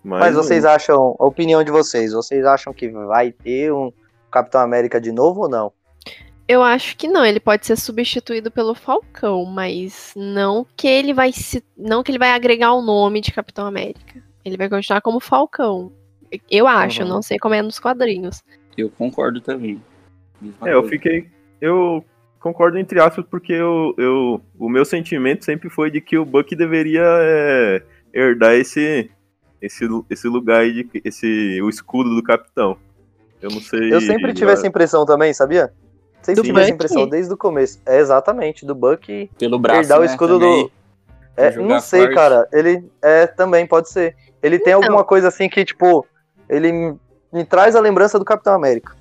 Mas, 0.03 0.19
Mas 0.21 0.35
vocês 0.35 0.65
acham, 0.65 1.15
a 1.19 1.25
opinião 1.25 1.63
de 1.63 1.71
vocês, 1.71 2.11
vocês 2.13 2.43
acham 2.45 2.73
que 2.73 2.89
vai 2.89 3.31
ter 3.31 3.71
um 3.71 3.91
Capitão 4.31 4.61
América 4.61 4.99
de 4.99 5.11
novo 5.11 5.41
ou 5.41 5.49
não? 5.49 5.71
Eu 6.47 6.63
acho 6.63 6.97
que 6.97 7.07
não, 7.07 7.23
ele 7.25 7.39
pode 7.39 7.65
ser 7.65 7.77
substituído 7.77 8.49
pelo 8.51 8.73
Falcão, 8.75 9.45
mas 9.45 10.11
não 10.17 10.65
que 10.75 10.87
ele 10.87 11.13
vai 11.13 11.31
se, 11.31 11.63
não 11.77 12.03
que 12.03 12.11
ele 12.11 12.17
vai 12.19 12.31
agregar 12.31 12.73
o 12.73 12.81
nome 12.81 13.21
de 13.21 13.31
Capitão 13.31 13.65
América. 13.67 14.21
Ele 14.43 14.57
vai 14.57 14.67
continuar 14.67 15.01
como 15.01 15.19
Falcão. 15.19 15.91
Eu 16.49 16.67
acho, 16.67 17.03
Uhum. 17.03 17.07
não 17.09 17.21
sei 17.21 17.37
como 17.37 17.53
é 17.55 17.61
nos 17.61 17.79
quadrinhos. 17.79 18.43
Eu 18.77 18.89
concordo 18.89 19.39
também. 19.39 19.81
Mesma 20.41 20.69
É, 20.69 20.73
eu 20.73 20.83
fiquei. 20.87 21.29
Eu 21.61 22.03
concordo 22.41 22.77
entre 22.77 22.99
aspas, 22.99 23.23
porque 23.29 23.53
eu, 23.53 23.93
eu, 23.97 24.41
o 24.59 24.67
meu 24.67 24.83
sentimento 24.83 25.45
sempre 25.45 25.69
foi 25.69 25.89
de 25.91 26.01
que 26.01 26.17
o 26.17 26.25
Buck 26.25 26.53
deveria 26.55 27.03
é, 27.05 27.83
herdar 28.13 28.55
esse, 28.55 29.09
esse, 29.61 29.85
esse 30.09 30.27
lugar 30.27 30.61
aí, 30.61 30.73
de, 30.83 31.01
esse, 31.05 31.61
o 31.61 31.69
escudo 31.69 32.13
do 32.15 32.23
capitão. 32.23 32.77
Eu 33.41 33.51
não 33.51 33.61
sei. 33.61 33.93
Eu 33.93 34.01
sempre 34.01 34.33
tive 34.33 34.51
essa 34.51 34.67
impressão 34.67 35.05
também, 35.05 35.33
sabia? 35.33 35.71
Sempre 36.21 36.41
Do 36.41 36.45
tive 36.45 36.61
essa 36.61 36.69
impressão 36.69 37.07
desde 37.07 37.33
o 37.33 37.37
começo. 37.37 37.79
É 37.85 37.99
exatamente, 37.99 38.65
do 38.65 38.75
Buck. 38.75 39.29
Pelo 39.39 39.57
braço, 39.57 39.81
herdar 39.81 39.97
o 39.99 40.01
né, 40.01 40.07
escudo 40.07 40.39
também. 40.39 40.65
do. 40.65 40.71
É, 41.35 41.55
não 41.55 41.79
sei, 41.79 42.01
forte. 42.01 42.15
cara. 42.15 42.47
Ele 42.51 42.83
é 43.01 43.25
também, 43.25 43.65
pode 43.65 43.89
ser. 43.89 44.15
Ele 44.43 44.59
tem 44.59 44.73
Então. 44.73 44.83
alguma 44.83 45.03
coisa 45.03 45.29
assim 45.29 45.49
que, 45.49 45.65
tipo, 45.65 46.05
ele 46.47 46.95
me 47.33 47.45
traz 47.45 47.75
a 47.75 47.79
lembrança 47.79 48.19
do 48.19 48.25
Capitão 48.25 48.53
América. 48.53 48.95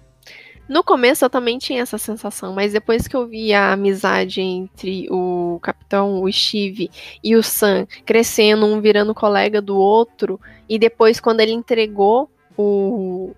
No 0.70 0.84
começo 0.84 1.24
eu 1.24 1.28
também 1.28 1.58
tinha 1.58 1.82
essa 1.82 1.98
sensação, 1.98 2.54
mas 2.54 2.72
depois 2.72 3.08
que 3.08 3.16
eu 3.16 3.26
vi 3.26 3.52
a 3.52 3.72
amizade 3.72 4.40
entre 4.40 5.08
o 5.10 5.58
Capitão, 5.60 6.22
o 6.22 6.32
Steve 6.32 6.88
e 7.24 7.34
o 7.34 7.42
Sam 7.42 7.88
crescendo, 8.06 8.64
um 8.66 8.80
virando 8.80 9.12
colega 9.12 9.60
do 9.60 9.76
outro, 9.76 10.40
e 10.68 10.78
depois 10.78 11.18
quando 11.18 11.40
ele 11.40 11.50
entregou 11.50 12.30
o 12.56 13.34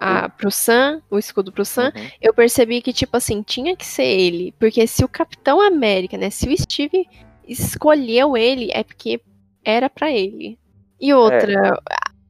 a, 0.00 0.28
pro 0.28 0.50
Sam, 0.50 1.00
o 1.08 1.18
escudo 1.18 1.52
pro 1.52 1.64
Sam, 1.64 1.92
Uhum. 1.94 2.08
eu 2.20 2.34
percebi 2.34 2.82
que, 2.82 2.92
tipo 2.92 3.16
assim, 3.16 3.42
tinha 3.42 3.76
que 3.76 3.86
ser 3.86 4.04
ele. 4.04 4.52
Porque 4.58 4.84
se 4.86 5.04
o 5.04 5.08
Capitão 5.08 5.60
América, 5.60 6.16
né? 6.16 6.30
Se 6.30 6.48
o 6.48 6.56
Steve 6.56 7.08
escolheu 7.46 8.36
ele, 8.36 8.70
é 8.72 8.82
porque 8.82 9.20
era 9.64 9.88
pra 9.88 10.10
ele. 10.10 10.58
E 11.00 11.12
outra, 11.12 11.80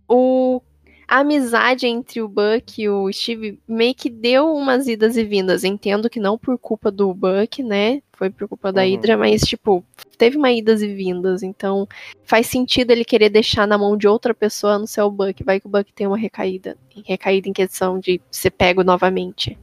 o, 0.09 0.63
a 1.07 1.19
amizade 1.19 1.87
entre 1.87 2.21
o 2.23 2.29
Buck 2.29 2.81
e 2.81 2.89
o 2.89 3.13
Steve 3.13 3.59
meio 3.69 3.95
que 3.95 4.09
deu 4.09 4.55
umas 4.55 4.87
idas 4.87 5.17
e 5.17 5.25
vindas. 5.25 5.65
Entendo 5.65 6.09
que 6.09 6.21
não 6.21 6.39
por 6.39 6.59
culpa 6.59 6.91
do 6.91 7.13
Buck, 7.13 7.63
né? 7.63 8.03
Foi 8.13 8.31
por 8.31 8.49
culpa 8.49 8.73
da 8.73 8.83
Uhum. 8.83 8.89
Hydra, 8.89 9.17
mas, 9.17 9.43
tipo, 9.43 9.85
teve 10.17 10.37
uma 10.37 10.53
idas 10.53 10.83
e 10.83 10.95
vindas. 10.95 11.43
Então, 11.43 11.89
faz 12.25 12.47
sentido 12.47 12.91
ele 12.93 13.05
querer 13.05 13.29
deixar 13.29 13.67
na 13.67 13.77
mão 13.77 13.97
de 13.97 14.07
outra 14.07 14.33
pessoa 14.33 14.79
no 14.79 14.87
seu 14.87 15.11
Buck. 15.11 15.43
Vai 15.45 15.61
que 15.61 15.67
o 15.67 15.71
Buck 15.71 15.93
tem 15.93 16.07
uma 16.07 16.17
recaída. 16.17 16.77
Recaída 17.05 17.49
em 17.49 17.53
questão 17.53 17.99
de 17.99 18.21
ser 18.31 18.51
pego 18.51 18.85
novamente. 18.85 19.59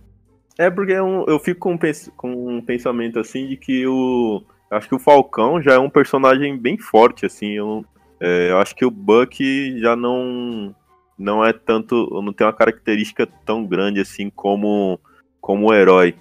É 0.57 0.69
porque 0.69 0.91
eu, 0.91 1.23
eu 1.25 1.39
fico 1.39 1.61
com, 1.61 1.73
um 1.73 1.79
com 2.17 2.57
um 2.57 2.61
pensamento 2.61 3.17
assim 3.17 3.47
de 3.47 3.55
que 3.55 3.87
o. 3.87 4.43
Acho 4.69 4.89
que 4.89 4.95
o 4.95 4.99
Falcão 4.99 5.61
já 5.61 5.73
é 5.73 5.79
um 5.79 5.89
personagem 5.89 6.57
bem 6.57 6.77
forte, 6.77 7.25
assim. 7.25 7.53
Eu, 7.53 7.85
é, 8.19 8.51
eu 8.51 8.57
acho 8.57 8.75
que 8.75 8.83
o 8.85 8.91
Buck 8.91 9.79
já 9.79 9.95
não. 9.95 10.75
Não 11.19 11.43
é 11.45 11.51
tanto. 11.51 12.07
Não 12.23 12.31
tem 12.31 12.47
uma 12.47 12.53
característica 12.53 13.27
tão 13.45 13.65
grande 13.65 13.99
assim 13.99 14.29
como, 14.29 14.97
como 15.41 15.69
o 15.69 15.73
herói. 15.73 16.15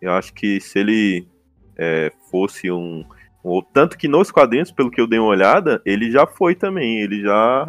Eu 0.00 0.12
acho 0.12 0.32
que 0.32 0.60
se 0.60 0.78
ele 0.78 1.26
é, 1.76 2.12
fosse 2.30 2.70
um, 2.70 3.04
um. 3.44 3.60
Tanto 3.72 3.98
que 3.98 4.06
nos 4.06 4.30
quadrinhos, 4.30 4.70
pelo 4.70 4.90
que 4.92 5.00
eu 5.00 5.08
dei 5.08 5.18
uma 5.18 5.28
olhada, 5.28 5.82
ele 5.84 6.10
já 6.10 6.24
foi 6.24 6.54
também. 6.54 7.00
Ele 7.00 7.20
já 7.22 7.68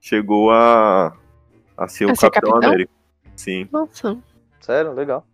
chegou 0.00 0.52
a, 0.52 1.16
a 1.76 1.88
ser 1.88 2.04
o 2.04 2.14
ser 2.14 2.30
Capitão 2.30 2.52
capitão? 2.52 2.68
América. 2.68 2.92
Sim. 3.34 3.68
Nossa. 3.72 4.16
Sério, 4.60 4.92
legal. 4.92 5.26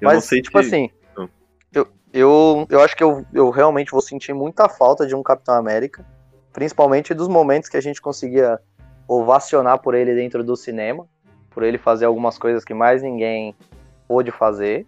Eu 0.00 0.08
não 0.08 0.14
Mas, 0.14 0.24
sei 0.24 0.40
tipo 0.42 0.62
se- 0.62 0.68
assim, 0.68 0.90
Não. 1.16 1.28
eu, 1.72 1.88
eu, 2.12 2.66
eu 2.68 2.80
acho 2.80 2.94
que 2.96 3.02
eu, 3.02 3.24
eu 3.32 3.50
realmente 3.50 3.90
vou 3.90 4.00
sentir 4.02 4.32
muita 4.34 4.68
falta 4.68 5.06
de 5.06 5.14
um 5.14 5.22
Capitão 5.22 5.54
América, 5.54 6.06
principalmente 6.52 7.14
dos 7.14 7.26
momentos 7.26 7.68
que 7.70 7.76
a 7.76 7.80
gente 7.80 8.00
conseguia 8.02 8.60
ovacionar 9.08 9.78
por 9.78 9.94
ele 9.94 10.14
dentro 10.14 10.42
do 10.42 10.56
cinema, 10.56 11.06
por 11.50 11.62
ele 11.62 11.78
fazer 11.78 12.04
algumas 12.06 12.38
coisas 12.38 12.64
que 12.64 12.74
mais 12.74 13.02
ninguém 13.02 13.54
pôde 14.08 14.30
fazer. 14.30 14.86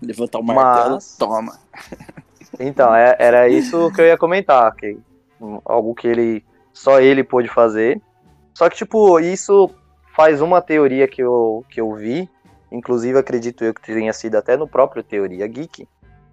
Levantar 0.00 0.38
o 0.38 0.42
martelo, 0.44 0.94
Mas- 0.94 1.16
toma. 1.16 1.58
Então, 2.58 2.94
é- 2.94 3.14
era 3.18 3.46
isso 3.48 3.92
que 3.92 4.00
eu 4.00 4.06
ia 4.06 4.16
comentar, 4.16 4.74
que 4.74 4.98
algo 5.64 5.94
que 5.94 6.08
ele 6.08 6.44
só 6.72 6.98
ele 6.98 7.22
pôde 7.22 7.46
fazer. 7.46 8.00
Só 8.54 8.68
que 8.70 8.76
tipo, 8.76 9.20
isso 9.20 9.70
faz 10.16 10.40
uma 10.40 10.60
teoria 10.62 11.06
que 11.06 11.22
eu, 11.22 11.64
que 11.68 11.80
eu 11.80 11.92
vi, 11.94 12.28
inclusive 12.72 13.18
acredito 13.18 13.64
eu 13.64 13.74
que 13.74 13.82
tenha 13.82 14.12
sido 14.12 14.36
até 14.36 14.56
no 14.56 14.66
próprio 14.66 15.02
Teoria 15.02 15.46
Geek, 15.46 15.86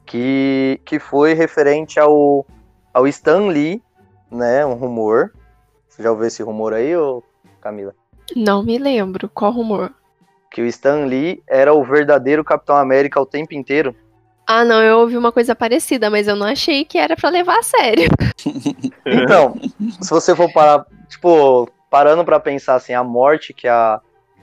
que, 0.06 0.80
que 0.86 1.00
foi 1.00 1.34
referente 1.34 2.00
ao, 2.00 2.46
ao 2.94 3.06
Stan 3.08 3.48
Lee, 3.48 3.84
né, 4.32 4.66
um 4.66 4.74
rumor. 4.74 5.32
Você 5.96 6.04
já 6.04 6.12
ouviu 6.12 6.28
esse 6.28 6.44
rumor 6.44 6.74
aí, 6.74 6.94
ô 6.98 7.24
Camila? 7.62 7.96
Não 8.36 8.62
me 8.62 8.78
lembro. 8.78 9.30
Qual 9.30 9.50
rumor? 9.50 9.94
Que 10.52 10.62
o 10.62 10.66
Stan 10.66 11.06
Lee 11.06 11.42
era 11.48 11.74
o 11.74 11.86
verdadeiro 11.86 12.44
Capitão 12.44 12.76
América 12.76 13.22
o 13.22 13.26
tempo 13.26 13.54
inteiro. 13.54 13.96
Ah, 14.46 14.66
não, 14.66 14.82
eu 14.84 15.00
ouvi 15.00 15.18
uma 15.18 15.32
coisa 15.32 15.56
parecida, 15.56 16.10
mas 16.10 16.28
eu 16.28 16.36
não 16.36 16.48
achei 16.48 16.84
que 16.84 16.98
era 16.98 17.16
pra 17.16 17.30
levar 17.30 17.60
a 17.60 17.64
sério. 17.64 18.10
Então, 19.08 19.54
se 20.02 20.10
você 20.10 20.36
for 20.36 20.52
parar, 20.52 20.84
tipo, 21.08 21.70
parando 21.92 22.26
pra 22.26 22.40
pensar 22.40 22.74
assim, 22.74 22.92
a 22.92 23.04
morte 23.04 23.54
que 23.54 23.68
a, 23.68 24.02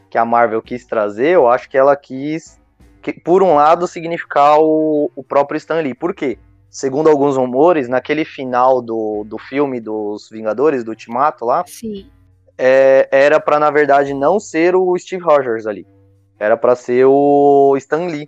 que 0.09 0.17
a 0.17 0.25
Marvel 0.25 0.63
quis 0.63 0.87
trazer, 0.87 1.31
eu 1.31 1.49
acho 1.49 1.69
que 1.69 1.77
ela 1.77 1.97
quis, 1.97 2.61
que, 3.03 3.13
por 3.13 3.43
um 3.43 3.57
lado, 3.57 3.89
significar 3.89 4.61
o, 4.61 5.11
o 5.17 5.25
próprio 5.25 5.59
Stan 5.59 5.81
Lee. 5.81 5.95
Por 5.95 6.15
quê? 6.15 6.39
Segundo 6.73 7.11
alguns 7.11 7.37
rumores, 7.37 7.87
naquele 7.87 8.25
final 8.25 8.81
do, 8.81 9.25
do 9.27 9.37
filme 9.37 9.79
dos 9.79 10.31
Vingadores, 10.31 10.83
do 10.83 10.89
Ultimato 10.89 11.45
lá, 11.45 11.63
Sim. 11.67 12.11
é, 12.57 13.07
era 13.13 13.39
pra, 13.39 13.59
na 13.61 13.71
verdade, 13.71 14.15
não 14.15 14.41
ser 14.41 14.75
o 14.75 14.97
Steve 14.99 15.23
Rogers 15.23 15.67
ali. 15.67 15.87
Era 16.39 16.57
pra 16.57 16.75
ser 16.75 17.05
o 17.05 17.75
Stan 17.77 18.07
Lee, 18.07 18.27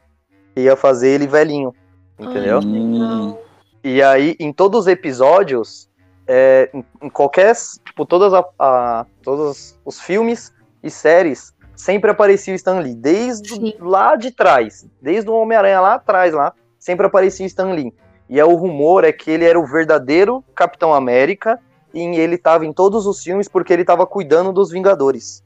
que 0.55 0.61
ia 0.61 0.77
fazer 0.77 1.09
ele 1.09 1.27
velhinho, 1.27 1.73
entendeu? 2.19 2.59
Hum, 2.61 3.35
E 3.83 4.03
aí, 4.03 4.37
em 4.39 4.53
todos 4.53 4.81
os 4.81 4.87
episódios, 4.89 5.89
é, 6.29 6.71
em, 6.75 6.85
em 7.03 7.09
qualquer. 7.09 7.55
Tipo, 7.83 8.05
todas 8.05 8.35
a, 8.35 8.45
a- 8.59 9.07
todos 9.23 9.79
os 9.87 9.99
filmes 10.01 10.53
e 10.83 10.91
séries, 10.91 11.55
sempre 11.75 12.11
aparecia 12.11 12.53
o 12.53 12.57
Stan 12.57 12.79
Lee. 12.79 12.95
Desde 12.95 13.55
Sim. 13.55 13.73
lá 13.81 14.17
de 14.17 14.31
trás. 14.31 14.87
Desde 15.01 15.31
o 15.31 15.35
Homem-Aranha 15.35 15.81
lá 15.81 15.95
atrás, 15.95 16.35
lá, 16.35 16.53
sempre 16.79 17.07
aparecia 17.07 17.45
o 17.45 17.49
Stan 17.49 17.73
Lee. 17.73 17.93
E 18.29 18.41
é, 18.41 18.45
o 18.45 18.55
rumor 18.55 19.05
é 19.05 19.13
que 19.13 19.31
ele 19.31 19.45
era 19.45 19.59
o 19.59 19.67
verdadeiro 19.67 20.45
Capitão 20.55 20.95
América. 20.95 21.59
E 21.93 22.01
ele 22.01 22.37
tava 22.37 22.67
em 22.67 22.73
todos 22.73 23.07
os 23.07 23.23
filmes 23.23 23.49
porque 23.49 23.73
ele 23.73 23.85
tava 23.85 24.07
cuidando 24.07 24.53
dos 24.53 24.71
Vingadores. 24.71 25.45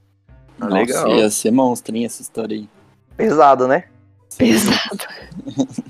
Ah, 0.60 0.64
Nossa, 0.64 0.74
legal. 0.74 1.08
ia 1.08 1.30
ser 1.30 1.50
monstro, 1.50 1.94
hein, 1.94 2.04
essa 2.04 2.22
história 2.22 2.56
aí. 2.56 2.68
Pesado, 3.16 3.68
né? 3.68 3.84
Pesado. 4.36 5.04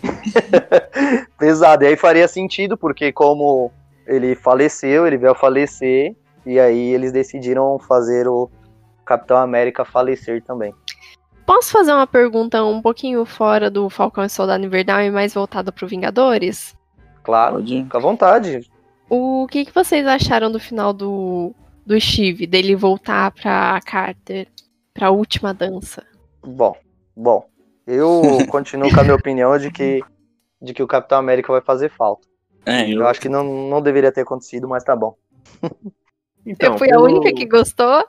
Pesado. 1.39 1.85
E 1.85 1.87
aí 1.89 1.97
faria 1.97 2.27
sentido, 2.27 2.77
porque 2.77 3.13
como 3.13 3.71
ele 4.07 4.35
faleceu, 4.35 5.07
ele 5.07 5.19
veio 5.19 5.33
a 5.33 5.35
falecer, 5.35 6.17
e 6.45 6.59
aí 6.59 6.95
eles 6.95 7.13
decidiram 7.13 7.79
fazer 7.79 8.27
o 8.27 8.51
Capitão 9.05 9.37
América 9.37 9.85
falecer 9.85 10.43
também. 10.43 10.75
Posso 11.45 11.71
fazer 11.71 11.93
uma 11.93 12.07
pergunta 12.07 12.63
um 12.63 12.83
pouquinho 12.83 13.25
fora 13.25 13.71
do 13.71 13.89
Falcão 13.89 14.25
e 14.25 14.29
Soldado 14.29 14.65
Invernal 14.65 15.01
e 15.03 15.11
mais 15.11 15.33
voltada 15.33 15.73
pro 15.73 15.89
Vingadores? 15.89 16.77
Claro, 17.29 17.57
Pode. 17.57 17.83
fica 17.83 17.99
à 17.99 18.01
vontade. 18.01 18.71
O 19.07 19.47
que, 19.51 19.67
que 19.67 19.75
vocês 19.75 20.07
acharam 20.07 20.51
do 20.51 20.59
final 20.59 20.95
do, 20.95 21.55
do 21.85 22.01
Steve, 22.01 22.47
dele 22.47 22.75
voltar 22.75 23.31
pra 23.33 23.79
Carter, 23.85 24.49
pra 24.95 25.11
última 25.11 25.53
dança? 25.53 26.03
Bom, 26.43 26.75
bom. 27.15 27.47
Eu 27.87 28.23
continuo 28.49 28.91
com 28.91 29.01
a 29.01 29.03
minha 29.03 29.15
opinião 29.15 29.59
de 29.59 29.71
que, 29.71 30.03
de 30.63 30.73
que 30.73 30.83
o 30.83 30.87
Capitão 30.87 31.19
América 31.19 31.53
vai 31.53 31.61
fazer 31.61 31.91
falta. 31.91 32.27
É, 32.65 32.91
eu, 32.91 33.01
Eu 33.01 33.07
acho 33.07 33.21
que 33.21 33.29
não, 33.29 33.69
não 33.69 33.83
deveria 33.83 34.11
ter 34.11 34.23
acontecido, 34.23 34.67
mas 34.67 34.83
tá 34.83 34.97
bom. 34.97 35.15
Então, 36.47 36.73
eu 36.73 36.79
fui 36.79 36.91
a 36.91 36.99
única 36.99 37.31
que 37.35 37.45
gostou? 37.45 38.09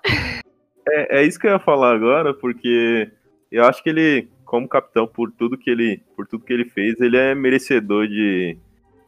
É, 0.88 1.20
é 1.20 1.24
isso 1.26 1.38
que 1.38 1.46
eu 1.46 1.52
ia 1.52 1.60
falar 1.60 1.94
agora, 1.94 2.34
porque 2.34 3.12
eu 3.52 3.66
acho 3.66 3.84
que 3.84 3.90
ele, 3.90 4.30
como 4.46 4.66
capitão, 4.66 5.06
por 5.06 5.30
tudo 5.30 5.58
que 5.58 5.70
ele, 5.70 6.02
por 6.16 6.26
tudo 6.26 6.46
que 6.46 6.54
ele 6.54 6.64
fez, 6.64 6.98
ele 7.02 7.18
é 7.18 7.36
merecedor 7.36 8.08
de. 8.08 8.58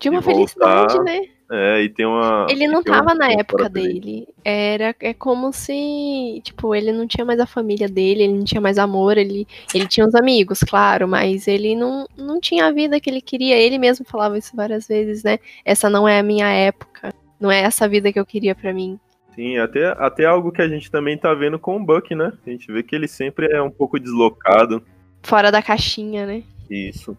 De 0.02 0.10
uma 0.10 0.20
De 0.20 0.26
voltar, 0.26 0.34
felicidade, 0.36 1.00
né? 1.04 1.22
É, 1.54 1.84
e 1.84 1.90
tem 1.90 2.06
uma. 2.06 2.48
Ele 2.50 2.66
não 2.66 2.82
tava 2.82 3.14
na 3.14 3.30
época 3.30 3.70
dele. 3.70 4.00
dele. 4.00 4.28
Era 4.44 4.96
é 5.02 5.14
como 5.14 5.52
se, 5.52 6.42
tipo, 6.44 6.74
ele 6.74 6.94
não 6.94 7.06
tinha 7.06 7.26
mais 7.26 7.40
a 7.42 7.46
família 7.46 7.90
dele, 7.90 8.24
ele 8.24 8.34
não 8.34 8.46
tinha 8.46 8.62
mais 8.62 8.78
amor, 8.78 9.18
ele, 9.18 9.46
ele 9.76 9.86
tinha 9.86 10.08
os 10.08 10.16
amigos, 10.16 10.62
claro, 10.62 11.10
mas 11.10 11.50
ele 11.50 11.76
não, 11.76 12.08
não 12.18 12.40
tinha 12.40 12.66
a 12.66 12.72
vida 12.72 13.02
que 13.02 13.10
ele 13.10 13.22
queria. 13.22 13.58
Ele 13.58 13.78
mesmo 13.78 14.06
falava 14.06 14.38
isso 14.38 14.56
várias 14.56 14.88
vezes, 14.88 15.24
né? 15.24 15.40
Essa 15.64 15.90
não 15.90 16.08
é 16.08 16.20
a 16.20 16.24
minha 16.24 16.48
época. 16.48 17.14
Não 17.38 17.52
é 17.52 17.60
essa 17.60 17.88
vida 17.88 18.14
que 18.14 18.20
eu 18.20 18.26
queria 18.26 18.56
pra 18.56 18.74
mim. 18.74 18.98
Sim, 19.36 19.58
até, 19.58 19.88
até 19.98 20.26
algo 20.26 20.52
que 20.52 20.62
a 20.62 20.70
gente 20.70 20.90
também 20.90 21.18
tá 21.18 21.34
vendo 21.34 21.60
com 21.60 21.76
o 21.76 21.86
Buck, 21.86 22.16
né? 22.16 22.32
A 22.46 22.50
gente 22.50 22.72
vê 22.72 22.82
que 22.82 22.96
ele 22.96 23.08
sempre 23.08 23.48
é 23.52 23.62
um 23.62 23.72
pouco 23.72 24.00
deslocado. 24.00 24.82
Fora 25.22 25.52
da 25.52 25.62
caixinha, 25.62 26.26
né? 26.26 26.44
Isso. 26.70 27.18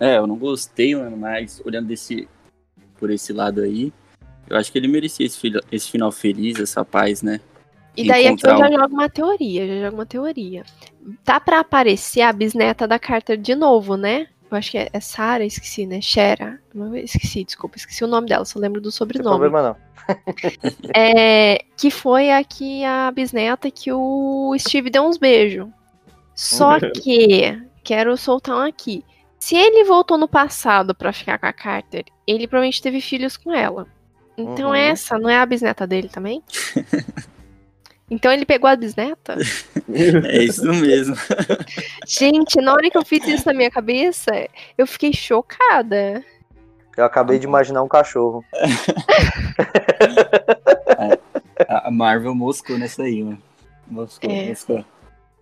É, 0.00 0.16
eu 0.18 0.26
não 0.26 0.36
gostei, 0.36 0.94
mano, 0.94 1.16
mas 1.16 1.60
olhando 1.64 1.88
desse, 1.88 2.28
por 2.98 3.10
esse 3.10 3.32
lado 3.32 3.60
aí, 3.62 3.92
eu 4.48 4.56
acho 4.56 4.70
que 4.72 4.78
ele 4.78 4.88
merecia 4.88 5.26
esse, 5.26 5.38
fil- 5.38 5.60
esse 5.70 5.90
final 5.90 6.10
feliz, 6.12 6.58
essa 6.58 6.84
paz, 6.84 7.22
né? 7.22 7.40
E 7.96 8.06
daí 8.06 8.26
aqui 8.28 8.46
eu 8.46 8.56
já 8.56 8.68
um- 8.68 8.72
jogo 8.72 8.94
uma 8.94 9.08
teoria, 9.08 9.66
já 9.66 9.84
jogo 9.86 9.96
uma 9.96 10.06
teoria. 10.06 10.62
Tá 11.24 11.40
pra 11.40 11.60
aparecer 11.60 12.20
a 12.20 12.32
bisneta 12.32 12.86
da 12.86 12.98
Carter 12.98 13.36
de 13.36 13.54
novo, 13.54 13.96
né? 13.96 14.28
Eu 14.50 14.56
acho 14.56 14.70
que 14.70 14.78
é, 14.78 14.88
é 14.92 15.00
Sarah, 15.00 15.44
esqueci, 15.44 15.84
né? 15.84 16.00
Shera. 16.00 16.58
Não, 16.74 16.94
Esqueci, 16.96 17.44
desculpa, 17.44 17.76
esqueci 17.76 18.02
o 18.04 18.06
nome 18.08 18.28
dela, 18.28 18.44
só 18.44 18.58
lembro 18.58 18.80
do 18.80 18.86
Não 18.86 18.90
tem 18.92 18.96
sobrenome. 18.96 19.38
problema 19.38 19.62
não. 19.62 19.76
É, 20.94 21.58
que 21.76 21.90
foi 21.90 22.30
aqui 22.30 22.82
a 22.84 23.10
bisneta 23.10 23.70
que 23.70 23.92
o 23.92 24.54
Steve 24.58 24.88
deu 24.90 25.02
uns 25.04 25.18
beijos. 25.18 25.68
Só 26.34 26.78
que, 27.02 27.60
quero 27.84 28.16
soltar 28.16 28.56
um 28.56 28.60
aqui. 28.60 29.04
Se 29.38 29.56
ele 29.56 29.84
voltou 29.84 30.18
no 30.18 30.28
passado 30.28 30.94
pra 30.94 31.12
ficar 31.12 31.38
com 31.38 31.46
a 31.46 31.52
Carter, 31.52 32.04
ele 32.26 32.46
provavelmente 32.48 32.82
teve 32.82 33.00
filhos 33.00 33.36
com 33.36 33.52
ela. 33.52 33.86
Então 34.36 34.68
Uhum. 34.70 34.74
essa 34.74 35.18
não 35.18 35.28
é 35.30 35.38
a 35.38 35.46
bisneta 35.46 35.86
dele 35.86 36.08
também? 36.08 36.42
então 38.10 38.32
ele 38.32 38.44
pegou 38.46 38.68
a 38.68 38.76
bisneta? 38.76 39.36
É 40.28 40.42
isso 40.44 40.70
mesmo. 40.74 41.16
Gente, 42.06 42.60
na 42.60 42.72
hora 42.74 42.90
que 42.90 42.98
eu 42.98 43.04
fiz 43.04 43.26
isso 43.26 43.46
na 43.46 43.54
minha 43.54 43.70
cabeça, 43.70 44.30
eu 44.76 44.86
fiquei 44.86 45.12
chocada. 45.14 46.22
Eu 46.94 47.04
acabei 47.04 47.38
de 47.38 47.46
imaginar 47.46 47.82
um 47.82 47.88
cachorro. 47.88 48.44
A 51.68 51.90
Marvel 51.90 52.34
moscou 52.34 52.76
nessa 52.78 53.02
aí, 53.02 53.22
mano. 53.22 53.42
Moscou, 53.86 54.30
É. 54.30 54.48
moscou. 54.48 54.84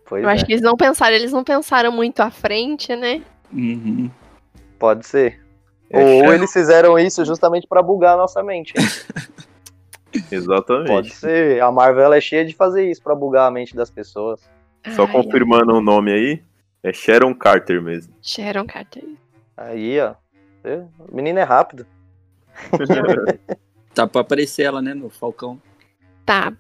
Pois 0.09 0.23
Eu 0.23 0.29
é, 0.31 0.33
acho 0.35 0.47
que 0.47 0.53
eles 0.53 0.63
não 0.63 0.77
pensaram, 0.77 1.17
eles 1.17 1.33
não 1.33 1.43
pensaram 1.43 1.91
muito 1.91 2.21
à 2.21 2.31
frente, 2.31 2.95
né? 2.95 3.23
Uhum. 3.57 4.11
pode 4.79 5.07
ser. 5.07 5.41
É, 5.89 5.99
Ou 5.99 6.33
eles 6.33 6.53
fizeram 6.53 6.99
isso 6.99 7.25
justamente 7.25 7.67
pra 7.67 7.83
bugar 7.83 8.15
a 8.15 8.17
nossa 8.17 8.43
mente. 8.43 8.75
Exatamente. 10.31 10.89
Pode 10.89 11.11
ser. 11.15 11.63
A 11.63 11.71
Marvel 11.71 12.13
é 12.13 12.21
cheia 12.21 12.45
de 12.45 12.55
fazer 12.55 12.91
isso 12.91 13.03
pra 13.03 13.15
bugar 13.15 13.49
a 13.49 13.51
mente 13.51 13.75
das 13.75 13.91
pessoas. 13.91 14.41
Só 14.95 15.05
Ai, 15.05 15.13
confirmando 15.13 15.75
o 15.75 15.81
nome 15.81 16.13
aí, 16.13 16.43
é 16.83 16.93
Sharon 16.93 17.35
Carter 17.35 17.83
mesmo. 17.83 18.13
Sharon 18.23 18.67
Carter. 18.67 19.05
Aí, 19.57 20.01
ó. 20.01 20.15
O 21.09 21.15
menino 21.15 21.39
é 21.39 21.45
rápido. 21.45 21.87
Tá 23.95 24.07
pra 24.07 24.21
aparecer 24.21 24.65
ela, 24.65 24.83
né, 24.83 24.93
no 24.93 25.09
Falcão. 25.09 25.59
Tá. 26.27 26.53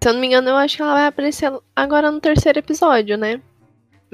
Se 0.00 0.08
eu 0.08 0.12
não 0.12 0.20
me 0.20 0.28
engano, 0.28 0.50
eu 0.50 0.56
acho 0.56 0.76
que 0.76 0.82
ela 0.82 0.94
vai 0.94 1.06
aparecer 1.08 1.52
agora 1.74 2.08
no 2.12 2.20
terceiro 2.20 2.60
episódio, 2.60 3.18
né? 3.18 3.42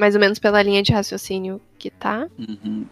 Mais 0.00 0.14
ou 0.14 0.20
menos 0.20 0.38
pela 0.38 0.62
linha 0.62 0.82
de 0.82 0.92
raciocínio 0.92 1.60
que 1.78 1.90
tá. 1.90 2.26
Uhum. 2.38 2.86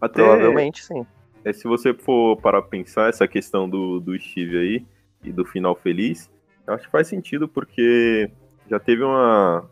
Até 0.00 0.22
Provavelmente, 0.22 0.82
sim. 0.82 1.06
é, 1.44 1.52
se 1.52 1.64
você 1.64 1.92
for 1.92 2.38
para 2.38 2.62
pensar 2.62 3.10
essa 3.10 3.28
questão 3.28 3.68
do, 3.68 4.00
do 4.00 4.18
Steve 4.18 4.56
aí 4.56 4.86
e 5.22 5.30
do 5.30 5.44
final 5.44 5.76
feliz, 5.76 6.30
eu 6.66 6.72
acho 6.72 6.86
que 6.86 6.90
faz 6.90 7.08
sentido 7.08 7.46
porque 7.46 8.30
já 8.70 8.80
teve 8.80 9.02
uma. 9.02 9.68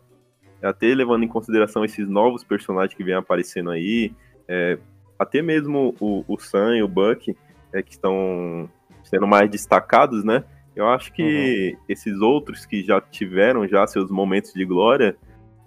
Até 0.61 0.93
levando 0.93 1.23
em 1.23 1.27
consideração 1.27 1.83
esses 1.83 2.07
novos 2.07 2.43
personagens 2.43 2.95
que 2.95 3.03
vêm 3.03 3.15
aparecendo 3.15 3.71
aí, 3.71 4.13
é, 4.47 4.77
até 5.17 5.41
mesmo 5.41 5.95
o, 5.99 6.23
o 6.27 6.37
Sam 6.37 6.77
e 6.77 6.83
o 6.83 6.87
Buck, 6.87 7.35
é, 7.73 7.81
que 7.81 7.91
estão 7.93 8.69
sendo 9.03 9.27
mais 9.27 9.49
destacados, 9.49 10.23
né? 10.23 10.43
Eu 10.75 10.87
acho 10.87 11.11
que 11.13 11.75
esses 11.89 12.19
outros 12.19 12.65
que 12.65 12.83
já 12.83 13.01
tiveram 13.01 13.67
já 13.67 13.85
seus 13.87 14.09
momentos 14.09 14.53
de 14.53 14.65
glória, 14.65 15.17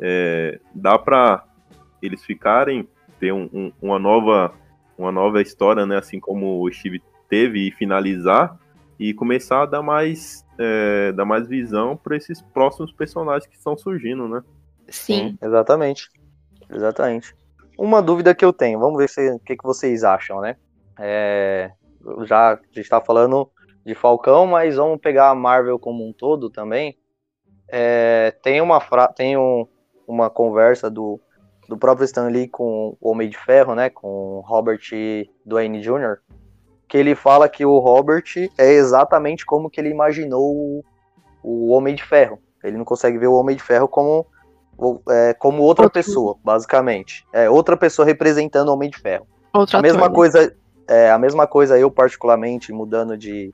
é, 0.01 0.61
dá 0.75 0.99
pra 0.99 1.45
eles 2.03 2.25
ficarem 2.25 2.89
ter 3.19 3.33
um, 3.33 3.49
um, 3.53 3.73
uma 3.81 3.99
nova 3.99 4.55
uma 4.99 5.13
nova 5.13 5.43
história, 5.43 5.85
né? 5.85 5.99
Assim 5.99 6.19
como 6.19 6.63
o 6.63 6.73
Steve 6.73 7.03
teve 7.29 7.69
e 7.69 7.71
finalizar 7.71 8.59
e 8.99 9.13
começar 9.13 9.63
a 9.63 9.67
dar 9.67 9.83
mais 9.83 10.45
é, 10.59 11.13
dar 11.13 11.25
mais 11.25 11.47
visão 11.47 11.97
para 11.97 12.17
esses 12.17 12.41
próximos 12.41 12.93
personagens 12.93 13.47
que 13.47 13.57
estão 13.57 13.77
surgindo, 13.77 14.27
né? 14.27 14.43
Sim. 14.89 15.37
Exatamente. 15.43 16.09
Exatamente. 16.71 17.35
Uma 17.79 18.01
dúvida 18.01 18.35
que 18.35 18.45
eu 18.45 18.53
tenho, 18.53 18.79
vamos 18.79 18.97
ver 18.97 19.09
se, 19.09 19.31
o 19.31 19.39
que, 19.39 19.57
que 19.57 19.65
vocês 19.65 20.03
acham, 20.03 20.41
né? 20.41 20.57
É, 20.99 21.71
já 22.25 22.53
a 22.53 22.57
gente 22.57 22.81
está 22.81 23.01
falando 23.01 23.51
de 23.85 23.95
Falcão, 23.95 24.47
mas 24.47 24.77
vamos 24.77 24.99
pegar 24.99 25.29
a 25.31 25.35
Marvel 25.35 25.79
como 25.79 26.09
um 26.09 26.13
todo 26.13 26.49
também. 26.49 26.97
É, 27.69 28.35
tem 28.43 28.61
uma, 28.63 28.81
fra 28.81 29.09
tem 29.09 29.37
um, 29.37 29.67
uma 30.07 30.31
conversa 30.31 30.91
do, 30.91 31.21
do 31.69 31.77
próprio 31.77 32.05
Stan 32.05 32.29
Lee 32.29 32.49
com 32.49 32.97
o 33.01 33.11
Homem 33.11 33.29
de 33.29 33.37
Ferro, 33.39 33.75
né? 33.75 33.91
Com 33.91 34.43
Robert 34.47 34.81
Downey 35.45 35.81
Jr., 35.81 36.19
que 36.89 36.97
ele 36.97 37.15
fala 37.15 37.49
que 37.49 37.65
o 37.67 37.79
Robert 37.79 38.25
é 38.57 38.73
exatamente 38.73 39.45
como 39.45 39.69
que 39.69 39.81
ele 39.81 39.91
imaginou 39.91 40.55
o, 40.55 40.85
o 41.43 41.69
Homem 41.73 41.95
de 41.95 42.05
Ferro. 42.05 42.39
Ele 42.63 42.77
não 42.77 42.85
consegue 42.85 43.19
ver 43.19 43.27
o 43.27 43.35
Homem 43.35 43.57
de 43.57 43.63
Ferro 43.63 43.89
como, 43.89 44.27
é, 45.09 45.35
como 45.35 45.63
outra 45.63 45.87
Outro. 45.87 46.01
pessoa, 46.01 46.37
basicamente. 46.45 47.27
É 47.33 47.49
outra 47.51 47.77
pessoa 47.77 48.07
representando 48.07 48.69
o 48.69 48.73
Homem 48.73 48.91
de 48.91 48.99
Ferro. 48.99 49.27
Outro 49.53 49.79
A 49.79 49.83
mesma 49.83 50.07
ator, 50.07 50.11
né? 50.11 50.15
coisa, 50.15 50.57
é, 50.89 51.11
a 51.11 51.19
mesma 51.19 51.47
coisa 51.47 51.79
eu 51.79 51.91
particularmente 51.91 52.73
mudando 52.73 53.17
de, 53.17 53.53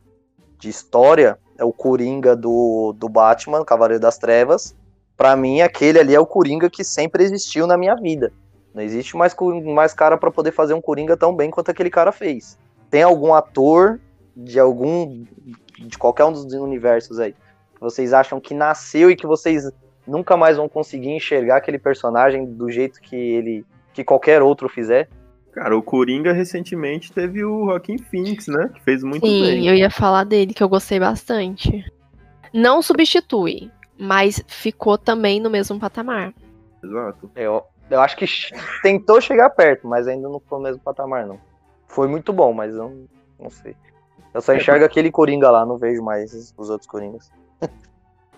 de 0.59 0.69
história 0.69 1.39
é 1.59 1.65
o 1.65 1.73
Coringa 1.73 2.35
do, 2.35 2.95
do 2.97 3.09
Batman, 3.09 3.65
Cavaleiro 3.65 4.01
das 4.01 4.19
Trevas. 4.19 4.77
Pra 5.17 5.37
mim, 5.37 5.61
aquele 5.61 5.99
ali 5.99 6.15
é 6.15 6.21
o 6.21 6.27
Coringa 6.27 6.71
que 6.71 6.83
sempre 6.83 7.23
existiu 7.23 7.67
na 7.67 7.77
minha 7.77 7.95
vida. 7.95 8.33
Não 8.75 8.83
existe 8.83 9.17
mais, 9.17 9.35
mais 9.65 9.93
cara 9.93 10.17
pra 10.17 10.31
poder 10.31 10.53
fazer 10.53 10.75
um 10.75 10.81
Coringa 10.81 11.17
tão 11.17 11.35
bem 11.35 11.51
quanto 11.51 11.71
aquele 11.71 11.91
cara 11.91 12.11
fez. 12.11 12.59
Tem 12.91 13.03
algum 13.03 13.35
ator 13.35 14.01
de 14.37 14.59
algum 14.59 15.25
de 15.79 15.99
qualquer 15.99 16.25
um 16.25 16.33
dos 16.33 16.45
universos 16.55 17.19
aí 17.19 17.33
que 17.33 17.81
vocês 17.81 18.13
acham 18.13 18.41
que 18.41 18.55
nasceu 18.55 19.11
e 19.11 19.17
que 19.17 19.27
vocês 19.27 19.71
nunca 20.07 20.37
mais 20.37 20.57
vão 20.57 20.69
conseguir 20.69 21.11
enxergar 21.11 21.57
aquele 21.57 21.79
personagem 21.79 22.47
do 22.47 22.71
jeito 22.71 23.01
que 23.01 23.17
ele 23.17 23.65
que 23.93 24.03
qualquer 24.03 24.41
outro 24.41 24.69
fizer? 24.69 25.09
Cara, 25.53 25.77
o 25.77 25.83
Coringa 25.83 26.33
recentemente 26.33 27.13
teve 27.13 27.45
o 27.45 27.67
Joaquim 27.67 27.99
Phoenix, 27.99 28.47
né? 28.47 28.71
Que 28.73 28.83
fez 28.83 29.03
muito 29.03 29.27
Sim, 29.27 29.43
bem. 29.43 29.69
eu 29.69 29.75
ia 29.75 29.91
falar 29.91 30.25
dele, 30.25 30.55
que 30.55 30.63
eu 30.63 30.69
gostei 30.69 30.99
bastante. 30.99 31.85
Não 32.55 32.81
substitui, 32.81 33.71
mas 34.03 34.43
ficou 34.49 34.99
também 34.99 35.41
no 35.41 35.49
mesmo 35.49 35.79
patamar. 35.79 36.35
Exato. 36.83 37.31
Eu, 37.37 37.63
eu 37.89 38.01
acho 38.01 38.17
que 38.17 38.27
tentou 38.83 39.21
chegar 39.21 39.49
perto, 39.51 39.87
mas 39.87 40.09
ainda 40.09 40.29
não 40.29 40.41
foi 40.41 40.59
o 40.59 40.63
mesmo 40.63 40.83
patamar, 40.83 41.25
não. 41.25 41.39
Foi 41.87 42.09
muito 42.09 42.33
bom, 42.33 42.53
mas 42.53 42.75
eu 42.75 42.89
não, 42.89 43.09
não 43.39 43.51
sei. 43.51 43.77
Eu 44.35 44.43
só 44.43 44.55
enxergo 44.55 44.85
aquele 44.85 45.09
Coringa 45.09 45.53
lá, 45.53 45.65
não 45.65 45.79
vejo 45.79 46.03
mais 46.03 46.53
os 46.57 46.69
outros 46.69 46.89
Coringas. 46.89 47.31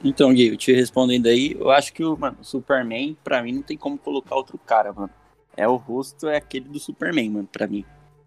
Então, 0.03 0.35
Gui, 0.35 0.49
eu 0.49 0.57
te 0.57 0.71
respondendo 0.71 1.29
aí, 1.29 1.57
eu 1.59 1.71
acho 1.71 1.91
que 1.95 2.05
o 2.05 2.15
mano, 2.15 2.37
o 2.39 2.45
Superman, 2.45 3.17
pra 3.25 3.43
mim, 3.43 3.53
não 3.53 3.63
tem 3.63 3.79
como 3.79 3.97
colocar 3.97 4.35
outro 4.35 4.59
cara, 4.59 4.93
mano. 4.93 5.09
É 5.57 5.67
o 5.67 5.77
rosto, 5.77 6.29
é 6.29 6.37
aquele 6.37 6.69
do 6.69 6.79
Superman, 6.79 7.31
mano, 7.31 7.49
pra 7.51 7.67
mim. 7.67 7.87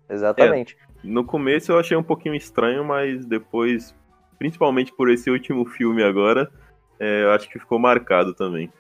Exatamente. 0.10 0.76
No 1.04 1.24
começo 1.24 1.72
eu 1.72 1.78
achei 1.78 1.96
um 1.96 2.02
pouquinho 2.02 2.34
estranho, 2.34 2.84
mas 2.84 3.26
depois, 3.26 3.94
principalmente 4.40 4.92
por 4.92 5.12
esse 5.12 5.30
último 5.30 5.66
filme 5.66 6.02
agora, 6.02 6.50
é, 7.00 7.24
eu 7.24 7.32
acho 7.32 7.50
que 7.50 7.60
ficou 7.60 7.80
marcado 7.80 8.34
também. 8.34 8.72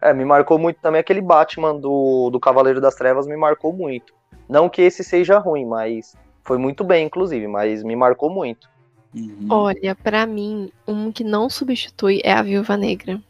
É, 0.00 0.12
me 0.12 0.24
marcou 0.24 0.58
muito 0.58 0.80
também 0.80 1.00
aquele 1.00 1.20
Batman 1.20 1.74
do, 1.74 2.30
do 2.30 2.38
Cavaleiro 2.38 2.80
das 2.80 2.94
Trevas, 2.94 3.26
me 3.26 3.36
marcou 3.36 3.72
muito. 3.72 4.12
Não 4.48 4.68
que 4.68 4.82
esse 4.82 5.02
seja 5.02 5.38
ruim, 5.38 5.66
mas 5.66 6.16
foi 6.44 6.56
muito 6.56 6.84
bem, 6.84 7.06
inclusive, 7.06 7.46
mas 7.46 7.82
me 7.82 7.96
marcou 7.96 8.30
muito. 8.30 8.68
Uhum. 9.14 9.48
Olha, 9.50 9.94
pra 9.94 10.26
mim, 10.26 10.70
um 10.86 11.10
que 11.10 11.24
não 11.24 11.50
substitui 11.50 12.20
é 12.24 12.32
a 12.32 12.42
Viúva 12.42 12.76
Negra. 12.76 13.20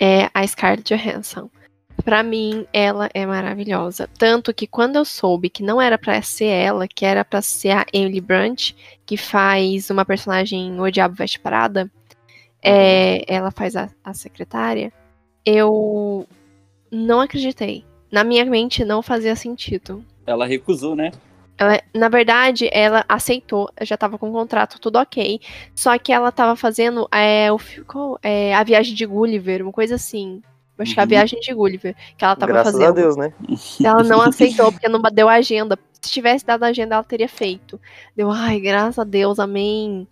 É 0.00 0.28
a 0.34 0.46
Scarlett 0.46 0.94
Johansson. 0.94 1.48
Pra 2.04 2.22
mim, 2.22 2.66
ela 2.72 3.08
é 3.14 3.24
maravilhosa. 3.24 4.08
Tanto 4.18 4.52
que 4.52 4.66
quando 4.66 4.96
eu 4.96 5.04
soube 5.04 5.48
que 5.48 5.62
não 5.62 5.80
era 5.80 5.96
pra 5.96 6.20
ser 6.22 6.46
ela, 6.46 6.88
que 6.88 7.04
era 7.04 7.24
pra 7.24 7.40
ser 7.40 7.70
a 7.70 7.86
Emily 7.92 8.20
Brunt, 8.20 8.72
que 9.06 9.16
faz 9.16 9.90
uma 9.90 10.04
personagem 10.04 10.80
O 10.80 10.90
Diabo 10.90 11.14
Veste 11.14 11.38
Parada, 11.38 11.90
é, 12.64 13.24
ela 13.32 13.50
faz 13.50 13.76
a, 13.76 13.88
a 14.02 14.14
secretária, 14.14 14.92
eu 15.44 16.26
não 16.90 17.20
acreditei. 17.20 17.84
Na 18.10 18.24
minha 18.24 18.44
mente 18.44 18.84
não 18.84 19.02
fazia 19.02 19.36
sentido. 19.36 20.04
Ela 20.26 20.46
recusou, 20.46 20.94
né? 20.96 21.10
Ela, 21.58 21.80
na 21.94 22.08
verdade, 22.08 22.68
ela 22.72 23.04
aceitou, 23.08 23.70
já 23.82 23.96
tava 23.96 24.18
com 24.18 24.28
o 24.30 24.32
contrato, 24.32 24.80
tudo 24.80 24.96
ok. 24.98 25.40
Só 25.74 25.96
que 25.98 26.12
ela 26.12 26.32
tava 26.32 26.56
fazendo 26.56 27.08
é, 27.12 27.52
o, 27.52 27.58
qual- 27.86 28.18
é, 28.22 28.54
a 28.54 28.62
viagem 28.64 28.94
de 28.94 29.06
Gulliver, 29.06 29.62
uma 29.62 29.72
coisa 29.72 29.94
assim. 29.96 30.42
Acho 30.76 30.94
que 30.94 30.98
é 30.98 31.02
a 31.02 31.04
Uhum. 31.04 31.08
viagem 31.10 31.38
de 31.40 31.54
Gulliver 31.54 31.94
que 32.16 32.24
ela 32.24 32.34
tava 32.34 32.52
Graças 32.52 32.72
fazendo. 32.72 32.88
a 32.88 32.92
Deus, 32.92 33.16
né? 33.16 33.32
Ela 33.84 34.02
não 34.02 34.20
aceitou, 34.22 34.72
porque 34.72 34.88
não 34.88 35.00
deu 35.02 35.28
agenda. 35.28 35.78
Se 36.02 36.10
tivesse 36.10 36.44
dado 36.44 36.64
agenda, 36.64 36.96
ela 36.96 37.04
teria 37.04 37.28
feito. 37.28 37.80
Deu, 38.16 38.30
ai, 38.30 38.58
graças 38.58 38.98
a 38.98 39.04
Deus, 39.04 39.38
amém. 39.38 40.08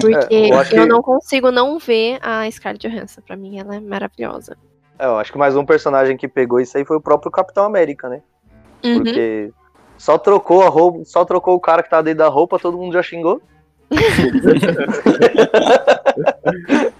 Porque 0.00 0.34
É, 0.34 0.48
eu 0.50 0.54
eu 0.54 0.64
que- 0.64 0.86
não 0.86 1.02
consigo 1.02 1.50
não 1.50 1.78
ver 1.78 2.18
a 2.22 2.50
Scarlett 2.50 2.88
Johansson. 2.88 3.20
Pra 3.22 3.36
mim, 3.36 3.58
ela 3.58 3.76
é 3.76 3.80
maravilhosa. 3.80 4.56
É, 4.98 5.06
eu 5.06 5.16
acho 5.18 5.32
que 5.32 5.38
mais 5.38 5.56
um 5.56 5.64
personagem 5.64 6.16
que 6.16 6.28
pegou 6.28 6.60
isso 6.60 6.76
aí 6.76 6.84
foi 6.84 6.96
o 6.96 7.00
próprio 7.00 7.30
Capitão 7.32 7.64
América, 7.64 8.08
né? 8.08 8.22
Uhum. 8.84 9.02
Porque 9.02 9.52
só 9.96 10.18
trocou 10.18 10.62
a 10.62 10.68
roupa, 10.68 11.04
só 11.04 11.24
trocou 11.24 11.54
o 11.54 11.60
cara 11.60 11.82
que 11.82 11.90
tá 11.90 12.02
dentro 12.02 12.18
da 12.18 12.28
roupa, 12.28 12.58
todo 12.58 12.76
mundo 12.78 12.92
já 12.92 13.02
xingou. 13.02 13.40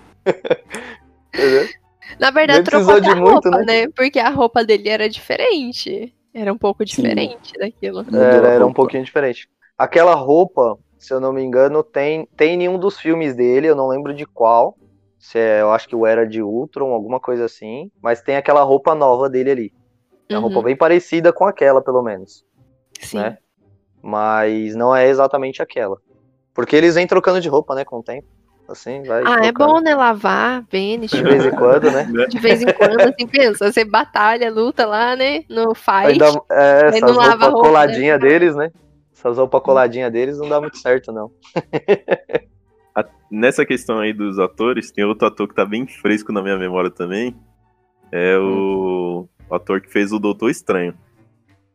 Na 2.19 2.31
verdade, 2.31 2.61
Nem 2.61 2.65
trocou 2.65 3.01
de 3.01 3.09
a 3.11 3.15
muito, 3.17 3.49
roupa, 3.49 3.51
né? 3.51 3.65
né? 3.87 3.89
Porque 3.95 4.19
a 4.19 4.31
roupa 4.31 4.65
dele 4.65 4.89
era 4.89 5.09
diferente. 5.09 6.13
Era 6.33 6.53
um 6.53 6.59
pouco 6.59 6.85
diferente 6.85 7.53
daquilo. 7.59 8.05
Mudou 8.05 8.21
Era, 8.23 8.49
a 8.49 8.53
era 8.53 8.67
um 8.67 8.73
pouquinho 8.73 9.05
diferente. 9.05 9.49
Aquela 9.79 10.15
roupa, 10.15 10.77
se 11.05 11.13
eu 11.13 11.21
não 11.21 11.33
me 11.35 11.43
engano, 11.43 11.83
tem, 11.83 12.27
tem 12.37 12.63
em 12.63 12.69
um 12.69 12.79
dos 12.79 12.99
filmes 12.99 13.35
dele, 13.37 13.67
eu 13.69 13.77
não 13.77 13.89
lembro 13.89 14.15
de 14.15 14.25
qual. 14.27 14.75
Se 15.19 15.39
é, 15.39 15.61
eu 15.61 15.71
acho 15.71 15.87
que 15.89 15.95
o 15.95 16.07
Era 16.07 16.27
de 16.27 16.43
Ultron, 16.43 16.93
alguma 16.93 17.21
coisa 17.21 17.45
assim. 17.45 17.91
Mas 18.03 18.23
tem 18.23 18.37
aquela 18.37 18.63
roupa 18.63 18.95
nova 18.95 19.29
dele 19.29 19.51
ali. 19.51 19.73
É 20.29 20.35
uma 20.35 20.47
Uhum, 20.47 20.53
roupa 20.55 20.67
bem 20.67 20.77
parecida 20.77 21.33
com 21.33 21.45
aquela, 21.45 21.83
pelo 21.83 22.03
menos. 22.03 22.43
sim. 23.01 23.19
né? 23.19 23.37
Mas 24.03 24.75
não 24.75 24.95
é 24.97 25.07
exatamente 25.09 25.63
aquela. 25.63 25.97
Porque 26.55 26.75
eles 26.75 26.95
vêm 26.95 27.07
trocando 27.07 27.41
de 27.41 27.49
roupa, 27.49 27.75
né, 27.75 27.85
com 27.85 27.99
o 27.99 28.03
tempo. 28.03 28.27
Assim, 28.67 29.03
vai. 29.05 29.23
Ah, 29.27 29.35
é 29.45 29.53
trocando. 29.53 29.75
bom, 29.75 29.81
né? 29.81 29.95
Lavar, 29.95 30.65
Vênus, 30.71 31.11
De 31.11 31.23
vez 31.23 31.45
em 31.45 31.51
quando, 31.51 31.91
né? 31.91 32.05
de 32.31 32.39
vez 32.39 32.63
em 32.63 32.73
quando, 32.73 33.01
assim, 33.01 33.27
pensa, 33.27 33.71
você 33.71 33.85
batalha, 33.85 34.51
luta 34.51 34.87
lá, 34.87 35.15
né? 35.17 35.43
No 35.51 35.75
fight. 35.75 36.07
Ainda, 36.07 36.27
é, 36.51 36.89
Aí 36.89 36.89
essas 36.89 37.03
não 37.03 37.13
lava 37.15 37.47
a 37.47 37.49
roupas 37.49 37.51
roupa, 37.51 37.69
né? 37.69 37.69
coladinhas 37.69 38.21
deles, 38.21 38.57
né? 38.57 38.71
Essas 39.25 39.39
roupas 39.39 39.63
coladinhas 39.63 40.13
deles 40.13 40.37
não 40.37 40.51
dá 40.51 40.61
muito 40.61 40.77
certo, 40.77 41.11
não. 41.11 41.31
Nessa 43.31 43.65
questão 43.65 43.99
aí 43.99 44.13
dos 44.13 44.39
atores, 44.39 44.93
tem 44.93 45.03
outro 45.03 45.27
ator 45.27 45.49
que 45.49 45.55
tá 45.55 45.65
bem 45.65 45.87
fresco 45.87 46.31
na 46.31 46.43
minha 46.43 46.59
memória 46.59 46.91
também. 46.91 47.35
É 48.13 48.37
o, 48.37 49.27
o 49.49 49.55
ator 49.55 49.81
que 49.81 49.91
fez 49.91 50.13
o 50.13 50.19
Doutor 50.19 50.51
Estranho. 50.51 50.95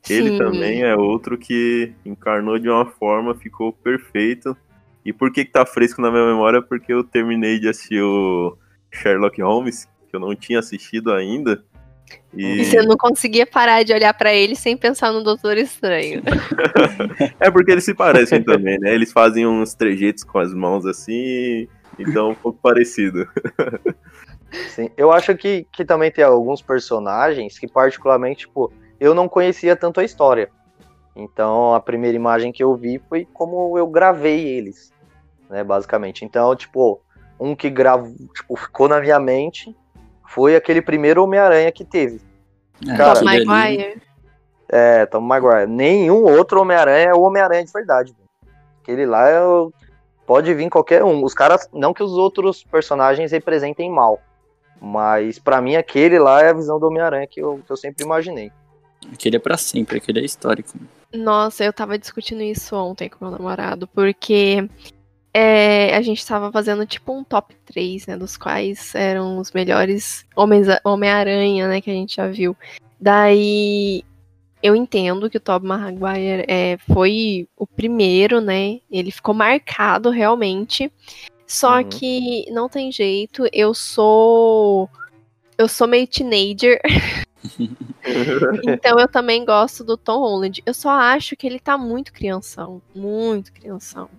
Ele 0.07 0.29
Sim. 0.29 0.37
também 0.37 0.83
é 0.83 0.95
outro 0.95 1.39
que 1.39 1.91
encarnou 2.05 2.59
de 2.59 2.69
uma 2.69 2.85
forma, 2.85 3.33
ficou 3.33 3.73
perfeito. 3.73 4.55
E 5.03 5.11
por 5.11 5.31
que, 5.31 5.43
que 5.43 5.51
tá 5.51 5.65
fresco 5.65 6.01
na 6.03 6.11
minha 6.11 6.27
memória? 6.27 6.61
Porque 6.61 6.93
eu 6.93 7.03
terminei 7.03 7.59
de 7.59 7.67
assistir 7.67 8.01
o 8.01 8.55
Sherlock 8.93 9.41
Holmes, 9.41 9.89
que 10.07 10.15
eu 10.15 10.19
não 10.19 10.35
tinha 10.35 10.59
assistido 10.59 11.11
ainda. 11.11 11.65
E 12.33 12.61
E 12.61 12.65
você 12.65 12.81
não 12.81 12.97
conseguia 12.97 13.45
parar 13.45 13.83
de 13.83 13.93
olhar 13.93 14.13
pra 14.13 14.33
ele 14.33 14.55
sem 14.55 14.77
pensar 14.77 15.11
no 15.11 15.23
Doutor 15.23 15.57
Estranho. 15.57 16.21
é 17.39 17.49
porque 17.49 17.71
eles 17.71 17.83
se 17.83 17.93
parecem 17.93 18.43
também, 18.43 18.77
né? 18.79 18.93
Eles 18.93 19.11
fazem 19.11 19.45
uns 19.47 19.73
trejeitos 19.73 20.23
com 20.23 20.39
as 20.39 20.53
mãos 20.53 20.85
assim, 20.85 21.67
então 21.97 22.31
um 22.31 22.35
pouco 22.35 22.59
parecido. 22.61 23.27
Sim. 24.69 24.89
Eu 24.97 25.11
acho 25.11 25.35
que, 25.35 25.67
que 25.71 25.85
também 25.85 26.11
tem 26.11 26.23
alguns 26.23 26.61
personagens 26.61 27.59
que, 27.59 27.67
particularmente, 27.67 28.47
tipo, 28.47 28.71
eu 28.99 29.13
não 29.13 29.29
conhecia 29.29 29.75
tanto 29.75 29.99
a 29.99 30.03
história. 30.03 30.49
Então, 31.15 31.73
a 31.73 31.79
primeira 31.79 32.15
imagem 32.15 32.51
que 32.51 32.63
eu 32.63 32.75
vi 32.75 33.01
foi 33.09 33.27
como 33.33 33.77
eu 33.77 33.87
gravei 33.87 34.47
eles, 34.47 34.93
né, 35.49 35.63
basicamente. 35.63 36.23
Então, 36.23 36.55
tipo, 36.55 37.01
um 37.39 37.55
que 37.55 37.69
gravo, 37.69 38.13
tipo, 38.33 38.55
ficou 38.55 38.87
na 38.87 38.99
minha 38.99 39.19
mente 39.19 39.75
foi 40.29 40.55
aquele 40.55 40.81
primeiro 40.81 41.23
Homem-Aranha 41.23 41.71
que 41.71 41.83
teve. 41.83 42.21
É, 42.87 42.95
Cara, 42.95 43.19
Tom 43.19 43.25
Maguire. 43.25 44.01
É, 44.71 45.05
Tom 45.07 45.21
Maguire. 45.21 45.67
Nenhum 45.67 46.23
outro 46.23 46.61
Homem-Aranha 46.61 47.09
é 47.09 47.13
o 47.13 47.21
Homem-Aranha 47.21 47.65
de 47.65 47.71
verdade. 47.73 48.13
velho. 48.13 48.29
Aquele 48.81 49.05
lá 49.05 49.27
é 49.27 49.41
o- 49.43 49.71
pode 50.25 50.53
vir 50.53 50.69
qualquer 50.69 51.03
um. 51.03 51.23
Os 51.23 51.33
caras, 51.33 51.67
não 51.73 51.93
que 51.93 52.03
os 52.03 52.11
outros 52.13 52.63
personagens 52.63 53.31
representem 53.31 53.89
mal, 53.91 54.19
mas 54.79 55.37
pra 55.39 55.59
mim 55.61 55.75
aquele 55.75 56.17
lá 56.19 56.41
é 56.41 56.49
a 56.49 56.53
visão 56.53 56.79
do 56.79 56.87
Homem-Aranha 56.87 57.27
que 57.27 57.39
eu, 57.41 57.59
que 57.65 57.71
eu 57.71 57.77
sempre 57.77 58.03
imaginei. 58.05 58.51
Aquele 59.11 59.37
é 59.37 59.39
pra 59.39 59.57
sempre, 59.57 59.97
aquele 59.97 60.19
é 60.19 60.23
histórico. 60.25 60.73
Nossa, 61.13 61.63
eu 61.63 61.73
tava 61.73 61.97
discutindo 61.97 62.41
isso 62.43 62.75
ontem 62.75 63.09
com 63.09 63.25
meu 63.25 63.31
namorado, 63.31 63.87
porque 63.87 64.69
é, 65.33 65.95
a 65.95 66.01
gente 66.01 66.25
tava 66.25 66.51
fazendo 66.51 66.85
tipo 66.85 67.13
um 67.13 67.23
top 67.23 67.55
3, 67.65 68.07
né? 68.07 68.17
Dos 68.17 68.37
quais 68.37 68.93
eram 68.95 69.37
os 69.37 69.51
melhores 69.51 70.25
Homem-Aranha, 70.35 71.67
né? 71.67 71.81
Que 71.81 71.91
a 71.91 71.93
gente 71.93 72.15
já 72.15 72.27
viu. 72.27 72.55
Daí 72.99 74.03
eu 74.61 74.75
entendo 74.75 75.29
que 75.29 75.37
o 75.37 75.41
Tobey 75.41 75.67
Maguire 75.67 76.45
é, 76.47 76.77
foi 76.91 77.47
o 77.55 77.65
primeiro, 77.65 78.41
né? 78.41 78.79
Ele 78.91 79.11
ficou 79.11 79.33
marcado 79.33 80.09
realmente. 80.09 80.91
Só 81.47 81.77
uhum. 81.77 81.89
que 81.89 82.45
não 82.51 82.67
tem 82.67 82.91
jeito, 82.91 83.47
eu 83.53 83.73
sou. 83.73 84.89
Eu 85.57 85.67
sou 85.67 85.87
meio 85.87 86.07
teenager. 86.07 86.79
então 88.63 88.99
eu 88.99 89.07
também 89.07 89.45
gosto 89.45 89.83
do 89.83 89.97
Tom 89.97 90.19
Holland. 90.19 90.61
Eu 90.65 90.73
só 90.73 90.89
acho 90.89 91.35
que 91.35 91.47
ele 91.47 91.59
tá 91.59 91.77
muito 91.77 92.13
crianção. 92.13 92.81
Muito 92.95 93.51
crianção. 93.51 94.09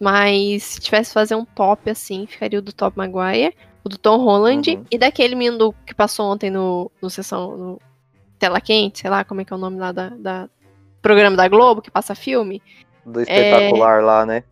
Mas 0.00 0.62
se 0.62 0.80
tivesse 0.80 1.12
fazer 1.12 1.34
um 1.34 1.44
top 1.44 1.90
assim, 1.90 2.26
ficaria 2.26 2.58
o 2.58 2.62
do 2.62 2.72
Top 2.72 2.96
Maguire, 2.96 3.54
o 3.84 3.88
do 3.88 3.98
Tom 3.98 4.16
Holland 4.16 4.76
uhum. 4.76 4.84
e 4.90 4.96
daquele 4.96 5.34
menino 5.34 5.74
que 5.84 5.94
passou 5.94 6.32
ontem 6.32 6.50
no, 6.50 6.90
no 7.02 7.10
sessão 7.10 7.56
no 7.56 7.80
Tela 8.38 8.60
Quente, 8.60 9.00
sei 9.00 9.10
lá 9.10 9.24
como 9.24 9.42
é 9.42 9.44
que 9.44 9.52
é 9.52 9.56
o 9.56 9.58
nome 9.58 9.78
lá 9.78 9.92
da, 9.92 10.08
da 10.08 10.48
programa 11.02 11.36
da 11.36 11.46
Globo 11.48 11.82
que 11.82 11.90
passa 11.90 12.14
filme. 12.14 12.62
Do 13.04 13.20
espetacular 13.20 14.00
é... 14.00 14.02
lá, 14.02 14.26
né? 14.26 14.44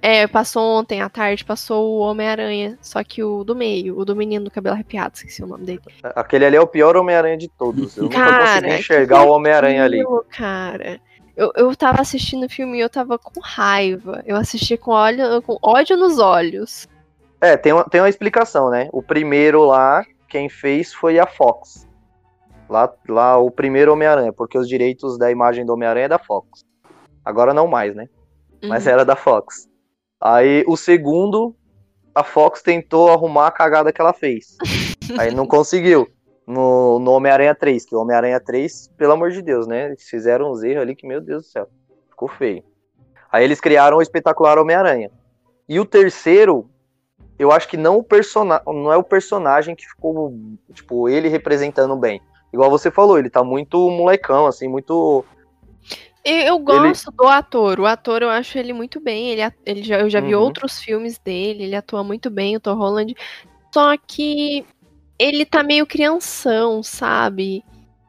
É, 0.00 0.26
passou 0.26 0.62
ontem 0.62 1.00
à 1.00 1.08
tarde, 1.08 1.42
passou 1.46 1.94
o 1.94 1.98
Homem-Aranha, 2.00 2.78
só 2.82 3.02
que 3.02 3.22
o 3.22 3.42
do 3.42 3.56
meio, 3.56 3.98
o 3.98 4.04
do 4.04 4.14
menino 4.14 4.44
do 4.44 4.50
cabelo 4.50 4.74
arrepiado, 4.74 5.14
esqueci 5.14 5.42
o 5.42 5.46
nome 5.46 5.64
dele. 5.64 5.80
Aquele 6.02 6.44
ali 6.44 6.56
é 6.56 6.60
o 6.60 6.66
pior 6.66 6.94
Homem-Aranha 6.94 7.38
de 7.38 7.48
todos. 7.48 7.96
Eu 7.96 8.10
cara, 8.10 8.30
nunca 8.30 8.46
consegui 8.46 8.80
enxergar 8.80 9.22
o 9.22 9.30
Homem-Aranha 9.30 9.82
ali. 9.82 10.02
Cara, 10.28 11.00
eu, 11.36 11.52
eu 11.56 11.74
tava 11.76 12.00
assistindo 12.00 12.46
o 12.46 12.48
filme 12.48 12.78
e 12.78 12.80
eu 12.80 12.88
tava 12.88 13.18
com 13.18 13.40
raiva. 13.40 14.22
Eu 14.26 14.36
assisti 14.36 14.76
com, 14.76 14.92
olho, 14.92 15.42
com 15.42 15.58
ódio 15.60 15.96
nos 15.96 16.18
olhos. 16.18 16.88
É, 17.40 17.56
tem 17.56 17.72
uma, 17.72 17.84
tem 17.84 18.00
uma 18.00 18.08
explicação, 18.08 18.70
né? 18.70 18.88
O 18.92 19.02
primeiro 19.02 19.64
lá, 19.64 20.04
quem 20.28 20.48
fez 20.48 20.94
foi 20.94 21.18
a 21.18 21.26
Fox. 21.26 21.86
Lá, 22.68 22.92
lá 23.08 23.36
o 23.36 23.50
primeiro 23.50 23.92
Homem-Aranha, 23.92 24.32
porque 24.32 24.56
os 24.56 24.68
direitos 24.68 25.18
da 25.18 25.30
imagem 25.30 25.66
do 25.66 25.72
Homem-Aranha 25.74 26.06
é 26.06 26.08
da 26.08 26.18
Fox. 26.18 26.64
Agora 27.24 27.52
não 27.52 27.66
mais, 27.66 27.94
né? 27.94 28.08
Mas 28.62 28.86
uhum. 28.86 28.92
era 28.92 29.04
da 29.04 29.16
Fox. 29.16 29.68
Aí 30.20 30.64
o 30.66 30.76
segundo, 30.76 31.54
a 32.14 32.22
Fox 32.22 32.62
tentou 32.62 33.10
arrumar 33.10 33.48
a 33.48 33.52
cagada 33.52 33.92
que 33.92 34.00
ela 34.00 34.12
fez. 34.12 34.56
Aí 35.18 35.34
não 35.34 35.46
conseguiu. 35.46 36.08
No, 36.46 36.98
no 36.98 37.12
Homem-Aranha 37.12 37.54
3, 37.54 37.86
que 37.86 37.96
o 37.96 38.00
Homem-Aranha 38.00 38.38
3, 38.38 38.92
pelo 38.96 39.12
amor 39.12 39.30
de 39.30 39.40
Deus, 39.40 39.66
né? 39.66 39.86
Eles 39.86 40.02
fizeram 40.02 40.50
uns 40.50 40.62
erros 40.62 40.82
ali 40.82 40.94
que, 40.94 41.06
meu 41.06 41.20
Deus 41.20 41.44
do 41.44 41.48
céu, 41.48 41.68
ficou 42.10 42.28
feio. 42.28 42.62
Aí 43.32 43.44
eles 43.44 43.60
criaram 43.60 43.96
o 43.96 44.02
espetacular 44.02 44.58
Homem-Aranha. 44.58 45.10
E 45.68 45.80
o 45.80 45.86
terceiro, 45.86 46.68
eu 47.38 47.50
acho 47.50 47.66
que 47.68 47.76
não, 47.76 47.96
o 47.96 48.04
persona 48.04 48.60
não 48.66 48.92
é 48.92 48.96
o 48.96 49.02
personagem 49.02 49.74
que 49.74 49.86
ficou, 49.86 50.34
tipo, 50.72 51.08
ele 51.08 51.28
representando 51.28 51.96
bem. 51.96 52.20
Igual 52.52 52.70
você 52.70 52.90
falou, 52.90 53.18
ele 53.18 53.30
tá 53.30 53.42
muito 53.42 53.90
molecão, 53.90 54.46
assim, 54.46 54.68
muito 54.68 55.24
eu 56.24 56.58
gosto 56.58 57.10
ele... 57.10 57.16
do 57.16 57.26
ator. 57.26 57.78
O 57.78 57.86
ator 57.86 58.22
eu 58.22 58.30
acho 58.30 58.56
ele 58.56 58.72
muito 58.72 58.98
bem. 58.98 59.28
Ele, 59.28 59.42
ele 59.66 59.82
já, 59.82 60.00
eu 60.00 60.08
já 60.08 60.20
uhum. 60.20 60.26
vi 60.26 60.34
outros 60.34 60.80
filmes 60.80 61.18
dele. 61.18 61.64
Ele 61.64 61.76
atua 61.76 62.02
muito 62.02 62.30
bem, 62.30 62.56
o 62.56 62.60
Tom 62.60 62.74
Holland. 62.74 63.14
Só 63.70 63.94
que 63.98 64.64
ele 65.18 65.44
tá 65.44 65.62
meio 65.62 65.86
crianção, 65.86 66.82
sabe? 66.82 67.64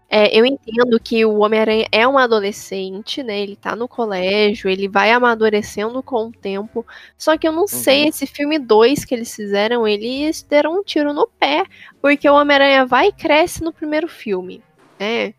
É, 0.09 0.37
eu 0.37 0.45
entendo 0.45 0.99
que 0.99 1.25
o 1.25 1.39
Homem-Aranha 1.39 1.87
é 1.91 2.07
um 2.07 2.17
adolescente, 2.17 3.23
né? 3.23 3.39
Ele 3.41 3.55
tá 3.55 3.75
no 3.75 3.87
colégio, 3.87 4.69
ele 4.69 4.87
vai 4.87 5.11
amadurecendo 5.11 6.01
com 6.03 6.27
o 6.27 6.31
tempo. 6.31 6.85
Só 7.17 7.37
que 7.37 7.47
eu 7.47 7.51
não 7.51 7.61
uhum. 7.61 7.67
sei, 7.67 8.07
esse 8.07 8.25
filme 8.25 8.59
2 8.59 9.03
que 9.03 9.15
eles 9.15 9.35
fizeram, 9.35 9.87
eles 9.87 10.43
deram 10.43 10.79
um 10.79 10.83
tiro 10.83 11.13
no 11.13 11.27
pé. 11.27 11.65
Porque 12.01 12.29
o 12.29 12.35
Homem-Aranha 12.35 12.85
vai 12.85 13.07
e 13.07 13.11
cresce 13.11 13.63
no 13.63 13.73
primeiro 13.73 14.07
filme. 14.07 14.61
Né? 14.99 15.33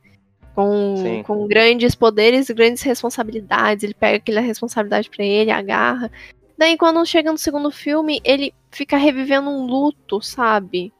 com, 0.57 1.22
com 1.24 1.46
grandes 1.46 1.94
poderes 1.94 2.48
e 2.48 2.55
grandes 2.55 2.83
responsabilidades. 2.83 3.85
Ele 3.85 3.92
pega 3.92 4.16
aquela 4.16 4.40
responsabilidade 4.40 5.11
para 5.11 5.22
ele, 5.22 5.50
agarra. 5.50 6.11
Daí, 6.57 6.79
quando 6.79 7.05
chega 7.05 7.31
no 7.31 7.37
segundo 7.37 7.70
filme, 7.70 8.20
ele 8.24 8.55
fica 8.70 8.96
revivendo 8.96 9.50
um 9.50 9.66
luto, 9.66 10.22
sabe? 10.22 10.94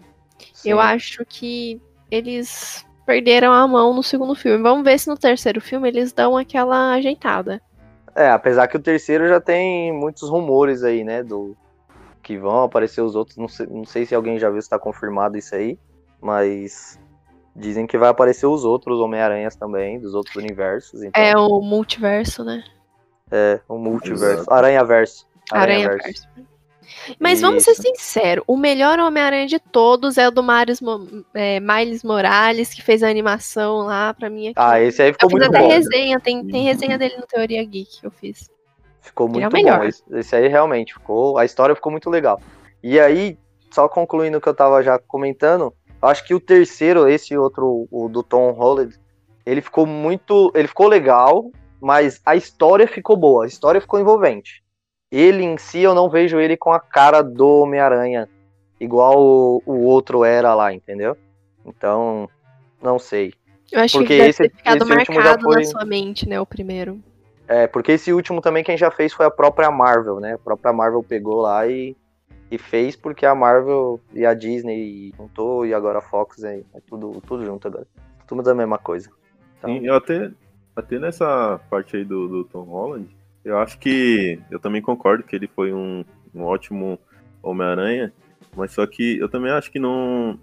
Sim. 0.53 0.71
Eu 0.71 0.81
acho 0.81 1.25
que 1.25 1.81
eles 2.11 2.87
perderam 3.05 3.53
a 3.53 3.67
mão 3.67 3.95
no 3.95 4.03
segundo 4.03 4.35
filme. 4.35 4.63
Vamos 4.63 4.85
ver 4.85 4.99
se 4.99 5.09
no 5.09 5.17
terceiro 5.17 5.61
filme 5.61 5.89
eles 5.89 6.13
dão 6.13 6.37
aquela 6.37 6.95
ajeitada. 6.95 7.61
É, 8.15 8.31
apesar 8.31 8.67
que 8.67 8.77
o 8.77 8.83
terceiro 8.83 9.29
já 9.29 9.41
tem 9.41 9.93
muitos 9.93 10.29
rumores 10.29 10.83
aí, 10.83 11.05
né? 11.05 11.23
Do 11.23 11.57
que 12.23 12.39
vão 12.39 12.63
aparecer 12.63 13.03
os 13.03 13.15
outros. 13.15 13.37
Não 13.37 13.49
sei, 13.49 13.67
não 13.67 13.85
sei 13.85 14.07
se 14.07 14.15
alguém 14.15 14.39
já 14.39 14.51
viu 14.51 14.61
se 14.61 14.69
tá 14.69 14.79
confirmado 14.79 15.37
isso 15.37 15.55
aí. 15.55 15.79
Mas 16.21 16.99
Dizem 17.59 17.87
que 17.87 17.97
vai 17.97 18.11
aparecer 18.11 18.47
os 18.47 18.65
outros 18.65 19.01
Homem-Aranhas 19.01 19.57
também, 19.57 19.99
dos 19.99 20.13
outros 20.13 20.37
universos. 20.37 21.03
Então... 21.03 21.23
É 21.23 21.35
o 21.35 21.63
multiverso, 21.63 22.45
né? 22.45 22.63
É, 23.31 23.59
o 23.67 23.79
multiverso. 23.79 24.45
Aranha-verso. 24.53 25.27
Aranha-verso. 25.51 26.29
Mas 27.19 27.35
Isso. 27.35 27.47
vamos 27.47 27.65
ser 27.65 27.75
sinceros, 27.75 28.45
o 28.47 28.57
melhor 28.57 28.99
Homem-Aranha 28.99 29.47
de 29.47 29.59
todos 29.59 30.19
é 30.19 30.29
o 30.29 30.31
do 30.31 30.43
Miles, 30.43 30.81
é, 31.35 31.61
Miles 31.61 32.03
Morales, 32.03 32.73
que 32.73 32.83
fez 32.83 33.03
a 33.03 33.09
animação 33.09 33.79
lá 33.87 34.15
pra 34.15 34.31
mim. 34.31 34.49
Aqui. 34.49 34.55
Ah, 34.57 34.81
esse 34.81 35.03
aí 35.03 35.13
ficou 35.13 35.29
eu 35.31 35.39
muito 35.39 35.51
bom. 35.51 35.59
até 35.59 35.67
resenha, 35.67 36.21
tem, 36.21 36.47
tem 36.47 36.65
resenha 36.65 36.99
dele 36.99 37.17
no 37.17 37.27
Teoria 37.27 37.65
Geek 37.65 38.01
que 38.01 38.07
eu 38.07 38.11
fiz. 38.11 38.51
Ficou 39.01 39.29
muito 39.29 39.45
é 39.45 39.63
bom. 39.63 39.85
Esse, 39.85 40.03
esse 40.13 40.35
aí 40.37 40.49
realmente 40.49 40.95
ficou. 40.95 41.39
A 41.39 41.45
história 41.45 41.75
ficou 41.75 41.93
muito 41.93 42.11
legal. 42.11 42.41
E 42.83 42.99
aí, 42.99 43.39
só 43.71 43.89
concluindo 43.89 44.39
o 44.39 44.41
que 44.41 44.49
eu 44.49 44.55
tava 44.55 44.83
já 44.83 44.99
comentando, 44.99 45.73
Acho 46.01 46.25
que 46.25 46.35
o 46.35 46.41
terceiro, 46.41 47.09
esse 47.09 47.37
outro, 47.37 47.89
o 47.91 48.09
do 48.09 48.23
Tom 48.23 48.53
Holland, 48.53 48.99
ele 49.45 49.61
ficou 49.61 49.87
muito. 49.87 50.53
Ele 50.55 50.69
ficou 50.69 50.89
legal, 50.89 51.51
mas 51.81 52.21
a 52.25 52.37
história 52.37 52.87
ficou 52.87 53.17
boa, 53.17 53.45
a 53.45 53.49
história 53.49 53.81
ficou 53.81 53.99
envolvente. 53.99 54.63
Ele 55.11 55.43
em 55.43 55.57
si, 55.57 55.81
eu 55.81 55.95
não 55.95 56.09
vejo 56.09 56.39
ele 56.39 56.57
com 56.57 56.73
a 56.73 56.81
cara 56.81 57.23
do 57.23 57.63
Homem-Aranha, 57.63 58.29
igual 58.81 59.19
o, 59.19 59.63
o, 59.65 59.85
outro 59.85 60.25
era 60.25 60.55
lá, 60.55 60.73
entendeu? 60.73 61.17
Então, 61.65 62.29
não 62.83 62.99
sei. 62.99 63.33
Eu 63.71 63.81
acho 63.81 63.99
porque 63.99 64.15
que 64.15 64.19
deve 64.19 64.31
esse, 64.31 64.43
ter 64.43 64.57
ficado 64.57 64.83
esse 64.83 64.95
marcado 64.95 65.43
foi... 65.45 65.57
na 65.57 65.65
sua 65.65 65.85
mente, 65.85 66.29
né, 66.29 66.41
o 66.41 66.47
primeiro. 66.47 67.01
É, 67.49 67.67
porque 67.67 67.93
esse 67.93 68.13
último 68.13 68.41
também 68.41 68.65
quem 68.65 68.77
já 68.77 68.91
fez 68.91 69.13
foi 69.13 69.27
a 69.27 69.31
própria 69.31 69.71
Marvel, 69.71 70.19
né? 70.19 70.35
A 70.35 70.39
própria 70.39 70.73
Marvel 70.73 71.03
pegou 71.03 71.41
lá 71.41 71.67
e 71.67 71.97
e 72.51 72.59
fez 72.59 72.95
porque 72.95 73.27
a 73.27 73.35
Marvel 73.35 74.01
e 74.13 74.25
a 74.25 74.33
Disney 74.35 75.13
juntou 75.17 75.67
e 75.67 75.75
agora 75.75 75.99
a 75.99 76.03
Fox 76.03 76.43
é, 76.45 76.63
é 76.75 76.81
tudo, 76.87 77.21
tudo 77.27 77.45
junto 77.45 77.67
agora. 77.67 77.87
Tudo 78.27 78.43
da 78.43 78.55
mesma 78.55 78.79
coisa. 78.79 79.11
Então... 79.59 79.71
Sim, 79.71 79.87
eu 79.87 79.95
até, 79.95 80.31
até 80.75 80.99
nessa 80.99 81.61
parte 81.71 81.97
aí 81.97 82.05
do, 82.05 82.29
do 82.29 82.45
Tom 82.45 82.63
Holland, 82.63 83.09
eu 83.47 83.59
acho 83.59 83.79
que 83.79 84.41
eu 84.51 84.59
também 84.59 84.83
concordo 84.83 85.23
que 85.23 85.37
ele 85.37 85.47
foi 85.47 85.73
um, 85.73 86.05
um 86.35 86.43
ótimo 86.43 86.99
Homem-Aranha, 87.41 88.13
mas 88.57 88.73
só 88.73 88.85
que 88.89 89.17
eu 89.19 89.29
também 89.29 89.53
acho 89.53 89.71
que 89.71 89.79
não, 89.79 90.37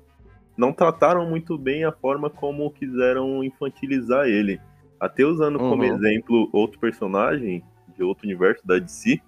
não 0.55 0.71
trataram 0.71 1.29
muito 1.29 1.57
bem 1.57 1.83
a 1.83 1.91
forma 1.91 2.29
como 2.29 2.71
quiseram 2.71 3.43
infantilizar 3.43 4.27
ele. 4.27 4.59
Até 4.97 5.25
usando 5.25 5.59
uhum. 5.59 5.71
como 5.71 5.83
exemplo 5.83 6.49
outro 6.53 6.79
personagem 6.79 7.61
de 7.93 8.03
outro 8.03 8.25
universo 8.25 8.65
da 8.65 8.79
DC, 8.79 9.19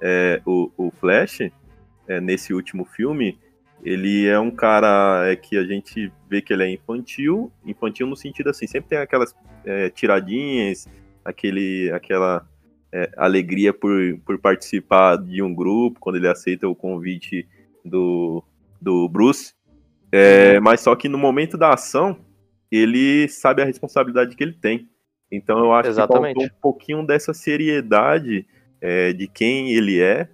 é, 0.00 0.40
o, 0.46 0.70
o 0.76 0.92
Flash, 0.92 1.50
é, 2.06 2.20
nesse 2.20 2.54
último 2.54 2.84
filme, 2.84 3.36
ele 3.82 4.28
é 4.28 4.38
um 4.38 4.52
cara 4.52 5.24
é, 5.26 5.34
que 5.34 5.58
a 5.58 5.64
gente 5.64 6.12
vê 6.30 6.40
que 6.40 6.52
ele 6.52 6.62
é 6.62 6.70
infantil, 6.70 7.50
infantil 7.66 8.06
no 8.06 8.16
sentido 8.16 8.50
assim, 8.50 8.68
sempre 8.68 8.90
tem 8.90 8.98
aquelas 8.98 9.34
é, 9.64 9.90
tiradinhas, 9.90 10.86
aquele, 11.24 11.90
aquela 11.90 12.46
é, 12.92 13.10
alegria 13.16 13.72
por, 13.72 14.18
por 14.24 14.38
participar 14.38 15.16
de 15.16 15.42
um 15.42 15.54
grupo, 15.54 16.00
quando 16.00 16.16
ele 16.16 16.28
aceita 16.28 16.68
o 16.68 16.74
convite 16.74 17.46
do, 17.84 18.42
do 18.80 19.08
Bruce, 19.08 19.54
é, 20.10 20.58
mas 20.60 20.80
só 20.80 20.94
que 20.96 21.08
no 21.08 21.18
momento 21.18 21.58
da 21.58 21.74
ação, 21.74 22.18
ele 22.70 23.28
sabe 23.28 23.62
a 23.62 23.64
responsabilidade 23.64 24.34
que 24.34 24.42
ele 24.42 24.54
tem. 24.54 24.88
Então 25.30 25.58
eu 25.58 25.72
acho 25.72 25.90
Exatamente. 25.90 26.34
que 26.34 26.40
faltou 26.40 26.56
um 26.56 26.60
pouquinho 26.60 27.06
dessa 27.06 27.34
seriedade 27.34 28.46
é, 28.80 29.12
de 29.12 29.26
quem 29.26 29.72
ele 29.72 30.00
é 30.00 30.28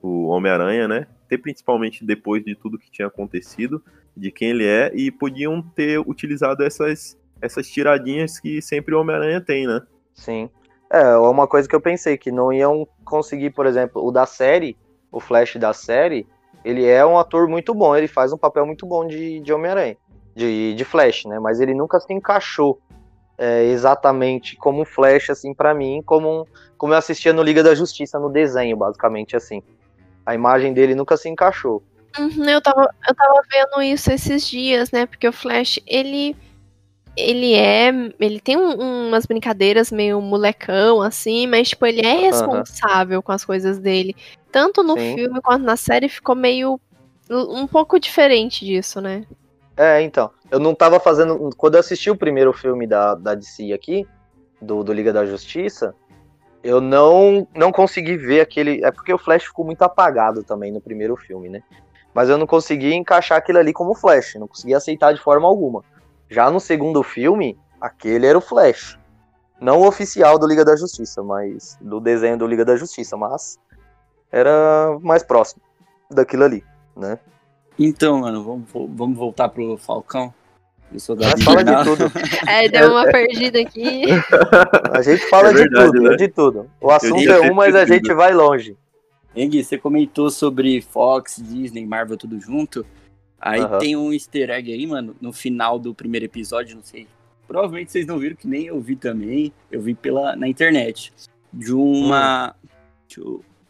o 0.00 0.28
Homem-Aranha, 0.28 0.86
né? 0.86 1.06
Ter 1.28 1.38
principalmente 1.38 2.04
depois 2.04 2.44
de 2.44 2.54
tudo 2.54 2.78
que 2.78 2.90
tinha 2.90 3.08
acontecido, 3.08 3.82
de 4.16 4.30
quem 4.30 4.50
ele 4.50 4.66
é, 4.66 4.92
e 4.94 5.10
podiam 5.10 5.60
ter 5.62 5.98
utilizado 5.98 6.62
essas, 6.62 7.18
essas 7.40 7.68
tiradinhas 7.68 8.38
que 8.38 8.62
sempre 8.62 8.94
o 8.94 9.00
Homem-Aranha 9.00 9.40
tem, 9.40 9.66
né? 9.66 9.82
Sim. 10.14 10.48
É, 10.92 11.16
uma 11.16 11.46
coisa 11.46 11.68
que 11.68 11.74
eu 11.74 11.80
pensei, 11.80 12.18
que 12.18 12.32
não 12.32 12.52
iam 12.52 12.86
conseguir, 13.04 13.50
por 13.50 13.66
exemplo, 13.66 14.04
o 14.04 14.10
da 14.10 14.26
série, 14.26 14.76
o 15.12 15.20
Flash 15.20 15.56
da 15.56 15.72
série, 15.72 16.26
ele 16.64 16.84
é 16.84 17.04
um 17.06 17.18
ator 17.18 17.48
muito 17.48 17.72
bom, 17.72 17.94
ele 17.96 18.08
faz 18.08 18.32
um 18.32 18.38
papel 18.38 18.66
muito 18.66 18.84
bom 18.84 19.06
de, 19.06 19.40
de 19.40 19.52
Homem-Aranha, 19.52 19.96
de, 20.34 20.74
de 20.74 20.84
Flash, 20.84 21.24
né? 21.26 21.38
Mas 21.38 21.60
ele 21.60 21.74
nunca 21.74 22.00
se 22.00 22.12
encaixou 22.12 22.80
é, 23.38 23.64
exatamente 23.64 24.54
como 24.56 24.84
Flash, 24.84 25.30
assim, 25.30 25.54
para 25.54 25.72
mim, 25.72 26.02
como, 26.04 26.46
como 26.76 26.92
eu 26.92 26.98
assistia 26.98 27.32
no 27.32 27.42
Liga 27.42 27.62
da 27.62 27.74
Justiça, 27.74 28.18
no 28.18 28.28
desenho, 28.28 28.76
basicamente, 28.76 29.34
assim. 29.34 29.62
A 30.26 30.34
imagem 30.34 30.74
dele 30.74 30.94
nunca 30.94 31.16
se 31.16 31.28
encaixou. 31.28 31.82
Uhum, 32.18 32.44
eu, 32.44 32.60
tava, 32.60 32.90
eu 33.08 33.14
tava 33.14 33.40
vendo 33.50 33.82
isso 33.82 34.12
esses 34.12 34.46
dias, 34.46 34.90
né? 34.90 35.06
Porque 35.06 35.26
o 35.26 35.32
Flash, 35.32 35.80
ele. 35.86 36.36
Ele 37.16 37.54
é. 37.54 37.88
Ele 38.18 38.40
tem 38.40 38.56
um, 38.56 39.08
umas 39.08 39.26
brincadeiras 39.26 39.90
meio 39.90 40.20
molecão, 40.20 41.02
assim, 41.02 41.46
mas, 41.46 41.68
tipo, 41.70 41.84
ele 41.86 42.00
é 42.00 42.14
responsável 42.14 43.22
com 43.22 43.32
as 43.32 43.44
coisas 43.44 43.78
dele. 43.78 44.14
Tanto 44.50 44.82
no 44.82 44.98
Sim. 44.98 45.14
filme 45.16 45.40
quanto 45.40 45.64
na 45.64 45.76
série 45.76 46.08
ficou 46.08 46.34
meio. 46.34 46.80
um 47.28 47.66
pouco 47.66 47.98
diferente 47.98 48.64
disso, 48.64 49.00
né? 49.00 49.24
É, 49.76 50.02
então. 50.02 50.30
Eu 50.50 50.58
não 50.58 50.74
tava 50.74 50.98
fazendo. 50.98 51.50
Quando 51.56 51.74
eu 51.74 51.80
assisti 51.80 52.10
o 52.10 52.16
primeiro 52.16 52.52
filme 52.52 52.86
da, 52.86 53.14
da 53.14 53.34
DC 53.34 53.72
aqui, 53.72 54.06
do, 54.60 54.82
do 54.82 54.92
Liga 54.92 55.12
da 55.12 55.24
Justiça, 55.24 55.94
eu 56.62 56.80
não, 56.80 57.46
não 57.54 57.72
consegui 57.72 58.16
ver 58.16 58.40
aquele. 58.40 58.84
É 58.84 58.90
porque 58.90 59.12
o 59.12 59.18
Flash 59.18 59.44
ficou 59.44 59.64
muito 59.64 59.82
apagado 59.82 60.42
também 60.42 60.72
no 60.72 60.80
primeiro 60.80 61.16
filme, 61.16 61.48
né? 61.48 61.62
Mas 62.12 62.28
eu 62.28 62.36
não 62.36 62.46
consegui 62.46 62.92
encaixar 62.92 63.38
aquilo 63.38 63.58
ali 63.58 63.72
como 63.72 63.94
Flash, 63.94 64.34
não 64.34 64.48
consegui 64.48 64.74
aceitar 64.74 65.12
de 65.14 65.20
forma 65.20 65.46
alguma. 65.46 65.82
Já 66.30 66.50
no 66.50 66.60
segundo 66.60 67.02
filme, 67.02 67.58
aquele 67.80 68.26
era 68.26 68.38
o 68.38 68.40
Flash. 68.40 68.98
Não 69.60 69.80
o 69.80 69.86
oficial 69.86 70.38
do 70.38 70.46
Liga 70.46 70.64
da 70.64 70.76
Justiça, 70.76 71.22
mas 71.22 71.76
do 71.80 72.00
desenho 72.00 72.38
do 72.38 72.46
Liga 72.46 72.64
da 72.64 72.76
Justiça, 72.76 73.16
mas 73.16 73.58
era 74.32 74.96
mais 75.02 75.22
próximo 75.22 75.60
daquilo 76.10 76.44
ali, 76.44 76.64
né? 76.96 77.18
Então, 77.78 78.20
mano, 78.20 78.44
vamos, 78.44 78.68
vamos 78.96 79.18
voltar 79.18 79.48
pro 79.48 79.76
Falcão. 79.76 80.32
Eu 80.92 80.98
sou 80.98 81.14
da 81.14 81.28
Mas 81.28 81.44
fala 81.44 81.62
de 81.62 81.84
tudo. 81.84 82.12
É, 82.48 82.68
deu 82.68 82.90
uma 82.90 83.04
perdida 83.10 83.60
aqui. 83.60 84.06
A 84.92 85.02
gente 85.02 85.28
fala 85.28 85.50
É 85.50 85.52
de 85.52 85.58
verdade, 85.58 85.92
tudo, 85.92 86.02
né? 86.02 86.16
de 86.16 86.28
tudo. 86.28 86.70
O 86.80 86.90
assunto 86.90 87.30
é 87.30 87.50
um, 87.50 87.54
mas 87.54 87.74
a 87.74 87.84
gente 87.84 88.12
vai 88.12 88.32
longe. 88.34 88.76
Hein, 89.34 89.48
Gui, 89.48 89.62
você 89.62 89.78
comentou 89.78 90.30
sobre 90.30 90.82
Fox, 90.82 91.36
Disney, 91.36 91.86
Marvel, 91.86 92.16
tudo 92.16 92.40
junto. 92.40 92.84
Aí 93.40 93.60
Aham. 93.62 93.78
tem 93.78 93.96
um 93.96 94.12
easter 94.12 94.50
egg 94.50 94.72
aí, 94.72 94.86
mano, 94.86 95.16
no 95.20 95.32
final 95.32 95.78
do 95.78 95.94
primeiro 95.94 96.26
episódio, 96.26 96.76
não 96.76 96.82
sei. 96.82 97.06
Provavelmente 97.48 97.90
vocês 97.90 98.06
não 98.06 98.18
viram, 98.18 98.36
que 98.36 98.46
nem 98.46 98.66
eu 98.66 98.80
vi 98.80 98.94
também. 98.96 99.52
Eu 99.72 99.80
vi 99.80 99.94
pela, 99.94 100.36
na 100.36 100.46
internet. 100.46 101.12
De 101.52 101.72
uma. 101.72 102.54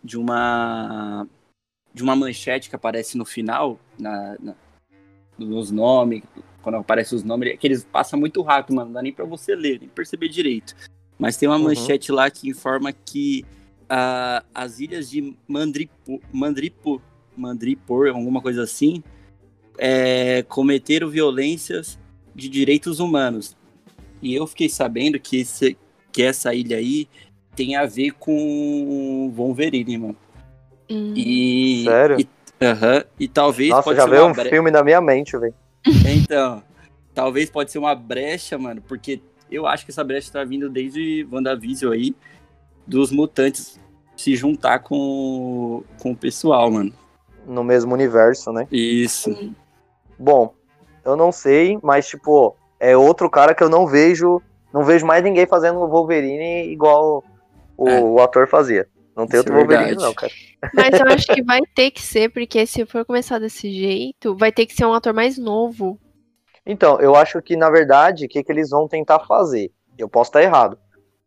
de 0.05 0.19
uma. 0.19 1.27
De 1.95 2.03
uma 2.03 2.15
manchete 2.15 2.69
que 2.69 2.77
aparece 2.77 3.17
no 3.17 3.25
final, 3.25 3.79
na, 3.99 4.37
na- 4.41 4.55
nos 5.39 5.71
nomes, 5.71 6.23
quando 6.63 6.75
aparecem 6.77 7.17
os 7.17 7.25
nomes, 7.25 7.51
é 7.51 7.57
que 7.57 7.67
eles 7.67 7.83
passam 7.85 8.19
muito 8.21 8.43
rápido, 8.43 8.77
mano. 8.77 8.89
Não 8.89 8.95
dá 8.95 9.03
nem 9.03 9.13
pra 9.13 9.25
você 9.25 9.55
ler, 9.55 9.81
nem 9.81 9.89
perceber 9.89 10.29
direito. 10.29 10.75
Mas 11.19 11.37
tem 11.37 11.49
uma 11.49 11.57
Uhum. 11.57 11.65
manchete 11.65 12.13
lá 12.13 12.31
que 12.31 12.49
informa 12.49 12.93
que 12.93 13.45
ah, 13.89 14.45
as 14.55 14.79
ilhas 14.79 15.09
de 15.11 15.35
Mandripo, 15.49 16.21
Mandripo, 16.33 17.01
Mandripor, 17.37 18.09
alguma 18.09 18.41
coisa 18.43 18.63
assim, 18.63 19.03
é, 19.79 20.43
cometeram 20.49 21.09
violências 21.09 21.99
de 22.35 22.49
direitos 22.49 23.01
humanos. 23.01 23.57
E 24.23 24.35
eu 24.35 24.47
fiquei 24.47 24.69
sabendo 24.69 25.19
que, 25.19 25.41
esse, 25.41 25.77
que 26.13 26.23
essa 26.23 26.55
ilha 26.55 26.77
aí 26.77 27.09
tem 27.57 27.77
a 27.77 27.87
ver 27.87 28.13
com 28.13 29.33
Wolverine, 29.35 29.99
mano. 29.99 30.17
Hum. 30.91 31.15
E, 31.17 31.85
Sério? 31.85 32.21
E, 32.21 32.29
aham, 32.65 33.05
e 33.19 33.29
talvez 33.29 33.71
Nossa, 33.71 33.83
pode 33.83 33.97
já 33.97 34.05
ser 34.05 34.11
veio 34.11 34.27
um 34.27 34.33
bre- 34.33 34.51
filme 34.51 34.71
na 34.71 34.83
minha 34.83 35.01
mente, 35.01 35.37
velho. 35.37 35.55
Então, 36.07 36.63
talvez 37.15 37.49
pode 37.49 37.71
ser 37.71 37.79
uma 37.79 37.95
brecha, 37.95 38.59
mano, 38.59 38.83
porque 38.87 39.21
eu 39.51 39.67
acho 39.67 39.85
que 39.85 39.91
essa 39.91 40.05
brecha 40.05 40.31
tá 40.33 40.45
vindo 40.45 40.69
desde 40.69 41.27
WandaVision 41.31 41.93
aí, 41.93 42.15
dos 42.87 43.11
mutantes 43.11 43.81
se 44.17 44.37
juntar 44.37 44.81
com, 44.81 45.83
com 45.99 46.13
o 46.13 46.17
pessoal, 46.17 46.71
mano. 46.71 46.93
No 47.51 47.65
mesmo 47.65 47.93
universo, 47.93 48.53
né? 48.53 48.69
Isso. 48.71 49.31
Bom, 50.19 50.55
eu 51.05 51.17
não 51.17 51.33
sei, 51.33 51.79
mas, 51.83 52.07
tipo, 52.07 52.57
é 52.79 52.97
outro 52.97 53.29
cara 53.29 53.55
que 53.55 53.63
eu 53.63 53.69
não 53.69 53.87
vejo. 53.87 54.41
Não 54.73 54.85
vejo 54.85 55.05
mais 55.05 55.23
ninguém 55.25 55.47
fazendo 55.47 55.81
o 55.81 55.89
Wolverine 55.89 56.71
igual 56.71 57.25
o, 57.77 57.89
É. 57.89 58.01
o 58.01 58.21
ator 58.21 58.47
fazia. 58.47 58.87
Não 59.17 59.27
tem 59.27 59.41
Isso 59.41 59.49
outro 59.49 59.55
é 59.55 59.57
Wolverine, 59.59 60.01
não, 60.01 60.15
cara. 60.15 60.33
Mas 60.73 61.01
eu 61.01 61.07
acho 61.09 61.27
que 61.27 61.43
vai 61.43 61.61
ter 61.75 61.91
que 61.91 62.01
ser, 62.01 62.31
porque 62.33 62.65
se 62.67 62.87
for 62.87 63.05
começar 63.05 63.39
desse 63.41 63.69
jeito, 63.71 64.37
vai 64.37 64.53
ter 64.53 64.67
que 64.67 64.75
ser 64.75 64.85
um 64.87 64.95
ator 64.95 65.13
mais 65.13 65.37
novo. 65.37 65.99
Então, 66.65 67.01
eu 67.01 67.17
acho 67.17 67.43
que, 67.43 67.57
na 67.57 67.69
verdade, 67.69 68.27
o 68.27 68.29
que, 68.29 68.45
que 68.45 68.53
eles 68.53 68.71
vão 68.71 68.87
tentar 68.87 69.19
fazer? 69.21 69.73
Eu 69.99 70.09
posso 70.09 70.29
estar 70.29 70.43
errado, 70.43 70.79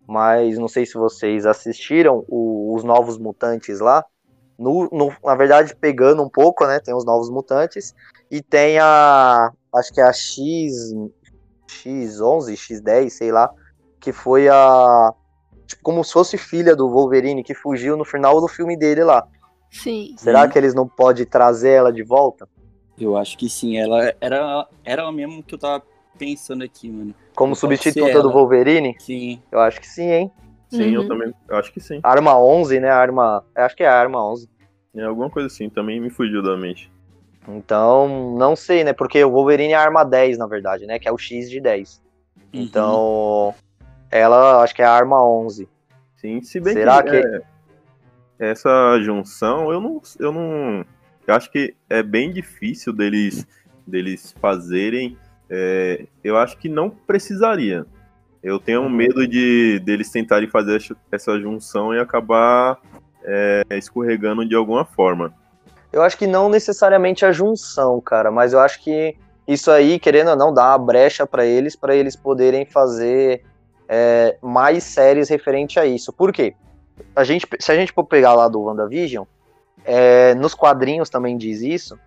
mas 0.07 0.57
não 0.57 0.67
sei 0.69 0.85
se 0.85 0.93
vocês 0.93 1.45
assistiram 1.45 2.23
o- 2.29 2.73
os 2.75 2.83
Novos 2.83 3.17
Mutantes 3.17 3.79
lá. 3.81 4.05
No, 4.57 4.87
no- 4.91 5.13
na 5.23 5.35
verdade, 5.35 5.75
pegando 5.75 6.21
um 6.23 6.29
pouco, 6.29 6.65
né? 6.65 6.79
Tem 6.79 6.93
os 6.93 7.05
Novos 7.05 7.29
Mutantes 7.29 7.93
e 8.29 8.41
tem 8.41 8.77
a. 8.79 9.51
Acho 9.75 9.93
que 9.93 9.99
é 10.01 10.03
a 10.03 10.13
X. 10.13 10.73
X11, 11.69 12.53
X10, 12.55 13.09
sei 13.09 13.31
lá. 13.31 13.49
Que 13.99 14.11
foi 14.11 14.47
a. 14.49 15.11
Tipo, 15.65 15.81
como 15.83 16.03
se 16.03 16.13
fosse 16.13 16.37
filha 16.37 16.75
do 16.75 16.89
Wolverine 16.89 17.43
que 17.43 17.53
fugiu 17.53 17.95
no 17.97 18.05
final 18.05 18.39
do 18.41 18.47
filme 18.47 18.77
dele 18.77 19.03
lá. 19.03 19.25
Sim. 19.71 20.13
Será 20.17 20.47
que 20.47 20.57
eles 20.57 20.73
não 20.73 20.87
podem 20.87 21.25
trazer 21.25 21.71
ela 21.71 21.91
de 21.91 22.03
volta? 22.03 22.47
Eu 22.99 23.17
acho 23.17 23.37
que 23.37 23.49
sim. 23.49 23.77
Ela 23.77 24.13
era, 24.21 24.67
era 24.83 25.01
ela 25.01 25.11
mesmo 25.11 25.41
que 25.41 25.55
eu 25.55 25.59
tava 25.59 25.81
pensando 26.17 26.63
aqui, 26.63 26.89
mano. 26.91 27.15
Como 27.35 27.55
substituta 27.55 28.21
do. 28.21 28.31
Wolverine? 28.31 28.95
Sim. 28.99 29.41
Eu 29.51 29.59
acho 29.59 29.81
que 29.81 29.87
sim, 29.87 30.09
hein? 30.11 30.31
Sim, 30.75 30.91
eu 30.95 31.01
Uhum. 31.01 31.07
também 31.07 31.33
eu 31.49 31.55
acho 31.57 31.71
que 31.71 31.79
sim. 31.79 31.99
Arma 32.03 32.37
11, 32.37 32.79
né? 32.79 32.89
Arma. 32.89 33.43
eu 33.55 33.63
Acho 33.63 33.75
que 33.75 33.83
é 33.83 33.87
a 33.87 33.93
arma 33.99 34.25
11. 34.31 34.49
É 34.95 35.03
alguma 35.03 35.29
coisa 35.29 35.47
assim, 35.47 35.69
também 35.69 35.99
me 35.99 36.09
fugiu 36.09 36.41
da 36.43 36.55
mente. 36.57 36.91
Então, 37.47 38.35
não 38.37 38.55
sei, 38.55 38.83
né? 38.83 38.93
Porque 38.93 39.23
o 39.23 39.29
Wolverine 39.31 39.73
é 39.73 39.75
a 39.75 39.81
arma 39.81 40.03
10, 40.03 40.37
na 40.37 40.47
verdade, 40.47 40.85
né? 40.85 40.97
Que 40.99 41.07
é 41.07 41.11
o 41.11 41.17
X 41.17 41.49
de 41.49 41.59
10. 41.59 42.01
Uhum. 42.53 42.61
Então, 42.61 43.55
ela 44.09 44.61
acho 44.63 44.73
que 44.73 44.81
é 44.81 44.85
a 44.85 44.91
arma 44.91 45.23
11. 45.27 45.67
Sim, 46.15 46.41
se 46.41 46.59
bem 46.59 46.73
Será 46.73 47.03
que, 47.03 47.09
que- 47.09 47.15
é, 47.27 47.41
essa 48.39 48.99
junção, 49.01 49.71
eu 49.71 49.81
não, 49.81 50.01
eu 50.19 50.31
não, 50.31 50.85
eu 51.27 51.33
acho 51.35 51.51
que 51.51 51.75
é 51.89 52.01
bem 52.01 52.31
difícil 52.31 52.93
deles, 52.93 53.45
deles 53.85 54.33
fazerem. 54.39 55.17
é, 55.49 56.07
eu 56.23 56.37
acho 56.37 56.57
que 56.57 56.69
não 56.69 56.89
precisaria. 56.89 57.85
Eu 58.43 58.59
tenho 58.59 58.81
Uhum. 58.81 58.89
medo 58.89 59.25
de 59.27 59.79
deles 59.79 60.11
tentarem 60.11 60.49
fazer 60.49 60.81
essa- 61.11 61.39
junção 61.39 61.93
e 61.93 61.99
acabar 61.99 62.77
é, 63.25 63.63
escorregando 63.71 64.45
de 64.45 64.53
alguma 64.53 64.83
forma. 64.83 65.33
Eu 65.93 66.01
acho 66.01 66.17
que 66.17 66.27
não 66.27 66.49
necessariamente 66.49 67.25
a 67.25 67.31
junção, 67.31 68.01
cara, 68.01 68.29
mas 68.29 68.51
eu 68.51 68.59
acho 68.59 68.83
que 68.83 69.15
isso 69.47 69.71
aí, 69.71 69.97
querendo 69.97 70.31
ou 70.31 70.35
não, 70.35 70.53
dá 70.53 70.71
uma 70.71 70.77
brecha 70.77 71.25
pra 71.25 71.45
eles, 71.45 71.73
pra 71.73 71.95
eles 71.95 72.17
poderem 72.17 72.65
fazer 72.65 73.41
é, 73.87 74.37
mais 74.41 74.83
séries 74.83 75.29
referente 75.29 75.79
a 75.79 75.85
isso. 75.85 76.11
Por 76.11 76.33
quê? 76.33 76.53
A 77.15 77.23
gente, 77.23 77.47
se 77.59 77.71
a 77.71 77.75
gente 77.75 77.91
for 77.93 78.03
pegar 78.03 78.33
lá 78.33 78.47
do 78.49 78.61
WandaVision, 78.61 79.23
é, 79.85 80.33
nos 80.35 80.53
quadrinhos 80.53 81.09
também 81.09 81.37
diz 81.37 81.61
isso, 81.61 81.97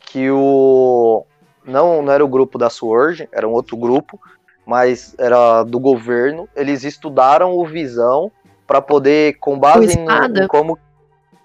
que 0.00 0.30
o. 0.30 1.24
Não, 1.64 2.02
não 2.02 2.12
era 2.12 2.24
o 2.24 2.28
grupo 2.28 2.56
da 2.58 2.70
Sword, 2.70 3.28
era 3.32 3.46
um 3.48 3.52
outro 3.52 3.76
grupo, 3.76 4.18
mas 4.66 5.14
era 5.18 5.62
do 5.62 5.78
governo. 5.78 6.48
Eles 6.54 6.84
estudaram 6.84 7.56
o 7.56 7.66
Visão 7.66 8.30
para 8.66 8.80
poder, 8.80 9.38
com 9.38 9.58
base 9.58 9.98
em 9.98 10.48
como. 10.48 10.78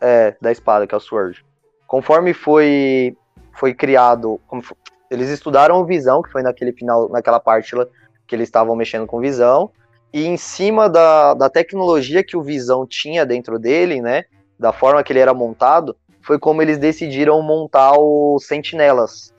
É, 0.02 0.36
da 0.40 0.50
espada, 0.52 0.88
que 0.88 0.96
é 0.96 0.98
o 0.98 1.02
Sword. 1.02 1.44
Conforme 1.86 2.34
foi, 2.34 3.18
foi 3.54 3.74
criado. 3.74 4.40
como 4.48 4.62
fo- 4.62 4.78
eles 5.12 5.30
estudaram 5.30 5.82
o 5.82 5.86
Visão, 5.86 6.22
que 6.22 6.32
foi 6.32 6.42
naquele 6.42 6.72
final, 6.72 7.10
naquela 7.10 7.40
parte 7.40 7.76
lá 7.76 7.86
que 8.26 8.36
eles 8.36 8.48
estavam 8.48 8.76
mexendo 8.76 9.06
com 9.06 9.20
Visão. 9.20 9.72
E 10.14 10.26
em 10.26 10.38
cima 10.38 10.88
da, 10.90 11.34
da 11.34 11.50
tecnologia 11.50 12.24
que 12.24 12.38
o 12.38 12.42
Visão 12.42 12.86
tinha 12.88 13.26
dentro 13.26 13.60
dele, 13.60 14.02
né? 14.02 14.24
Da 14.58 14.72
forma 14.72 15.04
que 15.04 15.12
ele 15.12 15.20
era 15.20 15.34
montado, 15.34 15.96
foi 16.22 16.40
como 16.40 16.62
eles 16.62 16.78
decidiram 16.78 17.42
montar 17.42 17.94
os 18.00 18.46
sentinelas. 18.46 19.34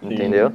Entendeu? 0.00 0.52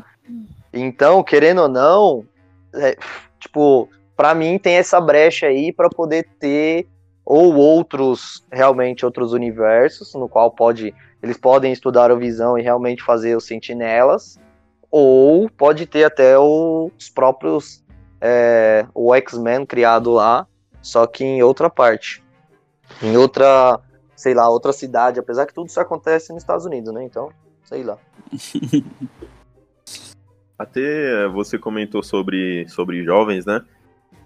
Então, 0.74 1.22
querendo 1.24 1.64
ou 1.64 1.68
não, 1.68 2.26
é, 2.74 2.98
tipo, 3.40 3.90
pra 4.16 4.34
mim 4.34 4.58
tem 4.58 4.76
essa 4.76 5.00
brecha 5.00 5.48
aí 5.48 5.72
pra 5.72 5.90
poder 5.90 6.28
ter 6.40 6.88
ou 7.26 7.56
outros, 7.56 8.46
realmente 8.52 9.06
outros 9.06 9.34
universos, 9.34 10.14
no 10.16 10.28
qual 10.28 10.52
pode 10.52 10.94
eles 11.22 11.38
podem 11.38 11.72
estudar 11.72 12.10
a 12.10 12.16
visão 12.16 12.58
e 12.58 12.64
realmente 12.64 13.04
fazer 13.04 13.38
os 13.38 13.46
sentinelas, 13.46 14.40
ou 14.90 15.50
pode 15.50 15.86
ter 15.86 16.04
até 16.04 16.38
os 16.38 17.10
próprios 17.14 17.84
é, 18.20 18.86
o 18.94 19.14
X-Men 19.16 19.66
criado 19.66 20.12
lá, 20.12 20.48
só 20.82 21.06
que 21.06 21.24
em 21.24 21.44
outra 21.44 21.70
parte, 21.70 22.24
em 23.02 23.16
outra, 23.16 23.80
sei 24.16 24.34
lá, 24.34 24.50
outra 24.50 24.74
cidade, 24.74 25.20
apesar 25.20 25.46
que 25.46 25.54
tudo 25.54 25.68
isso 25.68 25.80
acontece 25.80 26.34
nos 26.34 26.42
Estados 26.42 26.66
Unidos, 26.66 26.92
né? 26.92 27.04
Então, 27.04 27.30
sei 27.64 27.84
lá. 27.84 27.98
Até 30.62 31.28
você 31.30 31.57
comentou 31.57 32.03
sobre, 32.03 32.68
sobre 32.70 33.03
jovens, 33.03 33.45
né? 33.45 33.62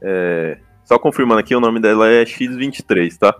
É, 0.02 0.58
só 0.84 1.00
confirmando 1.00 1.40
aqui, 1.40 1.56
o 1.56 1.60
nome 1.62 1.80
dela 1.80 2.10
é 2.10 2.24
X23, 2.24 3.18
tá? 3.18 3.36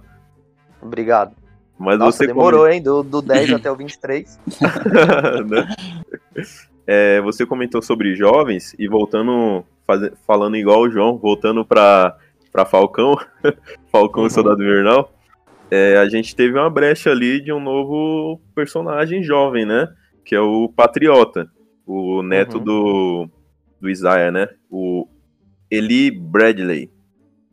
Obrigado. 0.82 1.36
Mas 1.78 2.00
Nossa, 2.00 2.20
você 2.20 2.28
demorou, 2.28 2.68
hein? 2.70 2.82
Do, 2.82 3.04
do 3.04 3.22
10 3.22 3.52
até 3.60 3.70
o 3.70 3.76
23. 3.76 4.40
né? 5.50 5.76
É, 6.88 7.20
você 7.22 7.46
comentou 7.46 7.82
sobre 7.82 8.16
jovens 8.16 8.74
e 8.80 8.88
voltando, 8.88 9.66
faze- 9.86 10.14
falando 10.26 10.56
igual 10.56 10.82
o 10.82 10.90
João, 10.90 11.18
voltando 11.18 11.66
para 11.66 12.16
Falcão, 12.70 13.16
Falcão 13.92 14.22
Uhum. 14.22 14.28
e 14.28 14.32
Soldado 14.32 14.64
Invernal, 14.64 15.12
é, 15.70 15.98
a 15.98 16.08
gente 16.08 16.34
teve 16.36 16.58
uma 16.58 16.70
brecha 16.70 17.10
ali 17.12 17.42
de 17.42 17.52
um 17.52 17.60
novo 17.60 18.40
personagem 18.56 19.22
jovem, 19.22 19.66
né? 19.66 19.90
Que 20.24 20.34
é 20.36 20.40
o 20.40 20.70
Patriota, 20.74 21.48
o 21.86 22.22
neto 22.24 22.58
Uhum. 22.58 22.64
do, 22.64 23.30
do 23.82 23.90
Isaiah, 23.90 24.32
né? 24.32 24.50
O 24.70 25.08
Eli 25.70 26.12
Bradley. 26.12 26.90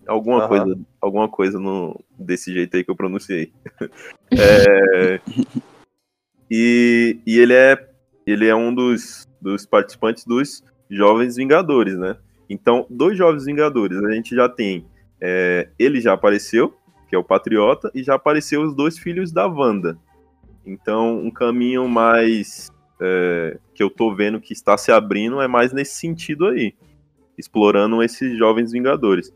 Alguma 0.06 0.38
Aham. 0.40 0.48
coisa, 0.48 0.80
alguma 1.00 1.28
coisa 1.28 1.58
no, 1.60 1.98
desse 2.18 2.52
jeito 2.52 2.76
aí 2.76 2.84
que 2.84 2.90
eu 2.90 2.96
pronunciei. 2.96 3.52
É, 4.34 5.20
e, 6.50 7.18
e 7.26 7.38
ele 7.38 7.52
é 7.52 7.76
ele 8.26 8.46
é 8.46 8.54
um 8.54 8.74
dos, 8.74 9.28
dos 9.40 9.66
participantes 9.66 10.24
dos 10.24 10.62
Jovens 10.88 11.36
Vingadores, 11.36 11.98
né? 11.98 12.16
Então, 12.48 12.86
dos 12.88 13.16
Jovens 13.16 13.44
Vingadores, 13.44 13.98
a 14.02 14.10
gente 14.12 14.34
já 14.34 14.48
tem. 14.48 14.86
é, 15.20 15.68
ele 15.78 16.00
já 16.00 16.12
apareceu, 16.14 16.74
que 17.08 17.14
é 17.14 17.18
o 17.18 17.24
Patriota, 17.24 17.90
e 17.94 18.02
já 18.02 18.14
apareceu 18.14 18.62
os 18.62 18.74
dois 18.74 18.98
filhos 18.98 19.32
da 19.32 19.46
Wanda. 19.46 19.98
Então, 20.64 21.18
um 21.18 21.30
caminho 21.30 21.88
mais. 21.88 22.70
É, 23.02 23.58
que 23.74 23.82
eu 23.82 23.90
tô 23.90 24.14
vendo 24.14 24.40
que 24.40 24.52
está 24.52 24.78
se 24.78 24.92
abrindo 24.92 25.40
é 25.40 25.48
mais 25.48 25.72
nesse 25.72 25.96
sentido 25.96 26.46
aí. 26.46 26.74
Explorando 27.36 28.02
esses 28.02 28.38
Jovens 28.38 28.70
Vingadores. 28.70 29.32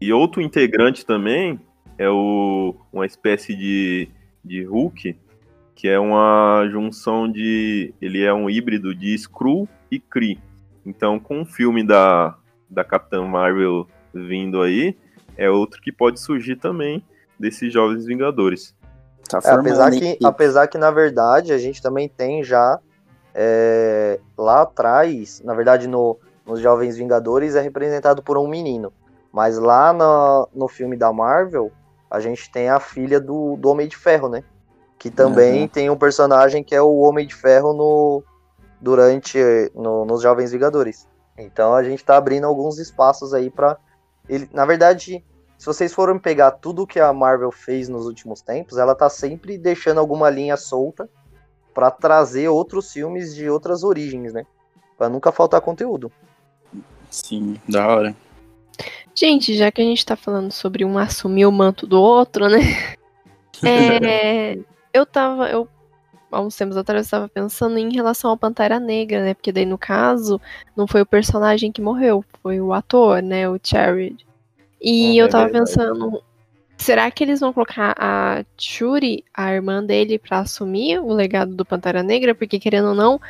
E 0.00 0.12
outro 0.12 0.42
integrante 0.42 1.06
também 1.06 1.60
é 1.96 2.08
o, 2.08 2.74
uma 2.92 3.06
espécie 3.06 3.54
de, 3.54 4.08
de 4.44 4.64
Hulk, 4.64 5.16
que 5.74 5.88
é 5.88 5.98
uma 5.98 6.66
junção 6.70 7.30
de. 7.30 7.94
Ele 8.00 8.22
é 8.22 8.34
um 8.34 8.50
híbrido 8.50 8.94
de 8.94 9.14
Skrull 9.14 9.68
e 9.90 10.00
Kree. 10.00 10.40
Então, 10.84 11.18
com 11.20 11.42
o 11.42 11.46
filme 11.46 11.86
da, 11.86 12.36
da 12.68 12.82
Capitã 12.82 13.22
Marvel 13.22 13.86
vindo 14.12 14.60
aí, 14.60 14.96
é 15.36 15.48
outro 15.48 15.80
que 15.80 15.92
pode 15.92 16.20
surgir 16.20 16.56
também 16.56 17.04
desses 17.38 17.72
Jovens 17.72 18.04
Vingadores. 18.04 18.74
Tá 19.28 19.40
É, 19.42 19.50
apesar, 19.50 19.90
que, 19.90 20.18
apesar 20.22 20.66
que, 20.66 20.78
na 20.78 20.90
verdade, 20.90 21.52
a 21.52 21.58
gente 21.58 21.80
também 21.80 22.08
tem 22.08 22.42
já 22.42 22.78
é, 23.34 24.20
lá 24.38 24.62
atrás, 24.62 25.40
na 25.44 25.54
verdade, 25.54 25.88
no, 25.88 26.18
nos 26.46 26.60
Jovens 26.60 26.96
Vingadores 26.96 27.54
é 27.56 27.60
representado 27.60 28.22
por 28.22 28.38
um 28.38 28.46
menino. 28.46 28.92
Mas 29.32 29.58
lá 29.58 29.92
no, 29.92 30.48
no 30.54 30.68
filme 30.68 30.96
da 30.96 31.12
Marvel, 31.12 31.72
a 32.10 32.20
gente 32.20 32.50
tem 32.52 32.68
a 32.68 32.78
filha 32.78 33.20
do, 33.20 33.56
do 33.56 33.68
Homem 33.68 33.88
de 33.88 33.96
Ferro, 33.96 34.28
né? 34.28 34.44
Que 34.98 35.10
também 35.10 35.62
Uhum. 35.62 35.68
tem 35.68 35.90
um 35.90 35.96
personagem 35.96 36.62
que 36.62 36.74
é 36.74 36.80
o 36.80 36.98
Homem 36.98 37.26
de 37.26 37.34
Ferro 37.34 37.72
no, 37.72 38.22
durante 38.80 39.38
no, 39.74 40.04
nos 40.04 40.22
Jovens 40.22 40.52
Vingadores. 40.52 41.08
Então 41.36 41.74
a 41.74 41.82
gente 41.82 42.04
tá 42.04 42.16
abrindo 42.16 42.46
alguns 42.46 42.78
espaços 42.78 43.34
aí 43.34 43.50
pra 43.50 43.76
ele. 44.28 44.48
Na 44.52 44.64
verdade, 44.64 45.24
se 45.58 45.66
vocês 45.66 45.92
forem 45.92 46.18
pegar 46.18 46.52
tudo 46.52 46.86
que 46.86 47.00
a 47.00 47.12
Marvel 47.12 47.50
fez 47.50 47.88
nos 47.88 48.06
últimos 48.06 48.40
tempos, 48.40 48.78
ela 48.78 48.94
tá 48.94 49.08
sempre 49.10 49.58
deixando 49.58 49.98
alguma 49.98 50.30
linha 50.30 50.56
solta 50.56 51.08
pra 51.74 51.90
trazer 51.90 52.48
outros 52.48 52.92
filmes 52.92 53.34
de 53.34 53.50
outras 53.50 53.82
origens, 53.82 54.32
né? 54.32 54.46
Pra 54.96 55.08
nunca 55.08 55.32
faltar 55.32 55.60
conteúdo. 55.60 56.10
Sim, 57.10 57.56
da 57.68 57.86
hora. 57.86 58.16
Gente, 59.14 59.54
já 59.56 59.70
que 59.70 59.80
a 59.80 59.84
gente 59.84 60.04
tá 60.04 60.16
falando 60.16 60.50
sobre 60.50 60.84
um 60.84 60.98
assumir 60.98 61.46
o 61.46 61.52
manto 61.52 61.86
do 61.86 62.00
outro, 62.00 62.48
né? 62.48 62.58
É, 63.66 64.58
eu 64.92 65.06
tava. 65.06 65.48
Eu, 65.48 65.66
há 66.30 66.40
uns 66.40 66.54
tempos 66.54 66.76
atrás, 66.76 67.06
eu 67.06 67.10
tava 67.12 67.28
pensando 67.28 67.78
em 67.78 67.94
relação 67.94 68.30
ao 68.30 68.36
Pantera 68.36 68.78
Negra, 68.78 69.24
né? 69.24 69.32
Porque 69.32 69.52
daí, 69.52 69.64
no 69.64 69.78
caso, 69.78 70.38
não 70.76 70.86
foi 70.86 71.00
o 71.00 71.06
personagem 71.06 71.72
que 71.72 71.80
morreu, 71.80 72.22
foi 72.42 72.60
o 72.60 72.74
ator, 72.74 73.22
né? 73.22 73.48
O 73.48 73.58
Jared. 73.62 74.26
E 74.82 75.12
Hum, 75.12 75.14
eu 75.22 75.26
é 75.26 75.28
tava 75.28 75.44
verdade. 75.44 75.70
pensando. 75.70 76.22
Será 76.76 77.10
que 77.10 77.24
eles 77.24 77.40
vão 77.40 77.52
colocar 77.52 77.94
a 77.98 78.44
Shuri, 78.58 79.24
a 79.32 79.52
irmã 79.52 79.82
dele, 79.82 80.18
pra 80.18 80.40
assumir 80.40 80.98
o 80.98 81.12
legado 81.12 81.54
do 81.54 81.64
Pantera 81.64 82.02
Negra? 82.02 82.34
Porque, 82.34 82.58
querendo 82.58 82.88
ou 82.88 82.94
não, 82.94 83.20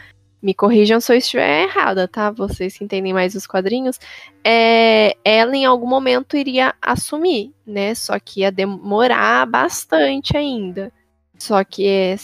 me 0.45 0.53
corrijam 0.53 1.01
se 1.01 1.11
eu 1.12 1.16
estiver 1.16 1.62
errada, 1.62 2.07
tá? 2.07 2.30
Vocês 2.30 2.76
que 2.76 2.84
entendem 2.84 3.14
mais 3.14 3.34
os 3.34 3.47
quadrinhos 3.47 3.99
é, 4.45 5.16
ela 5.24 5.57
em 5.57 5.64
algum 5.64 5.86
momento 5.86 6.36
iria 6.36 6.74
assumir, 6.82 7.55
né? 7.66 7.95
Só 7.95 8.18
que 8.18 8.40
ia 8.40 8.53
demorar 8.53 9.47
bastante 9.47 10.36
ainda. 10.36 10.92
Só 11.38 11.64
que 11.64 11.86
é, 11.86 12.16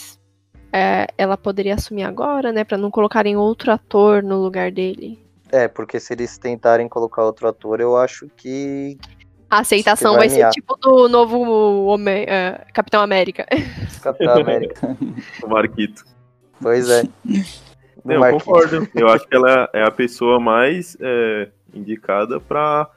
é, 0.70 1.06
ela 1.16 1.38
poderia 1.38 1.74
assumir 1.74 2.02
agora, 2.02 2.52
né? 2.52 2.62
Pra 2.62 2.76
não 2.76 2.90
colocarem 2.90 3.38
outro 3.38 3.72
ator 3.72 4.22
no 4.22 4.36
lugar 4.42 4.70
dele. 4.70 5.18
É, 5.50 5.66
porque 5.66 5.98
se 5.98 6.12
eles 6.12 6.36
tentarem 6.36 6.88
colocar 6.88 7.24
outro 7.24 7.48
ator, 7.48 7.80
eu 7.80 7.96
acho 7.96 8.28
que 8.36 8.98
A 9.50 9.58
aceitação 9.58 10.14
vai, 10.14 10.28
vai 10.28 10.38
ser 10.38 10.50
tipo 10.50 10.76
do 10.76 11.08
novo 11.08 11.38
Home- 11.86 12.24
é, 12.26 12.64
Capitão 12.72 13.02
América. 13.02 13.46
Capitão 14.02 14.40
América. 14.40 14.96
O 15.42 15.48
Marquito. 15.48 16.04
pois 16.60 16.88
é. 16.88 17.02
Não, 18.02 18.24
eu 18.24 18.38
concordo. 18.38 18.88
Eu 18.94 19.08
acho 19.08 19.26
que 19.26 19.34
ela 19.36 19.68
é 19.74 19.82
a 19.82 19.90
pessoa 19.90 20.40
mais 20.40 20.96
é, 21.00 21.48
indicada 21.74 22.40
para 22.40 22.88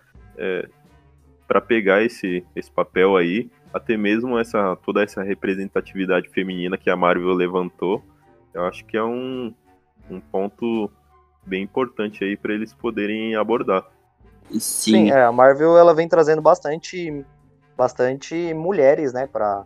para 1.47 1.61
pegar 1.61 2.01
esse, 2.01 2.43
esse 2.55 2.71
papel 2.71 3.15
aí, 3.15 3.49
até 3.73 3.95
mesmo 3.95 4.39
essa 4.39 4.75
toda 4.77 5.03
essa 5.03 5.21
representatividade 5.21 6.29
feminina 6.29 6.77
que 6.77 6.89
a 6.89 6.95
Marvel 6.95 7.33
levantou. 7.33 8.03
Eu 8.53 8.65
acho 8.65 8.83
que 8.85 8.97
é 8.97 9.03
um, 9.03 9.53
um 10.09 10.19
ponto 10.19 10.89
bem 11.45 11.61
importante 11.63 12.23
aí 12.23 12.37
para 12.37 12.53
eles 12.53 12.73
poderem 12.73 13.35
abordar. 13.35 13.85
Sim, 14.51 14.59
Sim, 14.59 15.11
é, 15.11 15.23
a 15.23 15.31
Marvel 15.31 15.77
ela 15.77 15.93
vem 15.93 16.07
trazendo 16.07 16.41
bastante, 16.41 17.25
bastante 17.75 18.53
mulheres, 18.53 19.13
né, 19.13 19.27
pra, 19.27 19.65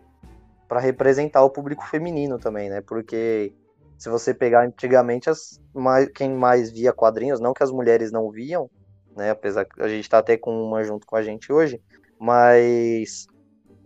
pra 0.68 0.80
representar 0.80 1.42
o 1.42 1.50
público 1.50 1.86
feminino 1.86 2.38
também, 2.38 2.68
né? 2.68 2.80
Porque 2.80 3.52
se 3.98 4.08
você 4.08 4.32
pegar 4.32 4.64
antigamente, 4.64 5.28
as, 5.28 5.60
mais, 5.74 6.08
quem 6.08 6.30
mais 6.32 6.70
via 6.70 6.92
quadrinhos, 6.92 7.40
não 7.40 7.52
que 7.52 7.62
as 7.62 7.70
mulheres 7.70 8.12
não 8.12 8.30
viam, 8.30 8.70
né? 9.16 9.30
Apesar 9.30 9.64
que 9.64 9.82
a 9.82 9.88
gente 9.88 10.08
tá 10.08 10.18
até 10.18 10.36
com 10.36 10.50
uma 10.50 10.84
junto 10.84 11.06
com 11.06 11.16
a 11.16 11.22
gente 11.22 11.52
hoje, 11.52 11.80
mas 12.18 13.26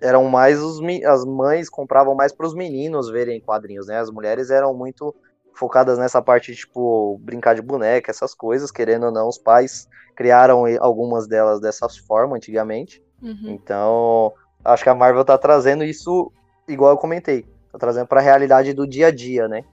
eram 0.01 0.25
mais 0.25 0.61
os 0.61 0.81
as 1.07 1.25
mães 1.25 1.71
compravam 1.71 2.15
mais 2.15 2.33
para 2.33 2.47
os 2.47 2.55
meninos 2.55 3.09
verem 3.09 3.41
quadrinhos, 3.41 3.87
né? 3.87 3.99
As 3.99 4.11
mulheres 4.11 4.51
eram 4.51 4.75
muito 4.75 5.15
focadas 5.55 5.99
nessa 5.99 6.21
parte 6.23 6.55
tipo 6.55 7.19
brincar 7.23 7.55
de 7.55 7.63
boneca, 7.63 8.11
essas 8.11 8.35
coisas, 8.35 8.71
querendo 8.71 9.07
ou 9.07 9.13
não, 9.13 9.29
os 9.29 9.39
pais 9.39 9.89
criaram 10.15 10.65
algumas 10.81 11.27
delas 11.27 11.61
dessa 11.61 11.89
forma 12.07 12.37
antigamente. 12.37 13.03
Uhum. 13.23 13.49
Então, 13.49 14.33
acho 14.65 14.83
que 14.83 14.89
a 14.89 14.95
Marvel 14.95 15.25
tá 15.25 15.39
trazendo 15.39 15.85
isso 15.85 16.31
igual 16.69 16.93
eu 16.93 16.97
comentei, 16.97 17.47
tá 17.71 17.79
trazendo 17.79 18.07
para 18.07 18.21
a 18.21 18.25
realidade 18.25 18.73
do 18.73 18.87
dia 18.87 19.09
a 19.09 19.11
dia, 19.11 19.49
né? 19.49 19.65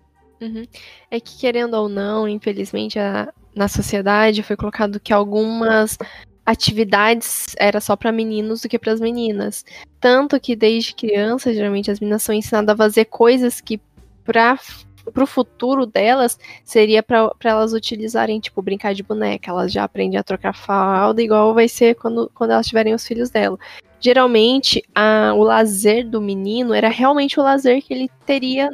Uhum. 0.42 0.66
É 1.12 1.20
que, 1.20 1.38
querendo 1.38 1.74
ou 1.74 1.90
não, 1.90 2.28
infelizmente, 2.28 2.98
a- 2.98 3.32
na 3.56 3.68
sociedade 3.68 4.42
foi 4.44 4.56
colocado 4.56 5.00
que 5.00 5.12
algumas 5.12 5.98
atividades 6.46 7.48
era 7.60 7.80
só 7.80 7.96
para 7.96 8.12
meninos 8.12 8.62
do 8.62 8.70
que 8.70 8.80
para 8.80 8.94
as 8.94 9.00
meninas. 9.00 9.66
Tanto 10.00 10.40
que 10.40 10.56
desde 10.56 10.96
criança, 10.96 11.54
geralmente 11.54 11.92
as 11.92 12.00
meninas 12.00 12.24
são 12.24 12.34
ensinadas 12.34 12.74
a 12.74 12.78
fazer 12.78 13.06
coisas 13.06 13.62
que 13.62 13.80
para 14.24 14.58
pro 15.10 15.28
futuro 15.28 15.86
delas 15.86 16.40
seria 16.64 17.04
para 17.04 17.32
elas 17.44 17.74
utilizarem, 17.74 18.40
tipo, 18.40 18.62
brincar 18.62 18.94
de 18.94 19.04
boneca. 19.04 19.52
Elas 19.52 19.72
já 19.72 19.84
aprendem 19.84 20.20
a 20.20 20.24
trocar 20.24 20.54
fralda, 20.54 21.22
igual 21.22 21.54
vai 21.54 21.68
ser 21.68 21.96
quando, 21.96 22.32
quando 22.34 22.52
elas 22.52 22.68
tiverem 22.68 22.94
os 22.94 23.06
filhos 23.06 23.30
dela. 23.30 23.58
Geralmente, 24.00 24.84
a, 24.96 25.34
o 25.36 25.44
lazer 25.44 26.08
do 26.08 26.22
menino 26.22 26.74
era 26.74 26.90
realmente 26.90 27.40
o 27.40 27.44
lazer 27.44 27.82
que 27.82 27.94
ele 27.94 28.10
teria 28.26 28.70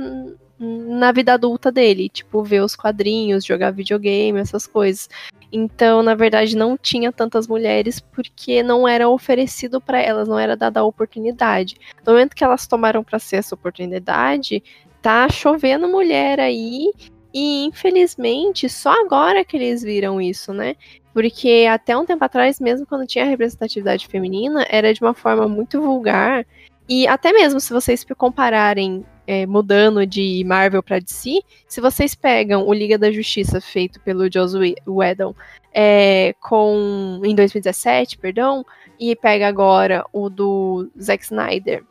na 0.60 1.12
vida 1.12 1.34
adulta 1.34 1.72
dele, 1.72 2.08
tipo, 2.10 2.44
ver 2.44 2.62
os 2.62 2.76
quadrinhos, 2.76 3.44
jogar 3.44 3.72
videogame, 3.72 4.40
essas 4.40 4.66
coisas. 4.66 5.10
Então, 5.58 6.04
na 6.04 6.14
verdade, 6.16 6.54
não 6.54 6.78
tinha 6.78 7.14
tantas 7.14 7.48
mulheres 7.48 8.02
porque 8.02 8.62
não 8.62 8.86
era 8.86 9.08
oferecido 9.08 9.80
para 9.80 10.02
elas, 10.02 10.28
não 10.28 10.38
era 10.38 10.54
dada 10.54 10.82
a 10.82 10.84
oportunidade. 10.84 11.78
No 12.06 12.12
momento 12.12 12.36
que 12.36 12.44
elas 12.44 12.68
tomaram 12.68 13.02
para 13.02 13.20
ser 13.20 13.38
essa 13.38 13.56
oportunidade, 13.56 14.62
tá 15.02 15.30
chovendo 15.30 15.88
mulher 15.88 16.42
aí 16.42 16.92
e 17.34 17.64
infelizmente 17.64 18.68
só 18.68 18.92
agora 19.02 19.46
que 19.46 19.56
eles 19.56 19.82
viram 19.82 20.20
isso, 20.20 20.52
né? 20.54 20.76
Porque 21.14 21.66
até 21.72 21.96
um 21.96 22.06
tempo 22.06 22.26
atrás, 22.26 22.60
mesmo 22.60 22.86
quando 22.86 23.08
tinha 23.08 23.24
representatividade 23.24 24.08
feminina, 24.08 24.66
era 24.70 24.94
de 24.94 25.02
uma 25.02 25.14
forma 25.14 25.48
muito 25.48 25.82
vulgar. 25.82 26.46
E 26.90 27.08
até 27.08 27.32
mesmo 27.32 27.62
se 27.62 27.72
vocês 27.72 28.06
compararem 28.18 29.06
é, 29.28 29.46
mudando 29.46 30.06
de 30.06 30.44
Marvel 30.46 30.84
para 30.84 31.00
DC, 31.00 31.42
se 31.68 31.82
vocês 31.82 32.16
pegam 32.16 32.68
o 32.68 32.74
Liga 32.74 32.98
da 32.98 33.12
Justiça 33.12 33.60
feito 33.60 34.00
pelo 34.02 34.32
Joss 34.32 34.56
Whedon 34.88 35.36
é, 35.74 36.34
com 36.40 37.22
em 37.24 37.36
2017, 37.36 38.18
perdão, 38.18 38.66
e 39.00 39.16
pega 39.16 39.48
agora 39.48 40.06
o 40.14 40.30
do 40.30 40.90
Zack 41.00 41.24
Snyder 41.24 41.84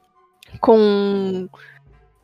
com 0.61 1.49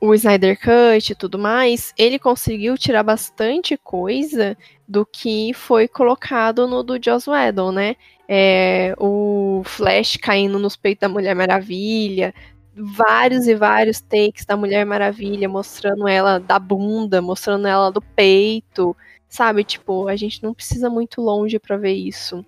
o 0.00 0.14
Snyder 0.14 0.58
Cut 0.58 1.12
e 1.12 1.14
tudo 1.14 1.38
mais, 1.38 1.92
ele 1.98 2.18
conseguiu 2.18 2.78
tirar 2.78 3.02
bastante 3.02 3.76
coisa 3.76 4.56
do 4.88 5.04
que 5.04 5.52
foi 5.52 5.86
colocado 5.86 6.66
no 6.66 6.82
do 6.82 6.98
Joss 7.02 7.28
Whedon, 7.28 7.72
né? 7.72 7.96
É, 8.26 8.94
o 8.98 9.62
Flash 9.64 10.16
caindo 10.16 10.58
nos 10.58 10.76
peitos 10.76 11.00
da 11.00 11.08
Mulher 11.08 11.34
Maravilha, 11.34 12.32
vários 12.74 13.46
e 13.46 13.54
vários 13.54 14.00
takes 14.00 14.44
da 14.44 14.56
Mulher 14.56 14.84
Maravilha, 14.86 15.48
mostrando 15.48 16.06
ela 16.06 16.38
da 16.38 16.58
bunda, 16.58 17.20
mostrando 17.20 17.66
ela 17.66 17.90
do 17.90 18.00
peito, 18.00 18.96
sabe? 19.28 19.64
Tipo, 19.64 20.08
a 20.08 20.16
gente 20.16 20.42
não 20.42 20.54
precisa 20.54 20.88
muito 20.88 21.20
longe 21.20 21.58
para 21.58 21.76
ver 21.76 21.92
isso. 21.92 22.44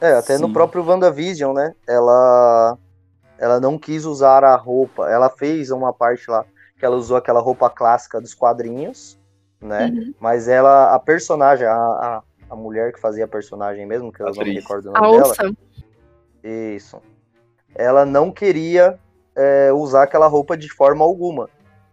É, 0.00 0.12
até 0.12 0.36
Sim. 0.36 0.42
no 0.42 0.52
próprio 0.52 0.84
WandaVision, 0.84 1.54
né? 1.54 1.74
Ela 1.86 2.78
ela 3.38 3.60
não 3.60 3.78
quis 3.78 4.04
usar 4.04 4.44
a 4.44 4.56
roupa. 4.56 5.10
Ela 5.10 5.28
fez 5.28 5.70
uma 5.70 5.92
parte 5.92 6.30
lá 6.30 6.44
que 6.78 6.84
ela 6.84 6.96
usou 6.96 7.16
aquela 7.16 7.40
roupa 7.40 7.70
clássica 7.70 8.20
dos 8.20 8.34
quadrinhos, 8.34 9.18
né? 9.60 9.86
Uhum. 9.86 10.14
Mas 10.20 10.48
ela, 10.48 10.94
a 10.94 10.98
personagem, 10.98 11.66
a, 11.66 11.74
a, 11.74 12.22
a, 12.50 12.56
mulher 12.56 12.92
que 12.92 13.00
fazia 13.00 13.24
a 13.24 13.28
personagem 13.28 13.86
mesmo, 13.86 14.12
que 14.12 14.22
eu 14.22 14.26
não 14.26 14.44
me 14.44 14.54
recordo 14.54 14.90
o 14.90 14.92
nome 14.92 15.18
a 15.18 15.22
dela. 15.22 15.56
Isso. 16.44 17.00
Ela 17.74 18.04
não 18.04 18.30
queria 18.30 18.98
é, 19.36 19.72
usar 19.72 20.04
aquela 20.04 20.26
roupa 20.26 20.56
de 20.56 20.72
forma 20.72 21.04
alguma. 21.04 21.48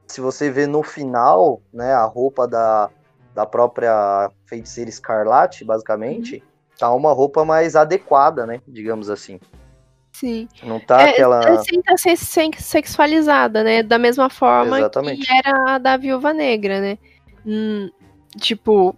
Se 0.08 0.22
você 0.22 0.50
vê 0.50 0.66
no 0.66 0.82
final, 0.82 1.62
né, 1.74 1.94
a 1.94 2.06
roupa 2.06 2.48
da, 2.48 2.90
da 3.34 3.46
própria 3.46 4.30
feiticeira 4.46 4.90
Escarlate, 4.90 5.66
basicamente, 5.66 6.36
uhum. 6.36 6.42
tá 6.78 6.94
uma 6.94 7.12
roupa 7.12 7.44
mais 7.44 7.76
adequada, 7.76 8.46
né, 8.46 8.62
digamos 8.68 9.10
assim. 9.10 9.40
Sim. 10.14 10.48
Não 10.62 10.80
tá 10.80 11.02
é, 11.02 11.10
aquela. 11.10 11.40
Assim, 11.40 11.82
tá 11.82 11.96
sexualizada, 12.60 13.64
né? 13.64 13.82
Da 13.82 13.98
mesma 13.98 14.30
forma 14.30 14.78
Exatamente. 14.78 15.26
que 15.26 15.34
era 15.34 15.76
a 15.76 15.78
da 15.80 15.98
Viúva 15.98 16.32
Negra, 16.32 16.80
né? 16.80 17.00
Hum, 17.44 17.90
tipo, 18.38 18.96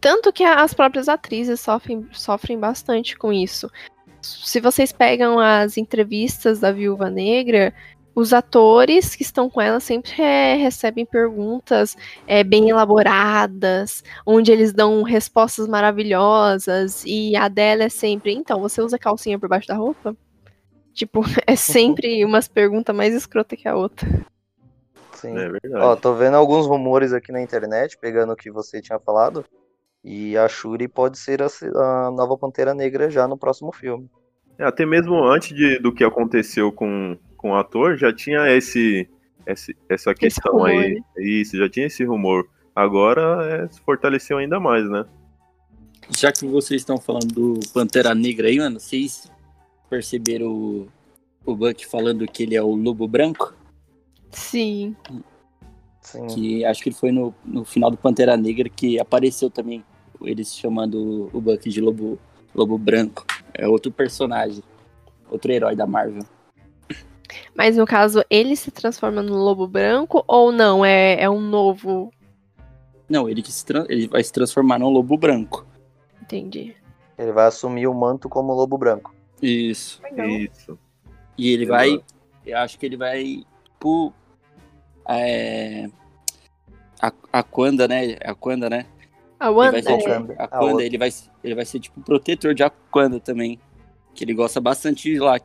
tanto 0.00 0.32
que 0.32 0.42
as 0.42 0.74
próprias 0.74 1.08
atrizes 1.08 1.60
sofrem, 1.60 2.08
sofrem 2.12 2.58
bastante 2.58 3.16
com 3.16 3.32
isso. 3.32 3.70
Se 4.44 4.60
vocês 4.60 4.92
pegam 4.92 5.38
as 5.38 5.76
entrevistas 5.76 6.60
da 6.60 6.72
Viúva 6.72 7.10
Negra, 7.10 7.74
os 8.14 8.32
atores 8.32 9.14
que 9.14 9.22
estão 9.22 9.48
com 9.48 9.60
ela 9.60 9.78
sempre 9.78 10.20
é, 10.20 10.56
recebem 10.56 11.06
perguntas 11.06 11.96
é, 12.26 12.42
bem 12.42 12.68
elaboradas, 12.68 14.02
onde 14.26 14.50
eles 14.50 14.72
dão 14.72 15.02
respostas 15.02 15.68
maravilhosas, 15.68 17.04
e 17.06 17.36
a 17.36 17.46
dela 17.46 17.84
é 17.84 17.88
sempre, 17.88 18.34
então, 18.34 18.60
você 18.60 18.82
usa 18.82 18.98
calcinha 18.98 19.38
por 19.38 19.48
baixo 19.48 19.68
da 19.68 19.76
roupa? 19.76 20.16
Tipo, 20.92 21.22
é 21.46 21.54
sempre 21.54 22.24
umas 22.24 22.48
perguntas 22.48 22.94
mais 22.94 23.14
escrota 23.14 23.56
que 23.56 23.68
a 23.68 23.76
outra. 23.76 24.08
Sim. 25.12 25.38
É 25.38 25.48
verdade. 25.48 25.84
Ó, 25.84 25.94
tô 25.94 26.14
vendo 26.14 26.36
alguns 26.36 26.66
rumores 26.66 27.12
aqui 27.12 27.30
na 27.30 27.40
internet, 27.40 27.96
pegando 27.98 28.32
o 28.32 28.36
que 28.36 28.50
você 28.50 28.80
tinha 28.80 28.98
falado. 28.98 29.44
E 30.02 30.36
a 30.36 30.48
Shuri 30.48 30.88
pode 30.88 31.18
ser 31.18 31.42
a, 31.42 31.46
a 31.46 32.10
nova 32.10 32.36
Pantera 32.36 32.74
Negra 32.74 33.10
já 33.10 33.28
no 33.28 33.38
próximo 33.38 33.72
filme. 33.72 34.10
É, 34.58 34.64
até 34.64 34.84
mesmo 34.84 35.22
antes 35.24 35.56
de, 35.56 35.78
do 35.78 35.92
que 35.92 36.02
aconteceu 36.02 36.72
com, 36.72 37.16
com 37.36 37.50
o 37.50 37.54
ator, 37.54 37.96
já 37.96 38.12
tinha 38.12 38.50
esse, 38.50 39.08
esse 39.46 39.76
essa 39.88 40.12
questão 40.14 40.66
esse 40.66 40.76
aí. 40.76 40.94
Né? 40.94 41.00
Isso, 41.18 41.56
já 41.56 41.68
tinha 41.68 41.86
esse 41.86 42.04
rumor. 42.04 42.48
Agora 42.74 43.46
é, 43.46 43.68
se 43.68 43.80
fortaleceu 43.80 44.38
ainda 44.38 44.58
mais, 44.58 44.88
né? 44.88 45.04
Já 46.10 46.32
que 46.32 46.46
vocês 46.46 46.80
estão 46.80 46.98
falando 46.98 47.26
do 47.26 47.60
Pantera 47.72 48.14
Negra 48.14 48.48
aí, 48.48 48.58
mano, 48.58 48.80
vocês 48.80 49.30
perceberam 49.88 50.48
o, 50.48 50.88
o 51.44 51.54
Buck 51.54 51.86
falando 51.86 52.26
que 52.26 52.42
ele 52.42 52.56
é 52.56 52.62
o 52.62 52.74
lobo 52.74 53.06
branco? 53.06 53.54
Sim. 54.30 54.96
Sim. 56.00 56.26
Que 56.28 56.64
acho 56.64 56.82
que 56.82 56.88
ele 56.88 56.96
foi 56.96 57.12
no, 57.12 57.34
no 57.44 57.64
final 57.64 57.90
do 57.90 57.96
Pantera 57.96 58.36
Negra 58.36 58.68
que 58.68 58.98
apareceu 58.98 59.50
também 59.50 59.84
eles 60.22 60.56
chamando 60.56 61.28
o 61.32 61.40
Buck 61.40 61.68
de 61.68 61.80
lobo, 61.80 62.18
lobo 62.54 62.78
branco. 62.78 63.26
É 63.58 63.68
outro 63.68 63.90
personagem, 63.90 64.62
outro 65.28 65.52
herói 65.52 65.76
da 65.76 65.86
Marvel. 65.86 66.22
Mas 67.54 67.76
no 67.76 67.84
caso, 67.84 68.24
ele 68.30 68.56
se 68.56 68.70
transforma 68.70 69.20
no 69.20 69.34
lobo 69.36 69.66
branco 69.66 70.24
ou 70.26 70.50
não? 70.52 70.84
É, 70.84 71.20
é 71.20 71.28
um 71.28 71.40
novo. 71.40 72.10
Não, 73.08 73.28
ele, 73.28 73.42
se 73.44 73.64
ele 73.88 74.06
vai 74.06 74.22
se 74.22 74.32
transformar 74.32 74.78
no 74.78 74.88
lobo 74.88 75.16
branco. 75.16 75.66
Entendi. 76.22 76.74
Ele 77.18 77.32
vai 77.32 77.46
assumir 77.46 77.86
o 77.86 77.94
manto 77.94 78.28
como 78.28 78.54
lobo 78.54 78.78
branco. 78.78 79.12
Isso. 79.42 80.00
Legal. 80.02 80.28
Isso. 80.28 80.78
E 81.36 81.52
ele 81.52 81.66
vai. 81.66 82.02
Eu 82.46 82.58
acho 82.58 82.78
que 82.78 82.86
ele 82.86 82.96
vai. 82.96 83.44
Tipo. 83.64 84.12
É, 85.08 85.88
a, 87.00 87.12
a 87.32 87.42
Quanda, 87.42 87.88
né? 87.88 88.16
A 88.24 88.34
Quanda, 88.34 88.68
né? 88.68 88.86
A 89.38 89.50
Wanda. 89.50 89.78
Ele 89.78 89.86
vai 89.86 89.98
ser, 89.98 89.98
tipo, 89.98 90.34
a 90.42 90.48
Quanda, 90.48 90.82
ele 90.82 90.98
vai, 90.98 91.08
ele 91.44 91.54
vai 91.54 91.64
ser 91.64 91.80
tipo 91.80 92.00
protetor 92.00 92.54
de 92.54 92.62
Aquanda 92.62 93.20
também. 93.20 93.60
Que 94.14 94.24
ele 94.24 94.34
gosta 94.34 94.60
bastante 94.60 95.10
de 95.12 95.18
lá. 95.18 95.38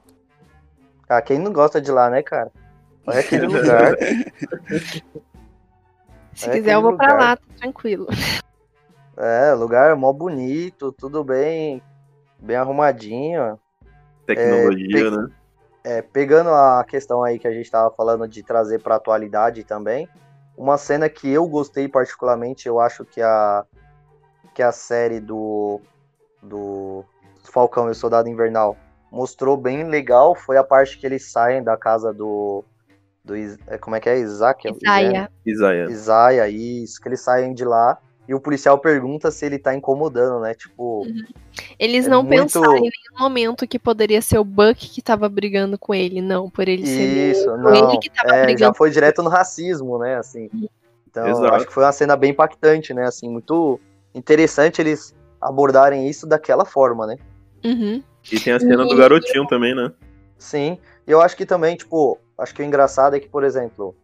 Ah, 1.08 1.22
quem 1.22 1.38
não 1.38 1.54
gosta 1.54 1.80
de 1.80 1.92
lá, 1.92 2.10
né, 2.10 2.24
cara? 2.24 2.52
Olha 3.06 3.20
aquele 3.20 3.46
lugar. 3.46 3.96
Se 6.34 6.50
Olha 6.50 6.58
quiser, 6.58 6.74
eu 6.74 6.82
vou 6.82 6.92
lugar. 6.92 7.08
pra 7.08 7.18
lá, 7.18 7.38
tá 7.38 7.44
tranquilo. 7.60 8.08
É, 9.16 9.54
lugar 9.54 9.96
mó 9.96 10.12
bonito, 10.12 10.92
tudo 10.92 11.24
bem, 11.24 11.80
bem 12.40 12.56
arrumadinho. 12.56 13.60
Tecnologia, 14.26 15.08
é, 15.08 15.12
né? 15.12 15.28
É, 15.84 16.02
pegando 16.02 16.50
a 16.50 16.84
questão 16.84 17.24
aí 17.24 17.38
que 17.38 17.48
a 17.48 17.52
gente 17.52 17.66
estava 17.66 17.94
falando 17.94 18.28
de 18.28 18.42
trazer 18.42 18.82
para 18.82 18.96
atualidade 18.96 19.64
também, 19.64 20.10
uma 20.58 20.78
cena 20.78 21.08
que 21.10 21.30
eu 21.30 21.48
gostei 21.48 21.88
particularmente, 21.88 22.68
eu 22.68 22.80
acho 22.80 23.06
que 23.06 23.22
a 23.22 23.66
que 24.54 24.62
a 24.62 24.72
série 24.72 25.20
do 25.20 25.82
do 26.42 27.04
Falcão 27.44 27.88
e 27.88 27.92
o 27.92 27.96
Soldado 27.96 28.30
Invernal 28.30 28.78
mostrou 29.12 29.56
bem 29.56 29.84
legal 29.84 30.36
foi 30.36 30.58
a 30.58 30.64
parte 30.64 30.98
que 30.98 31.06
eles 31.06 31.32
saem 31.32 31.64
da 31.64 31.78
casa 31.78 32.14
do 32.14 32.64
do 33.24 33.36
é, 33.36 33.78
como 33.80 33.96
é 33.96 34.00
que 34.00 34.10
é 34.10 34.20
Isaac? 34.20 34.68
Isaia. 34.68 35.30
Isaia. 35.46 35.86
Isaia, 35.90 36.50
isso, 36.50 37.00
que 37.02 37.08
eles 37.08 37.22
saem 37.22 37.54
de 37.54 37.64
lá 37.64 37.98
e 38.28 38.34
o 38.34 38.40
policial 38.40 38.80
pergunta 38.80 39.30
se 39.32 39.46
ele 39.46 39.60
tá 39.60 39.76
incomodando, 39.76 40.40
né? 40.40 40.54
Tipo. 40.54 41.02
Uhum. 41.02 41.26
Eles 41.78 42.06
é 42.06 42.10
não 42.10 42.24
muito... 42.24 42.54
pensaram 42.54 42.78
em 42.78 42.82
nenhum 42.82 43.20
momento 43.20 43.68
que 43.68 43.78
poderia 43.78 44.22
ser 44.22 44.40
o 44.40 44.46
Buck 44.46 44.90
que 44.90 45.02
tava 45.02 45.28
brigando 45.28 45.78
com 45.78 45.94
ele, 45.94 46.22
não, 46.22 46.50
por 46.50 46.68
ele 46.68 46.86
ser. 46.86 47.32
Isso, 47.32 47.58
não. 47.58 47.76
Ele 47.76 47.98
que 47.98 48.10
tava 48.10 48.36
é, 48.36 48.44
brigando. 48.44 48.60
Já 48.60 48.74
foi 48.74 48.90
direto 48.92 49.22
no 49.22 49.30
racismo, 49.30 49.98
né? 49.98 50.16
Assim. 50.16 50.50
Então, 51.10 51.28
Exato. 51.28 51.54
acho 51.54 51.68
que 51.68 51.74
foi 51.74 51.84
uma 51.84 51.92
cena 51.92 52.16
bem 52.16 52.32
impactante, 52.32 52.94
né? 52.94 53.06
Assim, 53.06 53.30
muito 53.30 53.80
interessante 54.14 54.82
eles 54.82 55.16
abordarem 55.42 56.08
isso 56.10 56.26
daquela 56.26 56.66
forma, 56.66 57.06
né? 57.06 57.18
Uhum. 57.64 58.04
E 58.32 58.40
tem 58.40 58.54
a 58.54 58.60
cena 58.60 58.86
do 58.86 58.96
garotinho 58.96 59.46
também, 59.48 59.76
né? 59.76 59.92
Sim. 60.38 60.78
E 61.06 61.12
eu 61.12 61.22
acho 61.22 61.36
que 61.36 61.46
também, 61.46 61.76
tipo, 61.76 62.18
acho 62.38 62.54
que 62.54 62.62
o 62.62 62.66
engraçado 62.66 63.16
é 63.16 63.20
que, 63.20 63.28
por 63.28 63.44
exemplo, 63.44 63.96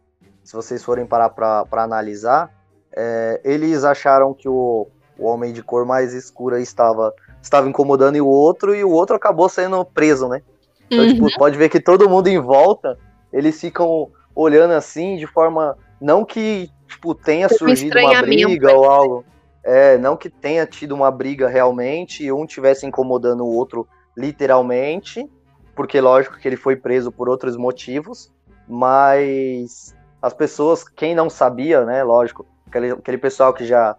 se 0.42 0.54
vocês 0.54 0.82
forem 0.84 1.06
parar 1.06 1.30
pra, 1.30 1.64
pra 1.64 1.82
analisar, 1.82 2.50
é, 2.94 3.40
eles 3.44 3.84
acharam 3.84 4.34
que 4.34 4.48
o, 4.48 4.86
o 5.18 5.26
homem 5.26 5.52
de 5.52 5.62
cor 5.62 5.86
mais 5.86 6.12
escura 6.12 6.60
estava, 6.60 7.14
estava 7.42 7.68
incomodando 7.68 8.16
e 8.16 8.20
o 8.20 8.26
outro, 8.26 8.74
e 8.74 8.82
o 8.84 8.90
outro 8.90 9.16
acabou 9.16 9.48
sendo 9.48 9.84
preso, 9.84 10.28
né? 10.28 10.42
Então, 10.90 11.06
tipo, 11.06 11.22
uhum. 11.22 11.28
tipo, 11.28 11.38
pode 11.38 11.56
ver 11.56 11.68
que 11.68 11.80
todo 11.80 12.08
mundo 12.08 12.26
em 12.26 12.38
volta, 12.38 12.98
eles 13.32 13.60
ficam 13.60 14.10
olhando 14.34 14.72
assim, 14.72 15.16
de 15.16 15.26
forma. 15.26 15.76
Não 16.00 16.24
que, 16.24 16.68
tipo, 16.88 17.14
tenha 17.14 17.48
surgido 17.48 17.98
uma 17.98 18.22
briga 18.22 18.72
ou 18.74 18.84
algo. 18.84 19.24
É, 19.62 19.98
não 19.98 20.16
que 20.16 20.30
tenha 20.30 20.66
tido 20.66 20.94
uma 20.94 21.10
briga 21.10 21.48
realmente 21.48 22.24
e 22.24 22.32
um 22.32 22.46
tivesse 22.46 22.86
incomodando 22.86 23.44
o 23.44 23.52
outro 23.54 23.86
literalmente, 24.16 25.28
porque 25.74 26.00
lógico 26.00 26.38
que 26.38 26.48
ele 26.48 26.56
foi 26.56 26.76
preso 26.76 27.12
por 27.12 27.28
outros 27.28 27.56
motivos, 27.56 28.32
mas 28.66 29.94
as 30.22 30.32
pessoas, 30.32 30.82
quem 30.88 31.14
não 31.14 31.28
sabia, 31.28 31.84
né, 31.84 32.02
lógico, 32.02 32.46
Aquele, 32.70 32.92
aquele 32.92 33.18
pessoal 33.18 33.52
que 33.52 33.66
já 33.66 33.96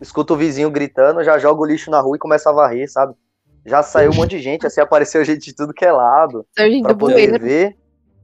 escuta 0.00 0.34
o 0.34 0.36
vizinho 0.36 0.70
gritando, 0.70 1.24
já 1.24 1.38
joga 1.38 1.62
o 1.62 1.64
lixo 1.64 1.90
na 1.90 2.00
rua 2.00 2.16
e 2.16 2.18
começa 2.18 2.50
a 2.50 2.52
varrer, 2.52 2.90
sabe? 2.90 3.14
Já 3.64 3.82
saiu 3.82 4.12
um 4.12 4.14
monte 4.14 4.32
de 4.32 4.40
gente, 4.40 4.66
assim, 4.66 4.80
apareceu 4.80 5.24
gente 5.24 5.46
de 5.46 5.54
tudo 5.54 5.72
que 5.72 5.84
é 5.84 5.90
lado. 5.90 6.46
para 6.82 6.94
poder 6.94 7.38
ver. 7.40 7.76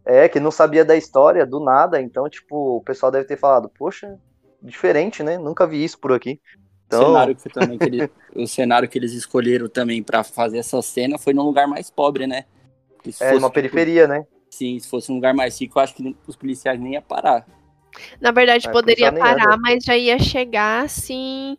É, 0.04 0.28
que 0.28 0.38
não 0.38 0.50
sabia 0.50 0.84
da 0.84 0.96
história, 0.96 1.44
do 1.44 1.58
nada. 1.58 2.00
Então, 2.00 2.28
tipo, 2.28 2.76
o 2.76 2.82
pessoal 2.82 3.10
deve 3.10 3.24
ter 3.24 3.36
falado, 3.36 3.68
poxa, 3.68 4.18
diferente, 4.62 5.22
né? 5.22 5.36
Nunca 5.36 5.66
vi 5.66 5.82
isso 5.82 5.98
por 5.98 6.12
aqui. 6.12 6.40
Então... 6.86 7.02
O, 7.02 7.06
cenário 7.06 7.36
que 7.36 7.48
também, 7.48 7.78
que 7.78 7.84
ele, 7.84 8.10
o 8.34 8.46
cenário 8.46 8.88
que 8.88 8.98
eles 8.98 9.12
escolheram 9.12 9.68
também 9.68 10.02
para 10.02 10.22
fazer 10.22 10.58
essa 10.58 10.80
cena 10.82 11.18
foi 11.18 11.34
num 11.34 11.42
lugar 11.42 11.66
mais 11.66 11.90
pobre, 11.90 12.26
né? 12.26 12.44
É, 13.20 13.30
uma 13.32 13.40
tipo, 13.40 13.50
periferia, 13.52 14.06
né? 14.06 14.26
Sim, 14.50 14.78
se 14.78 14.88
fosse 14.88 15.12
um 15.12 15.16
lugar 15.16 15.34
mais 15.34 15.60
rico, 15.60 15.78
eu 15.78 15.82
acho 15.82 15.94
que 15.94 16.16
os 16.26 16.36
policiais 16.36 16.80
nem 16.80 16.94
iam 16.94 17.02
parar. 17.02 17.46
Na 18.20 18.30
verdade, 18.30 18.68
É, 18.68 18.70
poderia 18.72 19.12
parar, 19.12 19.54
anda. 19.54 19.56
mas 19.58 19.84
já 19.84 19.96
ia 19.96 20.18
chegar 20.18 20.84
assim. 20.84 21.56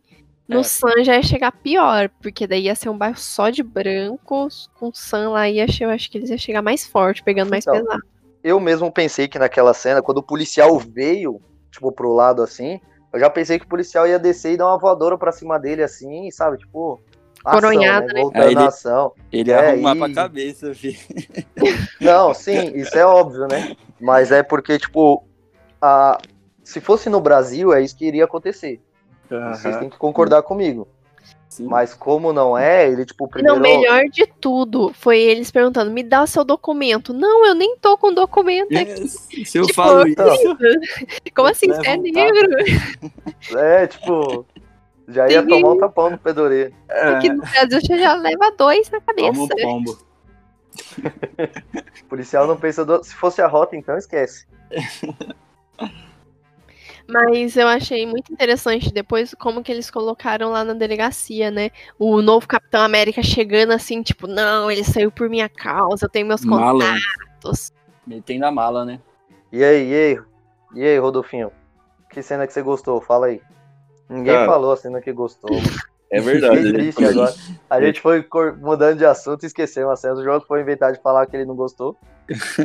No 0.48 0.62
É. 0.62 0.64
Sun 0.64 1.04
já 1.04 1.16
ia 1.16 1.24
chegar 1.24 1.52
pior, 1.52 2.10
porque 2.22 2.48
daí 2.48 2.64
ia 2.64 2.76
ser 2.76 2.90
um 2.90 2.98
bairro 2.98 3.18
só 3.18 3.50
de 3.50 3.62
brancos, 3.62 4.70
com 4.80 4.94
Sun 4.94 5.32
lá 5.32 5.50
ia 5.50 5.66
eu 5.82 5.90
acho 5.90 6.10
que 6.10 6.18
eles 6.18 6.30
iam 6.30 6.38
chegar 6.38 6.62
mais 6.62 6.86
forte, 6.88 7.22
pegando 7.22 7.50
mais 7.50 7.66
Então. 7.68 7.82
pesado. 7.82 8.02
Eu 8.44 8.60
mesmo 8.60 8.90
pensei 8.92 9.28
que 9.28 9.38
naquela 9.38 9.74
cena, 9.74 10.02
quando 10.02 10.20
o 10.20 10.24
policial 10.24 10.78
veio, 10.80 11.42
tipo, 11.70 11.92
pro 11.92 12.14
lado 12.14 12.42
assim, 12.42 12.80
eu 13.18 13.22
já 13.22 13.30
pensei 13.30 13.58
que 13.60 13.66
o 13.66 13.70
policial 13.70 14.08
ia 14.08 14.20
descer 14.20 14.54
e 14.54 14.58
dar 14.58 14.68
uma 14.68 14.78
voadora 14.78 15.18
pra 15.18 15.32
cima 15.32 15.60
dele, 15.60 15.82
assim, 15.84 16.30
sabe? 16.32 16.58
Tipo, 16.58 17.02
ação, 17.44 17.60
Coronhada, 17.60 18.08
né? 18.14 18.22
Voltando 18.22 18.44
Aí 18.44 18.52
ele- 18.54 18.64
ação. 18.64 19.12
Ele 19.32 19.52
É, 19.52 19.56
ia 19.56 19.70
arrumar 19.72 19.96
e- 19.96 20.00
pra 20.00 20.14
cabeça, 20.14 20.74
filho. 20.76 20.98
Não, 22.00 22.34
sim, 22.34 22.72
isso 22.76 22.98
é 22.98 23.06
óbvio, 23.06 23.48
né? 23.48 23.76
Mas 24.00 24.32
é 24.32 24.44
porque, 24.44 24.78
tipo, 24.78 25.24
a... 25.82 26.18
se 26.64 26.80
fosse 26.80 27.10
no 27.10 27.20
Brasil, 27.20 27.74
é 27.74 27.82
isso 27.82 27.98
que 27.98 28.06
iria 28.06 28.26
acontecer. 28.26 28.80
Vocês 29.30 29.76
têm 29.78 29.90
que 29.90 29.98
concordar 29.98 30.42
comigo. 30.44 30.88
Sim. 31.58 31.66
Mas 31.66 31.92
como 31.96 32.32
não 32.32 32.56
é, 32.56 32.88
ele, 32.88 33.04
tipo, 33.04 33.26
E 33.26 33.30
primeiro. 33.30 33.56
Não, 33.56 33.62
melhor 33.62 34.04
de 34.12 34.28
tudo 34.40 34.92
foi 34.94 35.18
eles 35.20 35.50
perguntando: 35.50 35.90
me 35.90 36.04
dá 36.04 36.26
seu 36.28 36.44
documento. 36.44 37.14
Não, 37.14 37.48
eu 37.48 37.56
nem 37.56 37.76
tô 37.78 37.98
com 37.98 38.14
documento 38.14 38.78
aqui. 38.78 38.92
É, 39.42 39.44
Se 39.46 39.58
eu 39.58 39.64
Tipo, 39.64 39.74
falo 39.74 40.08
então. 40.08 40.32
isso, 40.36 40.56
Como 41.36 41.48
assim? 41.48 41.66
Você 41.68 41.88
é 41.88 41.98
negro? 41.98 42.48
É, 43.58 43.88
tipo. 43.88 44.46
Já 45.08 45.28
ia 45.30 45.42
Tem- 45.42 45.62
tomar 45.62 45.74
um 45.74 45.78
tapão 45.80 46.10
no 46.12 46.34
da 46.34 46.42
orelha. 46.44 46.74
Aqui 46.90 47.30
no 47.30 47.42
Brasil 47.42 47.82
você 47.82 47.98
já 47.98 48.14
leva 48.14 48.52
dois 48.58 48.90
na 48.92 49.00
cabeça. 49.02 49.32
toma 49.32 49.44
um 49.44 49.48
pombo. 49.48 49.98
O 52.04 52.06
policial 52.10 52.46
não 52.46 52.58
pensa. 52.58 52.86
do- 52.86 53.04
Se 53.04 53.16
fosse 53.16 53.42
a 53.42 53.48
rota, 53.48 53.76
então 53.76 53.98
esquece. 53.98 54.46
Mas 57.08 57.56
eu 57.56 57.68
achei 57.68 58.06
muito 58.06 58.32
interessante 58.34 58.92
depois 58.92 59.34
como 59.34 59.64
que 59.64 59.72
eles 59.72 59.90
colocaram 59.90 60.50
lá 60.50 60.64
na 60.64 60.74
delegacia, 60.74 61.50
né? 61.50 61.72
O 61.98 62.22
novo 62.22 62.48
Capitão 62.48 62.82
América 62.82 63.24
chegando 63.24 63.72
assim, 63.72 64.02
tipo, 64.04 64.28
não, 64.28 64.70
ele 64.70 64.84
saiu 64.84 65.12
por 65.12 65.30
minha 65.30 65.48
causa, 65.48 66.06
eu 66.06 66.10
tenho 66.10 66.28
meus 66.28 66.44
Mala. 66.44 66.84
contatos. 66.84 67.72
Metendo 68.06 68.46
a 68.46 68.52
mala, 68.52 68.84
né? 68.84 69.00
E 69.52 69.64
aí, 69.64 69.90
e 69.90 69.96
aí? 69.96 70.20
E 70.76 70.84
aí, 70.84 70.98
Rodolfinho? 70.98 71.52
Que 72.10 72.22
cena 72.22 72.46
que 72.46 72.54
você 72.54 72.62
gostou? 72.62 73.00
Fala 73.00 73.28
aí. 73.28 73.42
Ninguém 74.10 74.34
Cara, 74.34 74.46
falou 74.46 74.72
a 74.74 74.78
cena 74.78 75.02
que 75.02 75.12
gostou. 75.12 75.50
É 76.10 76.22
verdade. 76.22 76.62
Né? 76.64 76.72
triste 76.72 77.04
agora. 77.04 77.34
A 77.70 77.82
gente 77.82 78.00
foi 78.00 78.26
mudando 78.62 78.98
de 78.98 79.06
assunto 79.06 79.44
e 79.44 79.48
esqueceu 79.48 79.90
a 79.92 79.96
cena 79.96 80.16
do 80.16 80.24
jogo. 80.24 80.46
Foi 80.48 80.62
inventar 80.62 80.94
de 80.94 81.02
falar 81.02 81.26
que 81.26 81.36
ele 81.36 81.46
não 81.46 81.56
gostou. 81.56 81.98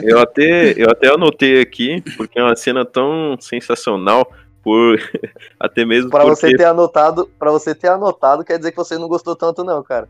Eu 0.03 0.19
até, 0.21 0.73
eu 0.77 0.89
até 0.91 1.09
anotei 1.09 1.61
aqui, 1.61 2.03
porque 2.17 2.39
é 2.39 2.43
uma 2.43 2.57
cena 2.57 2.85
tão 2.85 3.37
sensacional, 3.41 4.31
por 4.63 4.97
até 5.59 5.85
mesmo 5.85 6.11
Pra 6.11 6.21
porque... 6.23 6.37
você 6.37 6.57
ter 6.57 6.65
anotado, 6.65 7.29
para 7.39 7.51
você 7.51 7.75
ter 7.75 7.89
anotado, 7.89 8.45
quer 8.45 8.59
dizer 8.59 8.71
que 8.71 8.77
você 8.77 8.97
não 8.97 9.09
gostou 9.09 9.35
tanto, 9.37 9.65
não, 9.65 9.83
cara. 9.83 10.09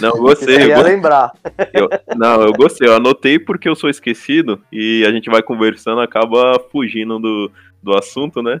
Não, 0.00 0.10
eu 0.10 0.18
gostei. 0.18 0.56
Eu, 0.56 0.68
ia 0.68 0.76
go- 0.76 0.82
lembrar. 0.82 1.32
eu- 1.72 1.88
não, 2.16 2.42
eu 2.42 2.52
gostei. 2.52 2.88
Eu 2.88 2.94
anotei 2.94 3.38
porque 3.38 3.68
eu 3.68 3.74
sou 3.74 3.90
esquecido 3.90 4.60
e 4.72 5.04
a 5.06 5.10
gente 5.10 5.28
vai 5.30 5.42
conversando, 5.42 6.00
acaba 6.00 6.60
fugindo 6.70 7.18
do, 7.18 7.50
do 7.82 7.96
assunto, 7.96 8.42
né? 8.42 8.60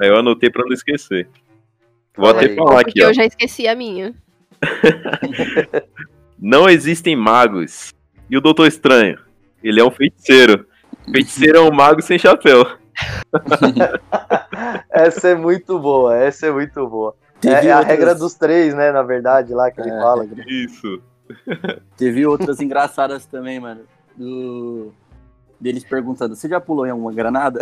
Aí 0.00 0.08
eu 0.08 0.16
anotei 0.16 0.48
pra 0.50 0.64
não 0.64 0.72
esquecer. 0.72 1.28
Vou 2.20 2.30
até 2.30 2.46
aí. 2.46 2.54
falar 2.56 2.82
Porque 2.84 2.90
aqui, 2.90 3.02
ó. 3.04 3.08
eu 3.08 3.14
já 3.14 3.24
esqueci 3.24 3.66
a 3.68 3.74
minha. 3.74 4.14
Não 6.38 6.68
existem 6.68 7.16
magos. 7.16 7.92
E 8.28 8.36
o 8.36 8.40
Doutor 8.40 8.66
Estranho? 8.66 9.18
Ele 9.62 9.80
é 9.80 9.84
um 9.84 9.90
feiticeiro. 9.90 10.66
Feiticeiro 11.10 11.58
é 11.58 11.60
um 11.60 11.70
mago 11.72 12.00
sem 12.02 12.18
chapéu. 12.18 12.64
Essa 14.90 15.28
é 15.28 15.34
muito 15.34 15.78
boa, 15.78 16.16
essa 16.16 16.46
é 16.46 16.50
muito 16.52 16.86
boa. 16.86 17.14
É, 17.36 17.40
Teve 17.40 17.68
é 17.68 17.72
a 17.72 17.78
outras- 17.78 17.96
regra 17.96 18.14
dos 18.14 18.34
três, 18.34 18.74
né, 18.74 18.92
na 18.92 19.02
verdade, 19.02 19.54
lá 19.54 19.70
que 19.70 19.80
ele 19.80 19.90
É, 19.90 20.00
fala. 20.00 20.26
Isso. 20.46 21.00
Teve 21.96 22.26
outras 22.26 22.60
engraçadas 22.60 23.24
também, 23.24 23.58
mano. 23.58 23.82
Do... 24.16 24.92
Deles 25.58 25.84
perguntando, 25.84 26.34
você 26.36 26.48
já 26.48 26.60
pulou 26.60 26.86
em 26.86 26.90
alguma 26.90 27.12
granada? 27.12 27.60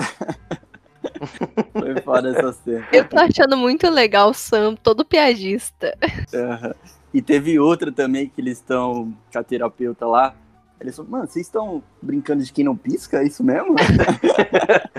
Foi 1.73 2.01
foda 2.03 2.31
essa 2.31 2.53
cena. 2.53 2.87
Eu 2.93 3.09
tô 3.09 3.19
achando 3.19 3.57
muito 3.57 3.89
legal 3.91 4.31
o 4.31 4.35
Sam, 4.35 4.75
todo 4.75 5.05
piadista. 5.05 5.97
Aham. 6.35 6.75
E 7.13 7.23
teve 7.23 7.59
outra 7.59 7.91
também 7.91 8.29
que 8.29 8.41
eles 8.41 8.59
estão 8.59 9.15
com 9.33 9.39
a 9.39 9.43
terapeuta 9.43 10.07
lá. 10.07 10.35
Eles 10.81 10.95
falam, 10.95 11.11
mano, 11.11 11.27
vocês 11.27 11.47
estão 11.47 11.83
brincando 12.01 12.45
de 12.45 12.53
quem 12.53 12.65
não 12.65 12.77
pisca? 12.77 13.21
É 13.23 13.27
isso 13.27 13.43
mesmo? 13.43 13.75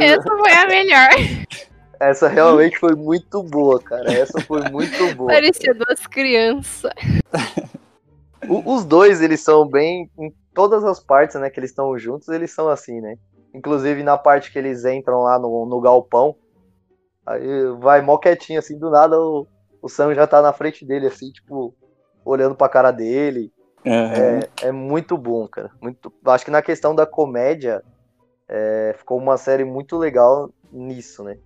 Essa 0.00 0.22
foi 0.36 0.52
a 0.52 0.66
melhor. 0.66 1.10
Essa 2.00 2.26
realmente 2.28 2.78
foi 2.78 2.94
muito 2.96 3.42
boa, 3.44 3.80
cara. 3.80 4.12
Essa 4.12 4.40
foi 4.40 4.68
muito 4.70 5.14
boa. 5.14 5.30
Parecia 5.32 5.72
duas 5.74 6.06
crianças. 6.06 6.90
O- 8.48 8.74
os 8.74 8.84
dois, 8.84 9.20
eles 9.20 9.40
são 9.40 9.64
bem. 9.68 10.10
Em 10.18 10.34
todas 10.52 10.82
as 10.84 10.98
partes, 10.98 11.40
né, 11.40 11.48
que 11.48 11.60
eles 11.60 11.70
estão 11.70 11.96
juntos, 11.96 12.28
eles 12.28 12.50
são 12.50 12.68
assim, 12.68 13.00
né? 13.00 13.16
Inclusive 13.54 14.02
na 14.02 14.16
parte 14.16 14.52
que 14.52 14.58
eles 14.58 14.84
entram 14.84 15.22
lá 15.22 15.38
no, 15.38 15.66
no 15.66 15.80
galpão. 15.80 16.34
Aí 17.26 17.66
vai 17.78 18.00
mó 18.00 18.18
quietinho, 18.18 18.58
assim, 18.58 18.78
do 18.78 18.90
nada 18.90 19.18
o, 19.20 19.46
o 19.80 19.88
Sam 19.88 20.14
já 20.14 20.26
tá 20.26 20.42
na 20.42 20.52
frente 20.52 20.84
dele, 20.84 21.06
assim, 21.06 21.30
tipo, 21.30 21.74
olhando 22.24 22.54
pra 22.54 22.68
cara 22.68 22.90
dele. 22.90 23.52
É, 23.84 24.68
é 24.68 24.72
muito 24.72 25.16
bom, 25.16 25.46
cara. 25.48 25.70
Muito, 25.80 26.12
acho 26.26 26.44
que 26.44 26.50
na 26.50 26.62
questão 26.62 26.94
da 26.94 27.06
comédia, 27.06 27.82
é, 28.48 28.94
ficou 28.96 29.18
uma 29.18 29.36
série 29.36 29.64
muito 29.64 29.96
legal 29.96 30.50
nisso, 30.72 31.22
né? 31.24 31.36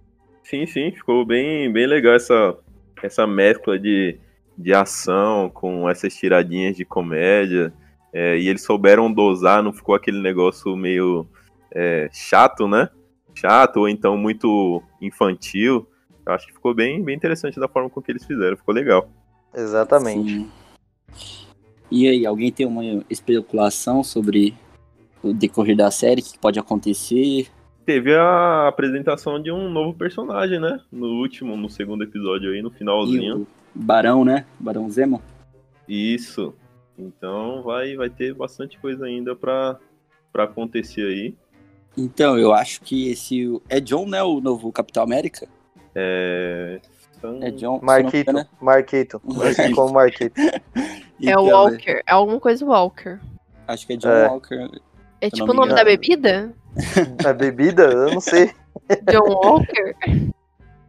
Sim, 0.45 0.67
sim, 0.67 0.93
ficou 0.93 1.25
bem, 1.27 1.73
bem 1.73 1.87
legal 1.87 2.15
essa, 2.15 2.57
essa 3.03 3.27
mescla 3.27 3.79
de, 3.79 4.19
de 4.57 4.73
ação 4.73 5.51
com 5.51 5.89
essas 5.89 6.15
tiradinhas 6.15 6.77
de 6.77 6.85
comédia. 6.85 7.73
É, 8.13 8.39
e 8.39 8.49
eles 8.49 8.63
souberam 8.63 9.13
dosar, 9.13 9.63
não 9.63 9.73
ficou 9.73 9.95
aquele 9.95 10.23
negócio 10.23 10.75
meio 10.77 11.27
é, 11.73 12.09
chato, 12.13 12.67
né? 12.69 12.89
Chato 13.35 13.79
ou 13.79 13.89
então 13.89 14.17
muito 14.17 14.83
infantil. 15.01 15.87
Eu 16.25 16.33
acho 16.33 16.47
que 16.47 16.53
ficou 16.53 16.75
bem, 16.75 17.03
bem 17.03 17.15
interessante 17.15 17.61
da 17.61 17.69
forma 17.69 17.89
com 17.91 18.03
que 18.03 18.11
eles 18.11 18.25
fizeram, 18.25 18.57
ficou 18.57 18.75
legal. 18.75 19.09
Exatamente. 19.55 20.31
Sim. 20.31 20.51
E 21.91 22.09
aí, 22.09 22.27
alguém 22.27 22.51
tem 22.51 22.67
uma 22.67 22.83
especulação 23.09 24.03
sobre 24.03 24.55
o 25.23 25.33
decorrer 25.33 25.77
da 25.77 25.91
série, 25.91 26.21
o 26.21 26.25
que 26.25 26.39
pode 26.39 26.59
acontecer? 26.59 27.49
Teve 27.85 28.15
a 28.17 28.67
apresentação 28.67 29.41
de 29.41 29.53
um 29.53 29.71
novo 29.71 29.97
personagem, 29.97 30.59
né? 30.59 30.81
No 30.91 31.07
último, 31.21 31.57
no 31.57 31.71
segundo 31.71 32.03
episódio 32.03 32.51
aí, 32.51 32.61
no 32.61 32.71
E 32.71 32.75
finalzinho. 32.75 33.43
o 33.43 33.47
Barão, 33.73 34.25
né? 34.25 34.45
Barão 34.59 34.91
Zemo? 34.91 35.23
Isso. 35.89 36.53
Então 36.99 37.63
vai, 37.63 37.95
vai 37.95 38.11
ter 38.11 38.35
bastante 38.35 38.79
coisa 38.79 39.05
ainda 39.07 39.37
pra, 39.37 39.79
pra 40.33 40.45
acontecer 40.45 41.03
aí. 41.03 41.35
Então, 41.97 42.39
eu 42.39 42.53
acho 42.53 42.81
que 42.83 43.11
esse. 43.11 43.61
É 43.69 43.81
John, 43.81 44.07
né? 44.07 44.23
O 44.23 44.41
novo 44.41 44.71
Capitão 44.73 45.03
América? 45.03 45.47
É. 45.95 46.79
são- 47.21 47.43
É 47.43 47.51
John. 47.51 47.81
Marquito, 47.83 48.33
né? 48.33 48.47
Marquito. 48.61 49.21
Assim 49.43 49.73
como 49.75 49.95
Marquito. 49.95 50.39
É 50.41 50.61
Então, 51.21 51.45
o 51.45 51.49
Walker. 51.49 52.03
É 52.07 52.13
alguma 52.13 52.39
coisa 52.41 52.65
Walker. 52.67 53.19
Acho 53.67 53.87
que 53.87 53.95
é 53.95 53.97
John 53.97 54.09
É. 54.11 54.29
Walker. 54.29 54.69
É 55.21 55.31
tipo 55.31 55.45
o 55.47 55.49
me 55.49 55.55
nome 55.57 55.75
da 55.75 55.83
bebida? 55.85 56.53
A 57.27 57.33
bebida? 57.33 57.85
Eu 57.85 58.11
não 58.13 58.21
sei. 58.21 58.53
John 59.11 59.29
Walker? 59.33 59.97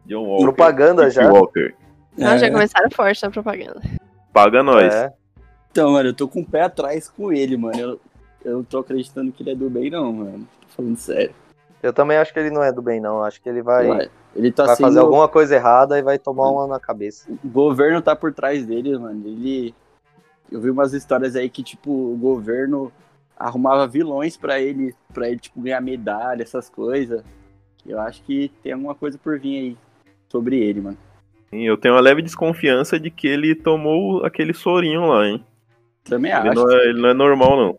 John 0.06 0.24
Walker. 0.26 0.42
Propaganda 0.44 1.10
já. 1.10 1.30
Walker. 1.32 1.74
Não, 2.16 2.36
já 2.38 2.46
É. 2.46 2.50
começaram 2.50 2.90
forte 2.90 3.22
na 3.22 3.30
propaganda. 3.30 3.80
Paga 4.32 4.62
nós. 4.62 4.92
É. 4.94 5.12
Então, 5.70 5.92
mano, 5.92 6.10
eu 6.10 6.14
tô 6.14 6.28
com 6.28 6.40
o 6.40 6.46
pé 6.46 6.62
atrás 6.62 7.08
com 7.08 7.32
ele, 7.32 7.56
mano. 7.56 7.78
Eu, 7.78 8.00
eu 8.44 8.52
não 8.58 8.64
tô 8.64 8.78
acreditando 8.78 9.32
que 9.32 9.42
ele 9.42 9.50
é 9.50 9.54
do 9.54 9.68
bem, 9.70 9.90
não, 9.90 10.12
mano. 10.12 10.48
Tô 10.62 10.68
falando 10.76 10.96
sério. 10.96 11.34
Eu 11.82 11.92
também 11.92 12.16
acho 12.16 12.32
que 12.32 12.38
ele 12.40 12.50
não 12.50 12.62
é 12.62 12.72
do 12.72 12.82
bem, 12.82 13.00
não. 13.00 13.22
Acho 13.22 13.40
que 13.40 13.48
ele 13.48 13.62
vai, 13.62 13.88
Ué, 13.88 14.08
Ele 14.34 14.50
tá 14.50 14.66
vai 14.66 14.76
sendo. 14.76 14.86
fazer 14.86 14.98
alguma 14.98 15.28
coisa 15.28 15.54
errada 15.54 15.98
e 15.98 16.02
vai 16.02 16.18
tomar 16.18 16.50
uma 16.50 16.66
na 16.66 16.80
cabeça. 16.80 17.30
O 17.44 17.48
governo 17.48 18.02
tá 18.02 18.16
por 18.16 18.32
trás 18.32 18.66
dele, 18.66 18.98
mano. 18.98 19.22
Ele. 19.26 19.74
Eu 20.50 20.60
vi 20.60 20.70
umas 20.70 20.92
histórias 20.92 21.36
aí 21.36 21.48
que, 21.50 21.62
tipo, 21.62 21.90
o 21.90 22.16
governo 22.16 22.90
arrumava 23.38 23.86
vilões 23.86 24.36
pra 24.36 24.58
ele, 24.58 24.94
pra 25.14 25.28
ele, 25.28 25.38
tipo, 25.38 25.60
ganhar 25.60 25.80
medalha, 25.80 26.42
essas 26.42 26.68
coisas. 26.68 27.22
Eu 27.86 28.00
acho 28.00 28.22
que 28.24 28.50
tem 28.62 28.72
alguma 28.72 28.94
coisa 28.94 29.16
por 29.18 29.38
vir 29.38 29.56
aí 29.58 29.76
sobre 30.28 30.58
ele, 30.58 30.80
mano. 30.80 30.98
Sim, 31.50 31.62
Eu 31.62 31.76
tenho 31.78 31.94
uma 31.94 32.00
leve 32.00 32.22
desconfiança 32.22 32.98
de 32.98 33.10
que 33.10 33.26
ele 33.28 33.54
tomou 33.54 34.24
aquele 34.24 34.52
sorinho 34.52 35.06
lá, 35.06 35.26
hein? 35.28 35.44
Também 36.04 36.32
Ele 36.32 36.48
acho. 36.48 36.54
não, 36.60 36.70
é, 36.72 36.84
ele 36.88 37.00
não 37.00 37.08
é 37.10 37.14
normal, 37.14 37.56
não. 37.56 37.78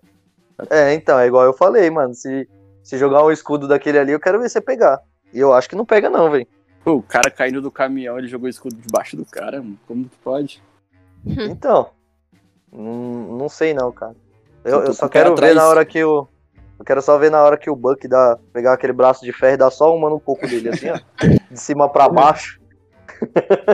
É, 0.69 0.93
então, 0.93 1.17
é 1.19 1.27
igual 1.27 1.45
eu 1.45 1.53
falei, 1.53 1.89
mano. 1.89 2.13
Se, 2.13 2.47
se 2.83 2.97
jogar 2.97 3.23
um 3.23 3.31
escudo 3.31 3.67
daquele 3.67 3.97
ali, 3.99 4.11
eu 4.11 4.19
quero 4.19 4.39
ver 4.39 4.49
você 4.49 4.59
pegar. 4.61 4.99
E 5.33 5.39
eu 5.39 5.53
acho 5.53 5.69
que 5.69 5.75
não 5.75 5.85
pega, 5.85 6.09
não, 6.09 6.29
velho. 6.31 6.47
Pô, 6.83 6.93
o 6.93 7.03
cara 7.03 7.29
caindo 7.29 7.61
do 7.61 7.69
caminhão, 7.71 8.17
ele 8.17 8.27
jogou 8.27 8.47
o 8.47 8.49
escudo 8.49 8.75
debaixo 8.75 9.15
do 9.17 9.25
cara, 9.25 9.57
mano. 9.61 9.77
Como 9.87 10.05
que 10.05 10.17
pode? 10.17 10.61
Então. 11.25 11.89
Não, 12.71 13.37
não 13.37 13.49
sei 13.49 13.73
não, 13.73 13.91
cara. 13.91 14.15
Eu, 14.63 14.81
Eu 14.81 14.93
só 14.93 15.07
quero 15.09 15.35
ver 15.35 15.53
na 15.55 15.67
hora 15.67 15.85
que 15.85 16.03
o. 16.03 16.27
Eu 16.77 16.85
quero 16.85 17.01
só 17.01 17.17
ver 17.17 17.29
na 17.29 17.43
hora 17.43 17.57
que 17.57 17.69
o 17.69 17.75
Buck 17.75 18.07
dá, 18.07 18.37
pegar 18.53 18.71
aquele 18.73 18.93
braço 18.93 19.25
de 19.25 19.33
ferro 19.33 19.53
e 19.55 19.57
dar 19.57 19.69
só 19.69 19.93
uma 19.93 20.09
no 20.09 20.19
coco 20.19 20.47
dele, 20.47 20.69
assim, 20.69 20.89
ó. 20.89 20.99
De 21.51 21.59
cima 21.59 21.89
pra 21.89 22.07
baixo. 22.07 22.59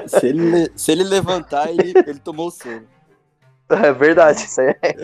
Se 0.08 0.26
ele, 0.28 0.42
le- 0.50 0.72
se 0.76 0.92
ele 0.92 1.04
levantar, 1.04 1.70
ele, 1.70 1.94
ele 1.96 2.20
tomou 2.20 2.48
o 2.48 2.52
sono. 2.52 2.84
É 3.84 3.92
verdade, 3.92 4.40
isso 4.42 4.62
aí 4.62 4.76
é. 4.82 4.96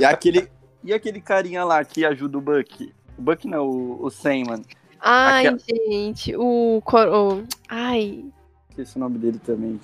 E 0.00 0.04
aquele, 0.04 0.48
e 0.82 0.92
aquele 0.94 1.20
carinha 1.20 1.64
lá 1.64 1.84
que 1.84 2.04
ajuda 2.04 2.38
o 2.38 2.40
Buck? 2.40 2.92
O 3.18 3.22
Buck 3.22 3.46
não, 3.46 3.66
o, 3.68 4.04
o 4.04 4.10
Sam, 4.10 4.44
mano. 4.46 4.64
Ai, 5.00 5.46
Aquela- 5.46 5.58
gente, 5.88 6.34
o, 6.36 6.80
cor- 6.84 7.08
o. 7.08 7.44
Ai, 7.68 8.24
Esqueci 8.70 8.96
o 8.96 9.00
nome 9.00 9.18
dele 9.18 9.38
também. 9.44 9.80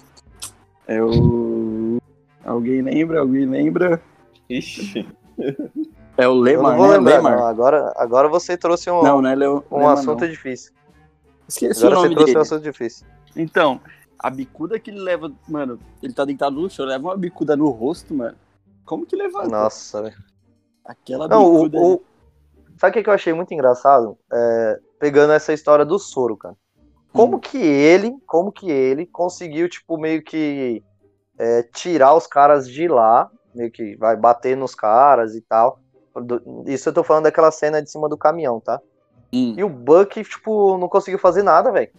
É 0.87 1.03
o. 1.03 1.99
Alguém 2.45 2.83
lembra? 2.83 3.21
Alguém 3.21 3.47
lembra? 3.47 4.03
Ixi. 4.51 5.07
É 6.17 6.27
o 6.29 6.35
Lemar, 6.35 6.73
não 6.77 6.79
vou 6.79 7.01
né? 7.01 7.15
lembrar. 7.17 7.49
Agora, 7.49 7.93
agora 7.97 8.29
você 8.29 8.57
trouxe 8.57 8.91
um, 8.91 9.03
Não, 9.03 9.23
não 9.23 9.31
é 9.31 9.35
Leo, 9.35 9.65
um 9.71 9.79
Lemar, 9.79 9.93
assunto 9.95 10.21
não. 10.23 10.29
difícil. 10.29 10.73
Esqueci 11.49 11.81
Agora 11.87 11.95
o 11.95 12.01
você 12.01 12.05
nome 12.05 12.15
trouxe 12.17 12.27
dele. 12.27 12.39
um 12.39 12.43
assunto 12.43 12.63
difícil. 12.63 13.07
Então, 13.37 13.81
a 14.23 14.31
bicuda 14.31 14.79
que 14.79 14.91
ele 14.91 15.01
leva, 15.01 15.31
mano, 15.49 15.79
ele 16.03 16.13
tá 16.13 16.25
deitado 16.25 16.61
no 16.61 16.71
chão, 16.71 16.87
leva 16.87 17.05
uma 17.09 17.17
bicuda 17.17 17.57
no 17.57 17.69
rosto, 17.71 18.15
mano. 18.15 18.37
Como 18.85 19.05
que 19.07 19.17
levanta? 19.17 19.49
Nossa, 19.49 20.03
velho. 20.03 20.17
Aquela 20.85 21.29
Não, 21.29 21.45
o, 21.45 21.53
bicuda. 21.65 21.79
ali. 21.79 21.87
o- 21.87 22.03
Sabe 22.79 22.99
o 22.99 23.03
que 23.05 23.09
eu 23.09 23.15
achei 23.15 23.33
muito 23.33 23.53
engraçado? 23.55 24.19
É, 24.33 24.81
pegando 24.99 25.33
essa 25.33 25.53
história 25.53 25.85
do 25.85 25.99
soro, 25.99 26.37
cara. 26.37 26.57
Como 27.13 27.37
Hum. 27.37 27.41
que 27.41 27.59
ele, 27.59 28.13
como 28.27 28.51
que 28.51 28.71
ele 28.71 29.07
conseguiu, 29.07 29.69
tipo, 29.69 29.99
meio 29.99 30.23
que 30.23 30.83
é, 31.39 31.63
tirar 31.75 32.15
os 32.15 32.27
caras 32.27 32.69
de 32.69 32.89
lá, 32.89 33.31
meio 33.55 33.71
que 33.71 33.95
vai 33.97 34.17
bater 34.17 34.57
nos 34.57 34.75
caras 34.75 35.35
e 35.35 35.41
tal. 35.43 35.79
Isso 36.67 36.89
eu 36.89 36.93
tô 36.93 37.05
falando 37.05 37.25
daquela 37.25 37.51
cena 37.51 37.83
de 37.83 37.91
cima 37.91 38.09
do 38.09 38.17
caminhão, 38.17 38.61
tá? 38.61 38.81
Hum, 39.33 39.55
E 39.57 39.63
o 39.65 39.69
Buck, 39.69 40.23
tipo, 40.25 40.77
não 40.79 40.89
conseguiu 40.89 41.19
fazer 41.19 41.43
nada, 41.43 41.71
velho. 41.71 41.91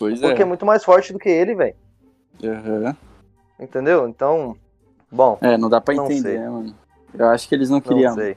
Pois 0.00 0.20
Porque 0.20 0.40
é 0.42 0.44
é. 0.44 0.48
muito 0.48 0.66
mais 0.66 0.82
forte 0.84 1.12
do 1.12 1.18
que 1.18 1.28
ele, 1.28 1.54
velho. 1.54 1.74
Aham. 2.42 2.96
Entendeu? 3.58 4.08
Então, 4.08 4.56
bom, 5.12 5.38
É, 5.40 5.56
não 5.58 5.68
dá 5.68 5.80
pra 5.80 5.94
Não 5.94 6.06
entender, 6.06 6.22
sei. 6.30 6.38
né, 6.38 6.48
mano? 6.48 6.74
Eu 7.12 7.28
acho 7.28 7.48
que 7.48 7.54
eles 7.54 7.68
não 7.68 7.76
não 7.76 7.80
queriam 7.82 8.14
sei. 8.14 8.36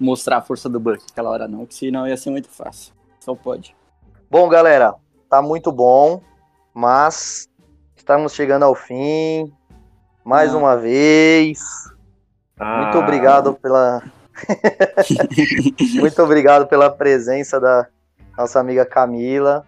mostrar 0.00 0.38
a 0.38 0.42
força 0.42 0.68
do 0.68 0.80
Buck 0.80 1.02
aquela 1.10 1.30
hora, 1.30 1.46
não, 1.48 1.64
que 1.64 1.74
senão 1.74 2.06
ia 2.08 2.16
ser 2.16 2.30
muito 2.30 2.48
fácil. 2.48 2.92
Só 3.20 3.34
pode. 3.34 3.74
Bom, 4.30 4.48
galera, 4.48 4.94
tá 5.30 5.40
muito 5.40 5.70
bom, 5.70 6.20
mas 6.74 7.48
estamos 7.96 8.32
chegando 8.34 8.64
ao 8.64 8.74
fim. 8.74 9.52
Mais 10.24 10.54
Ah. 10.54 10.58
uma 10.58 10.76
vez. 10.76 11.60
Muito 12.58 12.98
Ah, 12.98 13.00
obrigado 13.00 13.54
pela. 13.54 14.02
Muito 16.00 16.22
obrigado 16.22 16.66
pela 16.66 16.90
presença 16.90 17.60
da 17.60 17.86
nossa 18.36 18.58
amiga 18.58 18.84
Camila. 18.84 19.64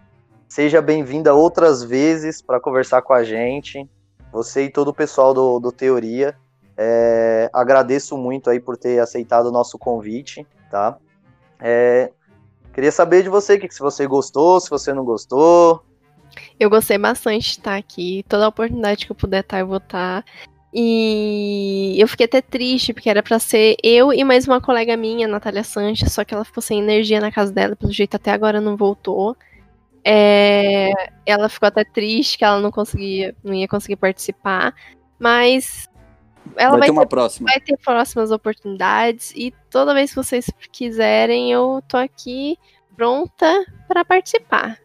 Seja 0.47 0.81
bem-vinda 0.81 1.33
outras 1.33 1.83
vezes 1.83 2.41
para 2.41 2.59
conversar 2.59 3.01
com 3.01 3.13
a 3.13 3.23
gente. 3.23 3.87
Você 4.31 4.65
e 4.65 4.71
todo 4.71 4.89
o 4.89 4.93
pessoal 4.93 5.33
do, 5.33 5.59
do 5.59 5.71
Teoria. 5.71 6.35
É, 6.77 7.49
agradeço 7.51 8.17
muito 8.17 8.49
aí 8.49 8.59
por 8.59 8.77
ter 8.77 8.99
aceitado 8.99 9.47
o 9.47 9.51
nosso 9.51 9.77
convite, 9.77 10.45
tá? 10.69 10.97
É, 11.59 12.11
queria 12.73 12.91
saber 12.91 13.23
de 13.23 13.29
você, 13.29 13.57
que, 13.57 13.69
se 13.73 13.79
você 13.79 14.05
gostou, 14.05 14.59
se 14.59 14.69
você 14.69 14.93
não 14.93 15.03
gostou. 15.03 15.83
eu 16.59 16.69
gostei 16.69 16.97
bastante 16.97 17.43
de 17.43 17.49
estar 17.49 17.75
aqui. 17.75 18.23
Toda 18.29 18.47
oportunidade 18.47 19.05
que 19.05 19.11
eu 19.11 19.15
puder 19.15 19.41
estar, 19.41 19.59
eu 19.59 19.67
vou 19.67 19.77
estar. 19.77 20.23
E 20.73 21.95
eu 21.99 22.07
fiquei 22.07 22.25
até 22.25 22.41
triste, 22.41 22.93
porque 22.93 23.09
era 23.09 23.23
pra 23.23 23.39
ser 23.39 23.75
eu 23.83 24.13
e 24.13 24.23
mais 24.23 24.47
uma 24.47 24.61
colega 24.61 24.95
minha, 24.95 25.27
Natália 25.27 25.63
Sanches, 25.63 26.13
só 26.13 26.23
que 26.23 26.33
ela 26.33 26.45
ficou 26.45 26.61
sem 26.61 26.79
energia 26.79 27.19
na 27.19 27.31
casa 27.31 27.51
dela, 27.51 27.75
pelo 27.75 27.91
jeito 27.91 28.15
até 28.15 28.31
agora 28.31 28.61
não 28.61 28.77
voltou. 28.77 29.35
É, 30.09 30.93
ela 31.25 31.49
ficou 31.49 31.67
até 31.67 31.83
triste 31.83 32.37
que 32.37 32.45
ela 32.45 32.61
não 32.61 32.71
conseguia, 32.71 33.35
não 33.43 33.53
ia 33.53 33.67
conseguir 33.67 33.97
participar, 33.97 34.73
mas 35.19 35.89
ela 36.55 36.77
vai 36.77 36.87
vai, 36.87 36.95
ter 36.95 36.99
ter, 37.01 37.07
próxima. 37.07 37.49
vai 37.51 37.59
ter 37.59 37.77
próximas 37.77 38.31
oportunidades 38.31 39.33
e 39.35 39.53
toda 39.69 39.93
vez 39.93 40.11
que 40.11 40.15
vocês 40.15 40.49
quiserem, 40.71 41.51
eu 41.51 41.83
tô 41.89 41.97
aqui 41.97 42.57
pronta 42.95 43.65
para 43.85 44.05
participar. 44.05 44.79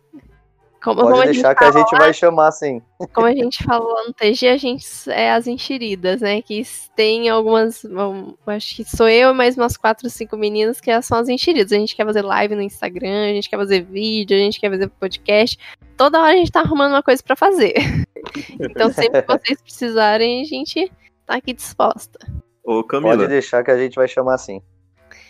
Como, 0.82 1.00
como 1.00 1.14
Pode 1.14 1.22
a 1.22 1.26
gente 1.26 1.34
deixar 1.34 1.54
que 1.54 1.62
a 1.64 1.70
gente 1.70 1.96
vai 1.96 2.12
chamar 2.12 2.48
assim. 2.48 2.82
como 3.14 3.28
a 3.28 3.32
gente 3.32 3.62
falou 3.62 3.92
lá 3.92 4.02
no 4.04 4.12
TG, 4.12 4.48
a 4.48 4.56
gente 4.56 4.84
é 5.08 5.30
as 5.30 5.46
enxeridas, 5.46 6.20
né? 6.20 6.42
Que 6.42 6.64
tem 6.96 7.28
algumas. 7.28 7.84
um, 7.84 8.34
acho 8.48 8.74
que 8.74 8.84
sou 8.84 9.08
eu 9.08 9.30
e 9.30 9.32
mais 9.32 9.56
umas 9.56 9.76
quatro, 9.76 10.10
cinco 10.10 10.36
meninas 10.36 10.80
que 10.80 11.02
são 11.02 11.18
as 11.18 11.28
enxeridas. 11.28 11.70
A 11.70 11.76
gente 11.76 11.94
quer 11.94 12.04
fazer 12.04 12.22
live 12.22 12.56
no 12.56 12.62
Instagram, 12.62 13.30
a 13.30 13.32
gente 13.32 13.48
quer 13.48 13.56
fazer 13.56 13.82
vídeo, 13.82 14.36
a 14.36 14.40
gente 14.40 14.58
quer 14.58 14.70
fazer 14.70 14.88
podcast. 14.88 15.56
Toda 15.96 16.20
hora 16.20 16.32
a 16.32 16.36
gente 16.36 16.50
tá 16.50 16.60
arrumando 16.60 16.94
uma 16.94 17.02
coisa 17.02 17.22
pra 17.22 17.36
fazer. 17.36 17.74
Então, 18.58 18.90
sempre 18.92 19.20
que 19.20 19.28
vocês 19.28 19.60
precisarem, 19.60 20.42
a 20.42 20.44
gente 20.44 20.90
tá 21.26 21.34
aqui 21.34 21.52
disposta. 21.52 22.18
Ô, 22.64 22.84
Camila, 22.84 23.16
Pode 23.16 23.28
deixar 23.28 23.64
que 23.64 23.70
a 23.70 23.76
gente 23.76 23.96
vai 23.96 24.06
chamar 24.06 24.34
assim. 24.34 24.62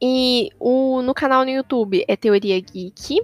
E 0.00 0.50
o, 0.58 1.02
no 1.02 1.12
canal 1.12 1.44
no 1.44 1.50
YouTube 1.50 2.02
é 2.08 2.16
Teoria 2.16 2.58
Geek. 2.60 3.20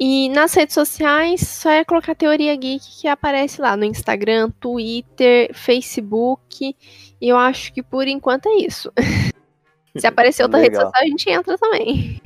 E 0.00 0.28
nas 0.30 0.54
redes 0.54 0.74
sociais, 0.74 1.42
só 1.42 1.70
é 1.70 1.84
colocar 1.84 2.14
Teoria 2.14 2.56
Geek 2.56 3.02
que 3.02 3.06
aparece 3.06 3.60
lá 3.60 3.76
no 3.76 3.84
Instagram, 3.84 4.50
Twitter, 4.58 5.50
Facebook. 5.52 6.74
E 7.20 7.28
eu 7.28 7.36
acho 7.36 7.70
que 7.72 7.82
por 7.82 8.08
enquanto 8.08 8.46
é 8.46 8.64
isso. 8.64 8.90
Se 9.96 10.06
aparecer 10.06 10.42
outra 10.42 10.58
rede 10.58 10.76
social, 10.76 11.02
a 11.02 11.06
gente 11.06 11.30
entra 11.30 11.56
também. 11.56 12.20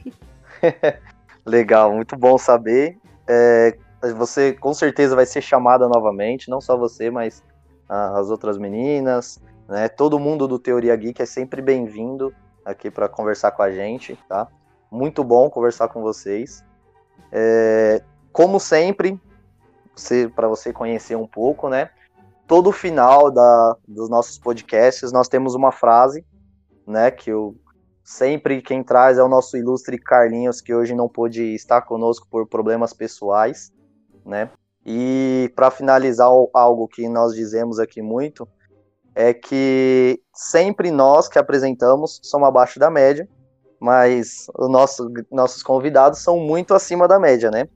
Legal, 1.44 1.92
muito 1.92 2.16
bom 2.16 2.38
saber. 2.38 2.98
É, 3.26 3.76
você 4.16 4.52
com 4.54 4.72
certeza 4.72 5.14
vai 5.14 5.26
ser 5.26 5.42
chamada 5.42 5.88
novamente, 5.88 6.50
não 6.50 6.60
só 6.60 6.76
você, 6.76 7.10
mas 7.10 7.42
ah, 7.88 8.18
as 8.18 8.30
outras 8.30 8.56
meninas, 8.58 9.40
né? 9.68 9.88
Todo 9.88 10.18
mundo 10.18 10.48
do 10.48 10.58
Teoria 10.58 10.96
Geek 10.96 11.20
é 11.20 11.26
sempre 11.26 11.60
bem-vindo 11.60 12.34
aqui 12.64 12.90
para 12.90 13.08
conversar 13.08 13.50
com 13.52 13.62
a 13.62 13.70
gente, 13.70 14.18
tá? 14.28 14.48
Muito 14.90 15.22
bom 15.22 15.50
conversar 15.50 15.88
com 15.88 16.00
vocês. 16.00 16.64
É, 17.30 18.02
como 18.32 18.58
sempre, 18.58 19.20
para 20.34 20.48
você 20.48 20.72
conhecer 20.72 21.16
um 21.16 21.26
pouco, 21.26 21.68
né? 21.68 21.90
Todo 22.46 22.72
final 22.72 23.30
da, 23.30 23.76
dos 23.86 24.08
nossos 24.08 24.38
podcasts 24.38 25.12
nós 25.12 25.28
temos 25.28 25.54
uma 25.54 25.70
frase, 25.70 26.24
né? 26.88 27.10
Que 27.10 27.30
eu 27.30 27.54
sempre 28.02 28.62
quem 28.62 28.82
traz 28.82 29.18
é 29.18 29.22
o 29.22 29.28
nosso 29.28 29.56
ilustre 29.56 29.98
Carlinhos, 29.98 30.60
que 30.60 30.74
hoje 30.74 30.94
não 30.94 31.08
pôde 31.08 31.54
estar 31.54 31.82
conosco 31.82 32.26
por 32.30 32.46
problemas 32.46 32.92
pessoais, 32.92 33.70
né? 34.24 34.50
E 34.84 35.52
para 35.54 35.70
finalizar 35.70 36.28
algo 36.54 36.88
que 36.88 37.06
nós 37.08 37.34
dizemos 37.34 37.78
aqui 37.78 38.00
muito 38.00 38.48
é 39.14 39.34
que 39.34 40.18
sempre 40.32 40.90
nós 40.90 41.28
que 41.28 41.38
apresentamos 41.38 42.20
somos 42.22 42.48
abaixo 42.48 42.78
da 42.78 42.88
média, 42.88 43.28
mas 43.78 44.46
os 44.56 44.70
nosso, 44.70 45.12
nossos 45.30 45.62
convidados 45.62 46.20
são 46.20 46.38
muito 46.38 46.72
acima 46.72 47.06
da 47.06 47.18
média, 47.18 47.50
né? 47.50 47.68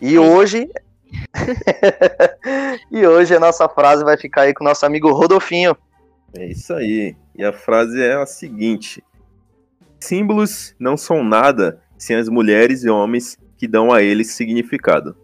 E 0.00 0.18
hoje 0.18 0.70
e 2.90 3.06
hoje 3.06 3.34
a 3.34 3.40
nossa 3.40 3.68
frase 3.68 4.04
vai 4.04 4.16
ficar 4.16 4.42
aí 4.42 4.54
com 4.54 4.64
o 4.64 4.68
nosso 4.68 4.86
amigo 4.86 5.10
Rodolfinho. 5.12 5.76
É 6.36 6.46
isso 6.46 6.72
aí. 6.72 7.16
E 7.34 7.44
a 7.44 7.52
frase 7.52 8.00
é 8.00 8.14
a 8.14 8.26
seguinte: 8.26 9.02
Símbolos 10.00 10.74
não 10.78 10.96
são 10.96 11.22
nada 11.22 11.80
sem 11.98 12.16
as 12.16 12.28
mulheres 12.28 12.84
e 12.84 12.90
homens 12.90 13.38
que 13.56 13.68
dão 13.68 13.92
a 13.92 14.02
eles 14.02 14.32
significado. 14.32 15.16